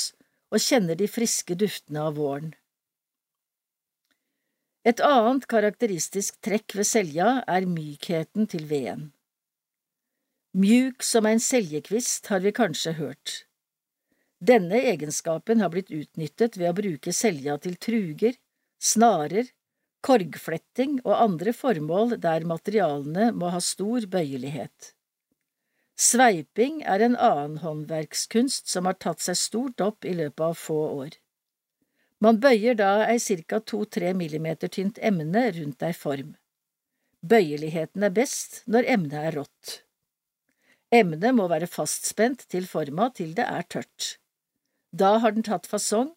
og 0.54 0.62
kjenner 0.62 0.94
de 0.94 1.10
friske 1.10 1.58
duftene 1.58 2.06
av 2.06 2.14
våren. 2.22 2.54
Et 4.88 5.00
annet 5.04 5.44
karakteristisk 5.50 6.38
trekk 6.40 6.78
ved 6.78 6.86
selja 6.88 7.32
er 7.44 7.66
mykheten 7.68 8.46
til 8.48 8.64
veden. 8.70 9.10
Mjuk 10.56 11.04
som 11.04 11.26
en 11.28 11.42
seljekvist 11.44 12.30
har 12.32 12.40
vi 12.40 12.54
kanskje 12.56 12.94
hørt. 12.96 13.34
Denne 14.40 14.80
egenskapen 14.92 15.60
har 15.60 15.74
blitt 15.74 15.92
utnyttet 15.92 16.56
ved 16.56 16.70
å 16.70 16.78
bruke 16.78 17.12
selja 17.12 17.58
til 17.60 17.76
truger, 17.76 18.38
snarer, 18.80 19.50
korgfletting 20.00 21.00
og 21.04 21.18
andre 21.18 21.52
formål 21.52 22.16
der 22.22 22.46
materialene 22.48 23.32
må 23.36 23.52
ha 23.52 23.60
stor 23.60 24.06
bøyelighet. 24.08 24.94
Sveiping 25.98 26.84
er 26.86 27.02
en 27.04 27.18
annen 27.18 27.58
håndverkskunst 27.60 28.70
som 28.70 28.86
har 28.88 28.96
tatt 29.02 29.20
seg 29.20 29.36
stort 29.36 29.82
opp 29.84 30.06
i 30.06 30.14
løpet 30.14 30.44
av 30.48 30.54
få 30.56 30.78
år. 31.02 31.18
Man 32.20 32.40
bøyer 32.42 32.74
da 32.74 33.06
ei 33.06 33.18
ca. 33.22 33.60
2–3 33.60 34.14
mm 34.18 34.48
tynt 34.66 34.98
emne 34.98 35.44
rundt 35.54 35.82
ei 35.86 35.94
form. 35.94 36.34
Bøyeligheten 37.22 38.02
er 38.02 38.14
best 38.14 38.62
når 38.66 38.88
emnet 38.94 39.18
er 39.30 39.36
rått. 39.38 39.82
Emnet 40.94 41.34
må 41.36 41.48
være 41.50 41.68
fastspent 41.70 42.46
til 42.50 42.66
forma 42.66 43.10
til 43.14 43.34
det 43.36 43.46
er 43.46 43.66
tørt. 43.70 44.16
Da 44.90 45.18
har 45.22 45.34
den 45.36 45.44
tatt 45.46 45.66
fasong, 45.68 46.14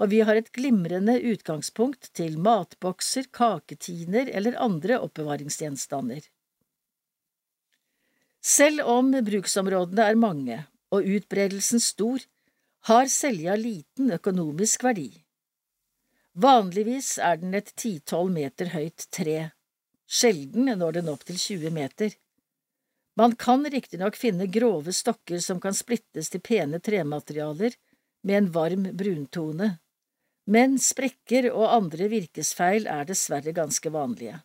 og 0.00 0.10
vi 0.10 0.20
har 0.24 0.38
et 0.38 0.52
glimrende 0.54 1.18
utgangspunkt 1.32 2.08
til 2.16 2.38
matbokser, 2.38 3.28
kaketiner 3.30 4.30
eller 4.32 4.56
andre 4.56 5.00
oppbevaringsgjenstander. 5.04 6.22
Selv 8.42 8.86
om 8.88 9.12
bruksområdene 9.22 10.06
er 10.10 10.18
mange 10.18 10.62
og 10.92 11.06
utbredelsen 11.06 11.80
stor, 11.80 12.24
har 12.88 13.06
selja 13.06 13.54
liten 13.56 14.10
økonomisk 14.10 14.82
verdi. 14.82 15.21
Vanligvis 16.32 17.18
er 17.18 17.36
den 17.42 17.52
et 17.54 17.74
ti–tolv 17.76 18.32
meter 18.32 18.70
høyt 18.72 19.04
tre, 19.12 19.50
sjelden 20.08 20.70
når 20.80 20.98
den 20.98 21.10
opp 21.12 21.26
til 21.28 21.36
20 21.36 21.72
meter. 21.76 22.14
Man 23.20 23.34
kan 23.36 23.66
riktignok 23.68 24.16
finne 24.16 24.46
grove 24.48 24.94
stokker 24.96 25.42
som 25.44 25.60
kan 25.60 25.76
splittes 25.76 26.32
til 26.32 26.40
pene 26.40 26.80
trematerialer, 26.80 27.76
med 28.24 28.38
en 28.38 28.48
varm 28.54 28.86
bruntone, 28.96 29.68
men 30.46 30.78
sprekker 30.78 31.50
og 31.50 31.66
andre 31.74 32.08
virkesfeil 32.08 32.86
er 32.88 33.04
dessverre 33.04 33.52
ganske 33.52 33.90
vanlige. 33.92 34.38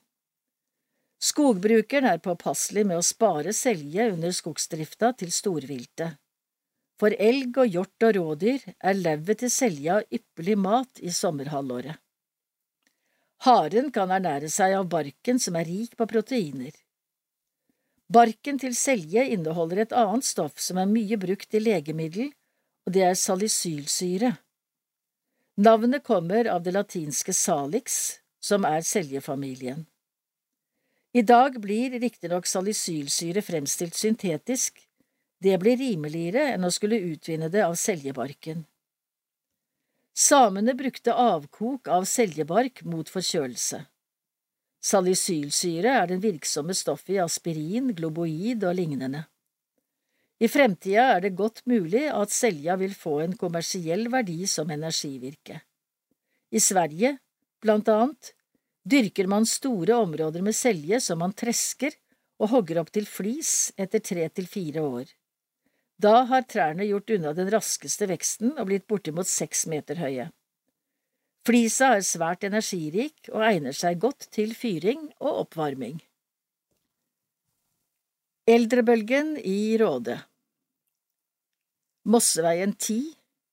Skogbrukeren 1.23 2.09
er 2.09 2.19
påpasselig 2.21 2.83
med 2.89 2.99
å 2.99 3.05
spare 3.05 3.53
selje 3.53 4.11
under 4.11 4.33
skogsdrifta 4.33 5.13
til 5.17 5.31
storviltet. 5.33 6.17
For 6.97 7.13
elg 7.13 7.57
og 7.61 7.69
hjort 7.69 8.05
og 8.07 8.15
rådyr 8.17 8.63
er 8.81 8.97
lauvet 8.97 9.43
til 9.43 9.51
selja 9.53 9.99
ypperlig 10.09 10.57
mat 10.57 11.01
i 11.05 11.13
sommerhalvåret. 11.13 11.99
Haren 13.45 13.91
kan 13.93 14.09
ernære 14.09 14.49
seg 14.49 14.73
av 14.79 14.87
barken 14.89 15.37
som 15.37 15.59
er 15.59 15.67
rik 15.69 15.93
på 15.97 16.07
proteiner. 16.09 16.73
Barken 18.09 18.57
til 18.57 18.73
selje 18.73 19.27
inneholder 19.35 19.83
et 19.83 19.93
annet 19.93 20.25
stoff 20.25 20.57
som 20.63 20.79
er 20.81 20.89
mye 20.89 21.19
brukt 21.21 21.53
i 21.53 21.61
legemiddel, 21.61 22.31
og 22.87 22.95
det 22.95 23.03
er 23.03 23.19
salicylsyre. 23.19 24.31
Navnet 25.57 26.05
kommer 26.07 26.47
av 26.49 26.63
det 26.63 26.73
latinske 26.73 27.33
salix, 27.35 28.17
som 28.41 28.65
er 28.65 28.81
seljefamilien. 28.85 29.85
I 31.13 31.21
dag 31.21 31.59
blir 31.61 31.97
riktignok 31.99 32.47
salicylsyre 32.47 33.41
fremstilt 33.41 33.97
syntetisk, 33.97 34.86
det 35.43 35.57
blir 35.61 35.77
rimeligere 35.77 36.53
enn 36.53 36.65
å 36.65 36.73
skulle 36.73 36.99
utvinne 37.11 37.49
det 37.53 37.63
av 37.65 37.75
seljebarken. 37.77 38.65
Samene 40.17 40.73
brukte 40.73 41.13
avkok 41.13 41.87
av 41.93 42.07
seljebark 42.09 42.81
mot 42.89 43.09
forkjølelse. 43.09 43.83
Salicylsyre 44.81 45.93
er 46.01 46.07
den 46.09 46.21
virksomme 46.23 46.73
stoffet 46.77 47.17
i 47.17 47.19
aspirin, 47.21 47.91
globoid 47.93 48.65
og 48.65 48.77
lignende. 48.79 49.27
I 50.41 50.49
fremtida 50.49 51.05
er 51.15 51.21
det 51.25 51.37
godt 51.37 51.63
mulig 51.69 52.05
at 52.13 52.33
selja 52.33 52.77
vil 52.81 52.93
få 52.97 53.19
en 53.23 53.37
kommersiell 53.37 54.05
verdi 54.13 54.45
som 54.49 54.69
energivirke. 54.73 55.61
I 56.53 56.61
Sverige, 56.61 57.17
blant 57.61 57.89
annet, 57.89 58.33
dyrker 58.87 59.27
man 59.27 59.45
store 59.49 59.97
områder 59.97 60.45
med 60.45 60.55
selje 60.55 61.01
som 61.03 61.19
man 61.21 61.33
tresker 61.33 61.97
og 62.37 62.53
hogger 62.53 62.81
opp 62.81 62.91
til 62.93 63.05
flis 63.09 63.71
etter 63.77 64.01
tre 64.01 64.29
til 64.29 64.49
fire 64.49 64.85
år. 64.85 65.09
Da 65.97 66.23
har 66.29 66.45
trærne 66.45 66.85
gjort 66.85 67.09
unna 67.15 67.33
den 67.33 67.49
raskeste 67.49 68.05
veksten 68.09 68.53
og 68.57 68.67
blitt 68.69 68.85
bortimot 68.89 69.29
seks 69.29 69.65
meter 69.71 69.97
høye. 69.97 70.27
Flisa 71.47 71.93
er 71.95 72.03
svært 72.05 72.43
energirik 72.43 73.29
og 73.31 73.41
egner 73.47 73.73
seg 73.73 74.01
godt 74.03 74.27
til 74.35 74.53
fyring 74.55 75.07
og 75.17 75.45
oppvarming. 75.45 76.01
Eldrebølgen 78.47 79.33
i 79.43 79.75
Råde 79.79 80.19
Mosseveien 82.07 82.71
10 82.75 82.99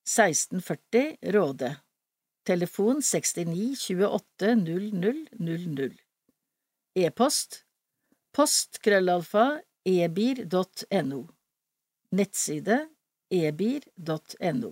1640 0.07 1.33
Råde 1.35 1.71
Telefon 2.47 3.01
69 3.03 3.89
28 3.91 4.55
00 4.61 5.25
00 5.41 5.97
E-post 6.95 7.65
Post 8.35 8.79
krøllalfa 8.85 9.49
ebir.no 9.83 11.25
Nettside 12.15 12.77
ebir.no 13.31 14.69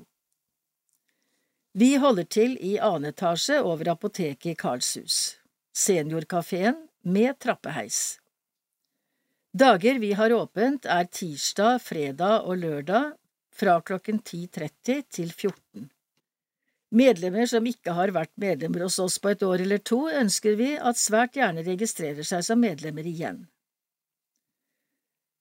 Vi 1.73 1.89
holder 1.97 2.27
til 2.37 2.53
i 2.63 2.77
annen 2.79 3.09
etasje 3.11 3.57
over 3.67 3.91
apoteket 3.97 4.53
i 4.53 4.55
Karlshus. 4.61 5.17
Seniorkafeen 5.75 6.79
med 7.17 7.41
trappeheis. 7.43 8.21
Dager 9.51 9.99
vi 10.05 10.13
har 10.21 10.37
åpent 10.37 10.87
er 10.87 11.11
tirsdag, 11.11 11.83
fredag 11.83 12.47
og 12.47 12.63
lørdag 12.63 13.11
fra 13.51 13.81
klokken 13.91 14.23
10.30 14.23 15.03
til 15.11 15.35
14. 15.35 15.91
Medlemmer 16.95 17.51
som 17.51 17.67
ikke 17.67 17.99
har 17.99 18.15
vært 18.15 18.37
medlemmer 18.39 18.87
hos 18.87 19.03
oss 19.03 19.19
på 19.19 19.35
et 19.35 19.43
år 19.43 19.67
eller 19.67 19.83
to, 19.83 20.05
ønsker 20.07 20.55
vi 20.63 20.77
at 20.79 21.01
svært 21.01 21.41
gjerne 21.41 21.67
registrerer 21.67 22.23
seg 22.23 22.47
som 22.47 22.63
medlemmer 22.63 23.09
igjen. 23.09 23.49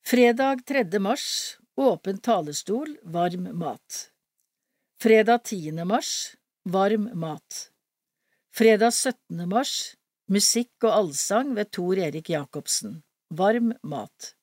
Fredag 0.01 0.65
3. 0.65 0.87
mars 0.97 1.60
Åpen 1.75 2.17
talerstol, 2.17 2.97
varm 3.03 3.59
mat. 3.59 4.11
Fredag 5.01 5.43
10. 5.43 5.85
mars, 5.85 6.35
varm 6.63 7.19
mat. 7.19 7.71
Fredag 8.53 8.93
17. 8.93 9.49
mars, 9.49 9.95
musikk 10.27 10.83
og 10.83 10.91
allsang 10.91 11.55
ved 11.55 11.71
Tor 11.71 11.97
Erik 11.97 12.29
Jacobsen, 12.29 13.01
varm 13.29 13.71
mat. 13.83 14.33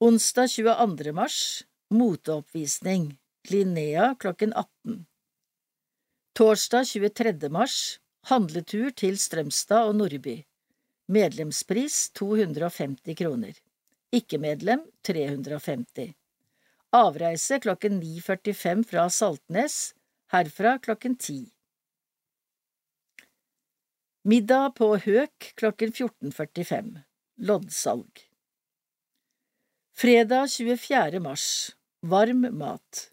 Onsdag 0.00 0.48
22. 0.48 1.12
mars, 1.12 1.64
moteoppvisning, 1.90 3.18
Linnea 3.50 4.14
klokken 4.14 4.52
18. 4.52 5.06
Torsdag 6.38 6.86
23. 6.86 7.50
mars, 7.50 7.98
handletur 8.30 8.90
til 8.94 9.18
Strømstad 9.18 9.90
og 9.90 9.98
Nordby. 9.98 10.36
Medlemspris 11.10 12.10
250 12.14 13.18
kroner. 13.18 13.58
Ikke-medlem 14.10 14.82
350. 15.06 16.14
Avreise 16.90 17.60
klokken 17.62 18.00
9.45 18.02 18.82
fra 18.90 19.04
Saltnes, 19.10 19.94
herfra 20.32 20.78
klokken 20.82 21.14
10. 21.14 21.44
Middag 24.26 24.74
på 24.80 24.88
Høk 25.04 25.52
klokken 25.54 25.92
14.45. 25.92 26.90
Loddsalg. 27.38 28.26
Fredag 29.94 30.50
24. 30.50 31.20
mars. 31.20 31.46
Varm 32.00 32.42
mat. 32.58 33.12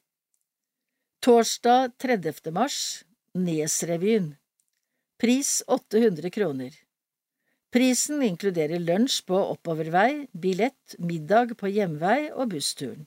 Torsdag 1.22 1.94
30. 1.98 2.52
mars. 2.52 3.06
Nesrevyen. 3.38 4.34
Pris 5.22 5.64
800 5.68 6.30
kroner. 6.30 6.87
Prisen 7.78 8.24
inkluderer 8.26 8.80
lunsj 8.82 9.20
på 9.30 9.38
oppovervei, 9.38 10.28
billett, 10.34 10.96
middag 10.98 11.52
på 11.60 11.70
hjemvei 11.70 12.32
og 12.32 12.50
bussturen. 12.56 13.04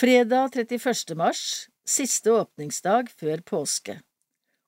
Fredag 0.00 0.56
31. 0.56 1.12
mars, 1.20 1.42
siste 1.84 2.32
åpningsdag 2.32 3.12
før 3.20 3.44
påske. 3.52 3.98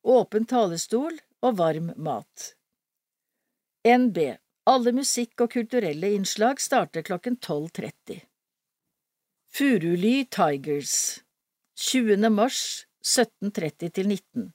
Åpen 0.05 0.45
talerstol 0.45 1.17
og 1.41 1.57
varm 1.57 1.89
mat. 1.97 2.53
NB. 3.89 4.21
Alle 4.69 4.93
musikk- 4.93 5.41
og 5.41 5.57
kulturelle 5.57 6.13
innslag 6.13 6.61
starter 6.61 7.09
klokken 7.09 7.41
12.30. 7.41 8.27
Furuly 9.57 10.17
Tigers 10.29 11.23
20. 11.81 12.29
mars 12.29 12.85
1730 13.01 13.97
til 13.97 14.13
19 14.19 14.53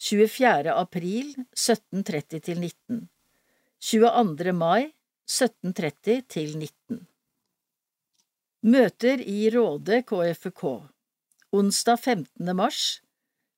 24. 0.00 0.72
april 0.72 1.34
1730 1.52 2.40
til 2.46 2.60
19 2.62 3.02
22. 3.84 4.54
mai 4.56 4.86
1730 5.28 6.22
til 6.24 6.54
19 6.56 7.02
Møter 8.72 9.20
i 9.20 9.50
Råde 9.52 10.00
KFK 10.08 10.64
Onsdag 11.52 12.00
15. 12.00 12.56
mars 12.56 13.02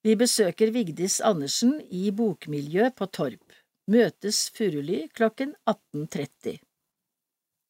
Vi 0.02 0.18
besøker 0.18 0.74
Vigdis 0.74 1.20
Andersen 1.22 1.76
i 1.86 2.10
Bokmiljø 2.10 2.90
på 2.90 3.06
Torp. 3.06 3.54
Møtes 3.86 4.48
Furuly 4.50 5.04
klokken 5.14 5.54
18.30. 5.70 6.58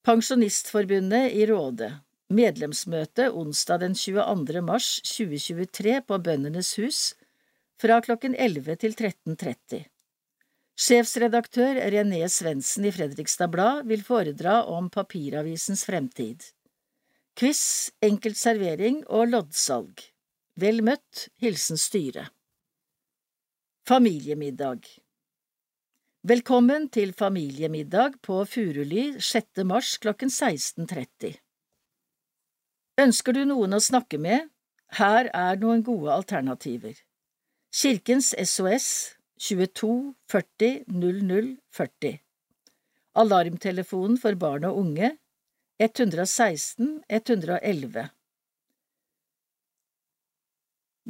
Pensjonistforbundet 0.00 1.36
i 1.36 1.44
Råde 1.52 1.98
Medlemsmøte 2.32 3.28
onsdag 3.36 3.84
den 3.84 3.92
22. 3.92 4.64
mars 4.64 4.94
2023 5.04 6.00
på 6.08 6.24
Bøndenes 6.24 6.78
hus 6.80 7.10
fra 7.83 7.99
klokken 8.05 8.37
11 8.39 8.76
til 8.85 8.95
13.30. 8.95 9.83
Sjefsredaktør 10.78 11.80
René 11.93 12.22
Svendsen 12.30 12.87
i 12.87 12.93
Fredrikstad 12.95 13.51
Blad 13.53 13.83
vil 13.91 14.05
foredra 14.07 14.62
om 14.70 14.89
papiravisens 14.91 15.83
fremtid. 15.89 16.47
Quiz, 17.39 17.91
enkelt 18.05 18.39
servering 18.39 19.03
og 19.09 19.33
loddsalg. 19.33 20.07
Vel 20.62 20.83
møtt, 20.85 21.28
hilsen 21.43 21.80
styret. 21.80 22.30
Familiemiddag 23.89 24.87
Velkommen 26.22 26.87
til 26.95 27.11
familiemiddag 27.18 28.20
på 28.22 28.45
Furuly 28.47 29.16
6. 29.18 29.64
mars 29.66 29.97
klokken 29.99 30.30
16.30. 30.30 31.35
Ønsker 33.03 33.35
du 33.35 33.43
noen 33.49 33.74
å 33.74 33.83
snakke 33.83 34.20
med? 34.22 34.53
Her 35.01 35.33
er 35.35 35.59
noen 35.59 35.83
gode 35.83 36.12
alternativer. 36.14 36.95
Kirkens 37.72 38.34
SOS 38.36 39.16
22 39.40 40.12
40 40.28 40.84
00 40.88 41.56
40 41.72 42.20
Alarmtelefonen 43.16 44.18
for 44.20 44.36
barn 44.36 44.64
og 44.68 44.76
unge 44.82 45.08
116 45.80 47.00
111 47.08 48.04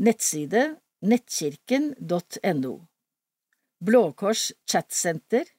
Nettside 0.06 0.62
nettkirken.no 1.02 2.74
Blåkors 3.82 4.54
chatsenter 4.62 5.50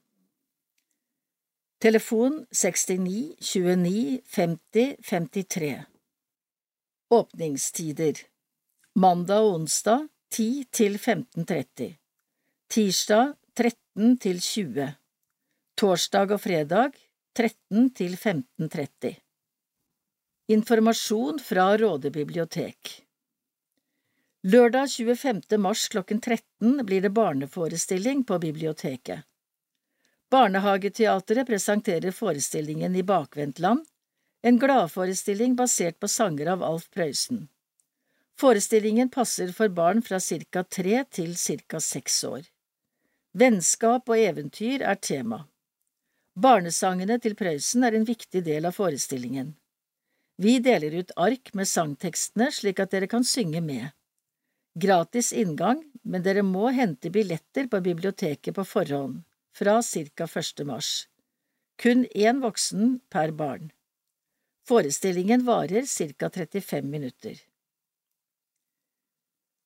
Telefon 1.81 2.45
69 2.51 3.35
29 3.39 4.21
50 4.25 4.95
53 5.03 5.83
Åpningstider. 7.09 8.13
Mandag 8.95 9.43
og 9.43 9.55
onsdag 9.55 10.07
10 10.31 10.63
til 10.71 10.95
15.30 10.95 11.91
Tirsdag 12.71 13.35
13 13.59 14.17
til 14.23 14.39
20 14.39 14.87
Torsdag 15.75 16.31
og 16.31 16.41
fredag 16.41 16.95
13 17.35 17.93
til 17.99 18.15
15.30 18.15 19.15
Informasjon 20.55 21.43
fra 21.43 21.73
Råde 21.75 22.15
bibliotek 22.15 22.95
Lørdag 24.43 24.89
25. 24.89 25.57
mars 25.57 25.87
klokken 25.87 26.21
13 26.21 26.85
blir 26.85 27.01
det 27.01 27.09
barneforestilling 27.09 28.23
på 28.23 28.39
biblioteket. 28.39 29.19
Barnehageteatret 30.31 31.47
presenterer 31.47 32.11
forestillingen 32.11 32.95
I 32.95 33.03
bakvendtland, 33.03 33.85
en 34.41 34.57
gladforestilling 34.59 35.53
basert 35.55 35.99
på 35.99 36.07
sanger 36.07 36.49
av 36.55 36.63
Alf 36.63 36.89
Prøysen. 36.89 37.49
Forestillingen 38.39 39.13
passer 39.13 39.53
for 39.53 39.69
barn 39.69 40.01
fra 40.01 40.19
ca. 40.19 40.63
tre 40.63 41.03
til 41.11 41.37
ca. 41.37 41.79
seks 41.79 42.23
år. 42.23 42.41
Vennskap 43.37 44.09
og 44.09 44.17
eventyr 44.17 44.81
er 44.81 44.95
tema. 44.95 45.45
Barnesangene 46.33 47.19
til 47.19 47.35
Prøysen 47.35 47.83
er 47.83 47.93
en 47.93 48.09
viktig 48.09 48.41
del 48.41 48.65
av 48.65 48.73
forestillingen. 48.73 49.53
Vi 50.41 50.57
deler 50.59 50.97
ut 50.97 51.11
ark 51.15 51.53
med 51.53 51.67
sangtekstene 51.67 52.49
slik 52.51 52.79
at 52.79 52.89
dere 52.89 53.07
kan 53.07 53.23
synge 53.23 53.61
med. 53.61 53.91
Gratis 54.73 55.33
inngang, 55.33 55.83
men 56.01 56.23
dere 56.23 56.43
må 56.47 56.69
hente 56.71 57.11
billetter 57.11 57.67
på 57.67 57.81
biblioteket 57.83 58.55
på 58.55 58.63
forhånd, 58.63 59.23
fra 59.51 59.81
ca. 59.83 60.27
1. 60.27 60.63
mars. 60.65 61.07
Kun 61.75 62.05
én 62.15 62.39
voksen 62.39 62.99
per 63.09 63.31
barn. 63.31 63.71
Forestillingen 64.67 65.43
varer 65.43 65.83
ca. 65.85 66.29
35 66.29 66.87
minutter. 66.87 67.41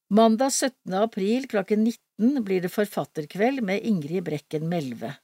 Mandag 0.09 0.53
17. 0.53 0.93
april 0.93 1.47
klokken 1.47 1.83
19 1.83 2.43
blir 2.43 2.61
det 2.61 2.69
forfatterkveld 2.69 3.61
med 3.61 3.85
Ingrid 3.85 4.23
Brekken 4.23 4.69
Melve. 4.69 5.15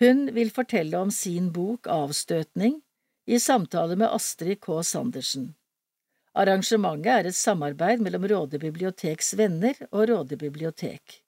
Hun 0.00 0.26
vil 0.36 0.50
fortelle 0.52 0.98
om 0.98 1.10
sin 1.10 1.52
bok 1.52 1.86
Avstøtning 1.88 2.82
i 3.26 3.40
samtale 3.40 3.96
med 3.96 4.12
Astrid 4.12 4.60
K. 4.60 4.82
Sandersen. 4.82 5.54
Arrangementet 6.36 7.12
er 7.12 7.28
et 7.30 7.38
samarbeid 7.38 8.02
mellom 8.04 8.26
Råde 8.28 8.60
biblioteks 8.60 9.34
venner 9.40 9.78
og 9.90 10.08
Råde 10.10 10.36
bibliotek. 10.36 11.22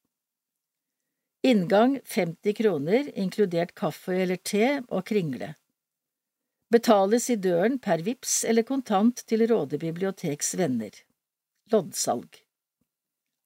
Inngang 1.47 2.01
50 2.05 2.57
kroner, 2.59 3.09
inkludert 3.17 3.75
kaffe 3.79 4.19
eller 4.25 4.37
te 4.37 4.83
og 4.89 5.07
kringle. 5.09 5.55
Betales 6.69 7.31
i 7.33 7.39
døren 7.41 7.79
per 7.81 8.05
VIPS 8.05 8.43
eller 8.45 8.67
kontant 8.69 9.25
til 9.25 9.47
Råde 9.49 9.81
biblioteks 9.81 10.57
venner 10.61 10.93
loddsalg. 11.73 12.29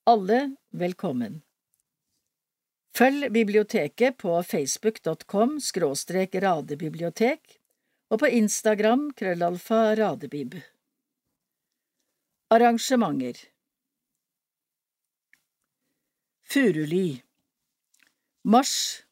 Alle 0.06 0.56
velkommen. 0.70 1.40
Følg 2.96 3.30
biblioteket 3.32 4.18
på 4.20 4.36
facebook.com 4.42 5.56
skråstrek 5.60 6.34
radebibliotek 6.44 7.56
og 8.12 8.20
på 8.22 8.30
Instagram 8.42 9.08
krøllalfa 9.16 9.80
radebib. 9.98 10.58
Arrangementer. 12.52 13.36
Furuli 16.44 17.22
Mars. 18.44 19.06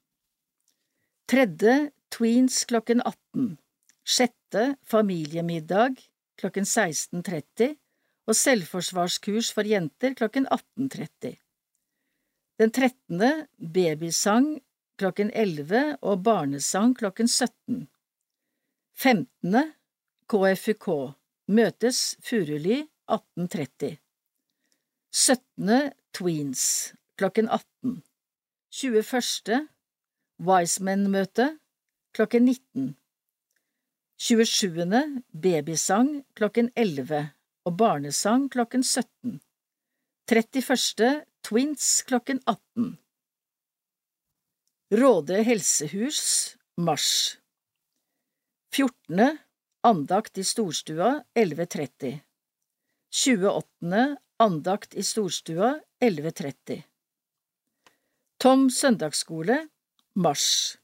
Tredje 1.26 1.90
Tweens 2.10 2.64
klokken 2.64 3.00
18 3.00 3.56
Sjette 4.04 4.76
Familiemiddag 4.84 5.96
klokken 6.36 6.68
16.30 6.68 7.72
og 8.28 8.36
selvforsvarskurs 8.36 9.48
for 9.56 9.64
jenter 9.64 10.12
klokken 10.20 10.44
18.30. 10.52 11.40
Den 12.60 12.76
trettende 12.76 13.32
babysang 13.56 14.52
klokken 15.00 15.32
11 15.32 15.96
og 16.02 16.22
barnesang 16.28 16.92
klokken 16.92 17.28
17. 17.28 17.88
Femtende 18.92 19.66
KFUK 20.28 20.88
møtes 21.48 22.18
Furuly 22.20 22.82
18.30. 23.10 23.96
Syttende 25.10 25.80
Tweens 26.14 26.94
klokken 27.18 27.48
18. 27.48 28.02
21. 28.70 29.66
Wiseman-møte 30.38 31.58
klokken 32.14 32.46
19. 32.46 32.94
27. 34.20 35.22
Babysang 35.32 36.24
klokken 36.38 36.70
11 36.76 37.32
og 37.64 37.76
barnesang 37.76 38.48
klokken 38.52 38.82
17. 38.86 39.40
31. 40.30 41.24
Twins 41.42 42.02
klokken 42.06 42.42
18. 42.46 42.98
Råde 44.90 45.42
helsehus, 45.42 46.56
mars. 46.76 47.38
14. 48.74 49.38
Andakt 49.82 50.38
i 50.38 50.44
storstua 50.44 51.24
11.30. 51.34 52.20
28. 53.10 54.16
Andakt 54.36 54.94
i 54.94 55.02
storstua 55.02 55.80
11.30. 56.00 56.82
Tom 58.38 58.68
søndagsskole, 58.70 59.56
mars. 60.14 60.78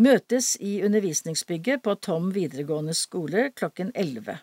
Møtes 0.00 0.54
i 0.56 0.78
undervisningsbygget 0.82 1.82
på 1.84 1.94
Tom 2.00 2.30
videregående 2.32 2.94
skole 2.96 3.50
klokken 3.52 3.92
11. 3.94 4.38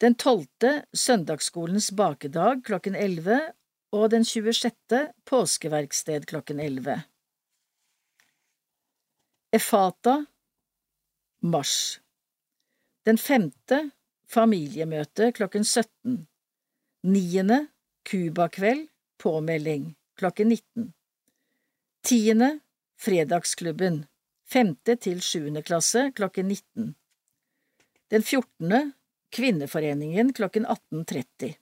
Den 0.00 0.16
tolvte 0.16 0.70
søndagsskolens 0.96 1.90
bakedag 1.92 2.62
klokken 2.64 2.96
elleve 2.96 3.52
og 3.92 4.08
den 4.14 4.24
26. 4.24 4.72
påskeverksted 5.28 6.24
klokken 6.32 6.60
elleve. 6.60 7.02
Efata 9.52 10.24
Mars 11.44 12.00
Den 13.04 13.18
femte 13.20 13.90
familiemøte 14.30 15.30
klokken 15.36 15.64
17. 15.64 16.26
Niende 17.04 17.66
Cubakveld 18.08 18.88
påmelding 19.18 19.94
klokken 20.18 20.48
19. 20.48 20.92
Tiende 22.04 22.50
Fredagsklubben 23.00 24.04
femte 24.48 24.96
til 24.96 25.20
sjuende 25.24 25.62
klasse 25.62 26.10
klokken 26.16 26.48
19. 26.48 26.94
Den 28.10 28.22
fjortende 28.22 28.92
Kvinneforeningen 29.34 30.32
klokken 30.32 30.66
18.30 30.66 31.54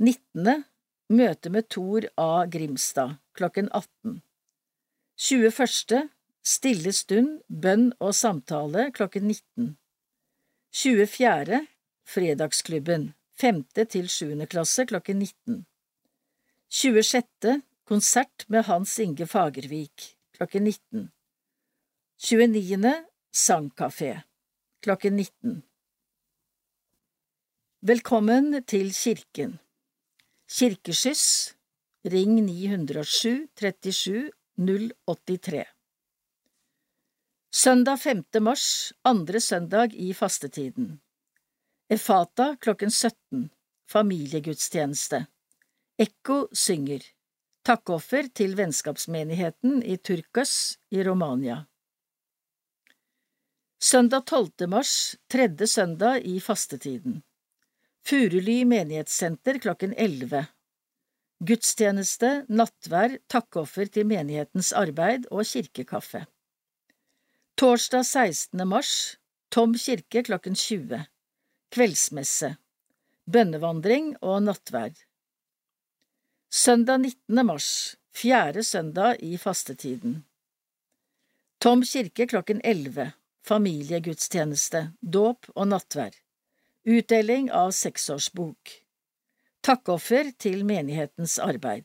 19. 0.00 0.64
Møte 1.10 1.50
med 1.50 1.68
Tor 1.68 2.06
A. 2.16 2.46
Grimstad 2.46 3.18
klokken 3.34 3.68
18 3.72 4.20
21. 5.20 6.08
Stille 6.40 6.92
stund, 6.96 7.40
bønn 7.48 7.90
og 8.00 8.14
samtale 8.16 8.88
klokken 8.96 9.26
19 9.28 9.74
24. 10.72 11.66
Fredagsklubben, 12.06 13.14
5. 13.40 13.64
til 13.90 14.08
7. 14.08 14.46
klasse 14.46 14.84
klokken 14.86 15.18
19 15.18 15.66
26. 16.70 17.62
Konsert 17.84 18.44
med 18.48 18.62
Hans 18.68 18.98
Inge 19.02 19.26
Fagervik 19.26 20.14
klokken 20.36 20.64
19 20.64 21.10
29. 22.22 22.94
Sangkafé 23.34 24.20
klokken 24.82 25.16
19 25.16 25.62
Velkommen 27.82 28.62
til 28.62 28.94
kirken. 28.94 29.58
Kirkeskyss 30.46 31.56
Ring 32.04 32.44
907 32.46 33.50
37 33.58 34.30
083 34.56 35.79
Søndag 37.52 37.96
5. 37.96 38.24
mars, 38.40 38.92
andre 39.02 39.40
søndag 39.40 39.94
i 39.94 40.14
fastetiden. 40.14 41.00
Efata 41.88 42.56
klokken 42.60 42.90
17. 42.90 43.50
Familiegudstjeneste. 43.90 45.24
Ekko 45.98 46.46
synger. 46.52 47.02
Takkoffer 47.66 48.30
til 48.30 48.54
vennskapsmenigheten 48.54 49.82
i 49.82 49.98
Turkos 49.98 50.78
i 50.94 51.02
Romania. 51.02 51.64
Søndag 53.82 54.26
12. 54.30 54.70
mars, 54.70 55.16
tredje 55.26 55.66
søndag 55.66 56.22
i 56.22 56.38
fastetiden. 56.40 57.22
Furuly 58.06 58.62
menighetssenter 58.62 59.58
klokken 59.58 59.94
11. 59.98 60.46
Gudstjeneste, 61.42 62.44
nattvær, 62.48 63.18
takkoffer 63.26 63.90
til 63.90 64.06
menighetens 64.06 64.70
arbeid 64.72 65.26
og 65.30 65.42
kirkekaffe. 65.42 66.28
Torsdag 67.60 68.06
16. 68.06 68.68
mars, 68.68 69.18
Tom 69.48 69.74
kirke 69.74 70.22
klokken 70.22 70.54
20. 70.54 71.02
Kveldsmesse. 71.68 72.54
Bønnevandring 73.28 74.14
og 74.24 74.46
nattvær. 74.46 74.94
Søndag 76.48 77.02
19. 77.02 77.42
mars, 77.46 77.96
fjerde 78.16 78.64
søndag 78.64 79.20
i 79.20 79.36
fastetiden. 79.36 80.14
Tom 81.60 81.82
kirke 81.84 82.26
klokken 82.32 82.62
11. 82.64 83.12
Familiegudstjeneste, 83.44 84.82
dåp 85.02 85.50
og 85.52 85.68
nattvær. 85.68 86.16
Utdeling 86.88 87.52
av 87.52 87.74
seksårsbok 87.76 88.72
Takkoffer 89.60 90.32
til 90.40 90.64
menighetens 90.64 91.36
arbeid 91.36 91.84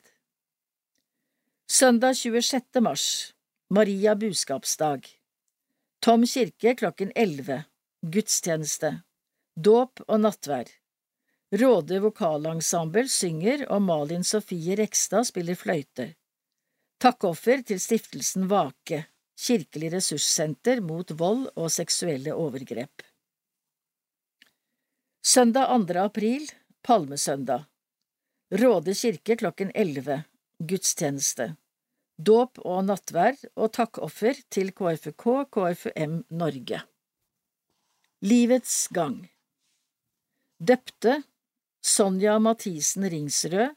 Søndag 1.68 2.16
26. 2.16 2.64
mars 2.80 3.36
Maria 3.68 4.16
budskapsdag 4.16 5.12
Tom 6.06 6.26
kirke 6.26 6.76
klokken 6.76 7.12
11 7.16 7.64
Gudstjeneste 8.14 8.92
Dåp 9.58 10.04
og 10.06 10.20
nattvær 10.22 10.68
Råde 11.58 11.98
vokalensemble 12.04 13.08
synger 13.10 13.64
og 13.74 13.82
Malin 13.88 14.22
Sofie 14.22 14.78
Rekstad 14.78 15.26
spiller 15.32 15.58
fløyte. 15.58 16.06
Takkoffer 17.02 17.66
til 17.66 17.82
stiftelsen 17.82 18.46
Vake, 18.54 19.02
kirkelig 19.48 19.96
ressurssenter 19.96 20.86
mot 20.86 21.16
vold 21.18 21.50
og 21.56 21.74
seksuelle 21.74 22.38
overgrep. 22.38 23.02
Søndag 25.26 25.74
2. 25.74 26.00
april, 26.06 26.50
palmesøndag. 26.86 27.66
Råde 28.54 28.94
kirke 28.94 29.42
klokken 29.42 29.74
11, 29.74 30.22
gudstjeneste. 30.62 31.56
Dåp 32.16 32.62
og 32.64 32.86
nattverd 32.88 33.42
og 33.60 33.74
takkoffer 33.76 34.38
til 34.50 34.70
KFUK 34.72 35.26
KFUM 35.52 36.22
Norge. 36.32 36.78
Livets 38.24 38.88
gang 38.96 39.18
Døpte 40.64 41.18
Sonja 41.84 42.38
Mathisen 42.40 43.04
Ringsrød, 43.12 43.76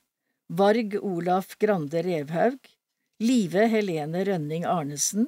Varg 0.55 0.95
Olaf 1.03 1.57
Grande 1.59 2.01
Revhaug, 2.07 2.61
Live 3.21 3.67
Helene 3.69 4.23
Rønning 4.25 4.65
Arnesen, 4.65 5.27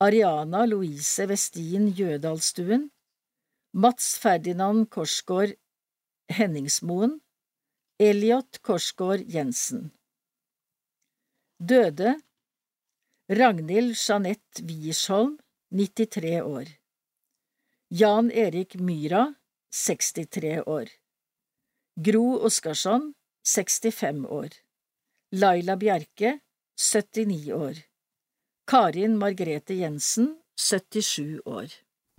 Ariana 0.00 0.64
Louise 0.64 1.28
Westin 1.28 1.92
Jødalstuen, 1.92 2.88
Mats 3.76 4.16
Ferdinand 4.18 4.88
Korsgård 4.88 5.52
Henningsmoen, 6.32 7.20
Elliot 8.00 8.62
Korsgård 8.64 9.28
Jensen. 9.28 9.90
Døde 11.60 12.16
Ragnhild 13.30 13.94
Jeanette 13.96 14.60
Wiersholm, 14.62 15.38
93 15.70 16.42
år. 16.42 16.66
Jan 17.88 18.30
Erik 18.30 18.74
Myra, 18.74 19.34
63 19.70 20.62
år. 20.62 20.88
Gro 21.94 22.38
Oskarsson, 22.38 23.14
65 23.46 24.26
år. 24.26 24.48
Laila 25.30 25.76
Bjerke, 25.76 26.38
79 26.92 27.52
år. 27.52 27.74
Karin 28.66 29.18
Margrethe 29.18 29.74
Jensen, 29.74 30.42
77 30.56 31.40
år. 31.44 31.68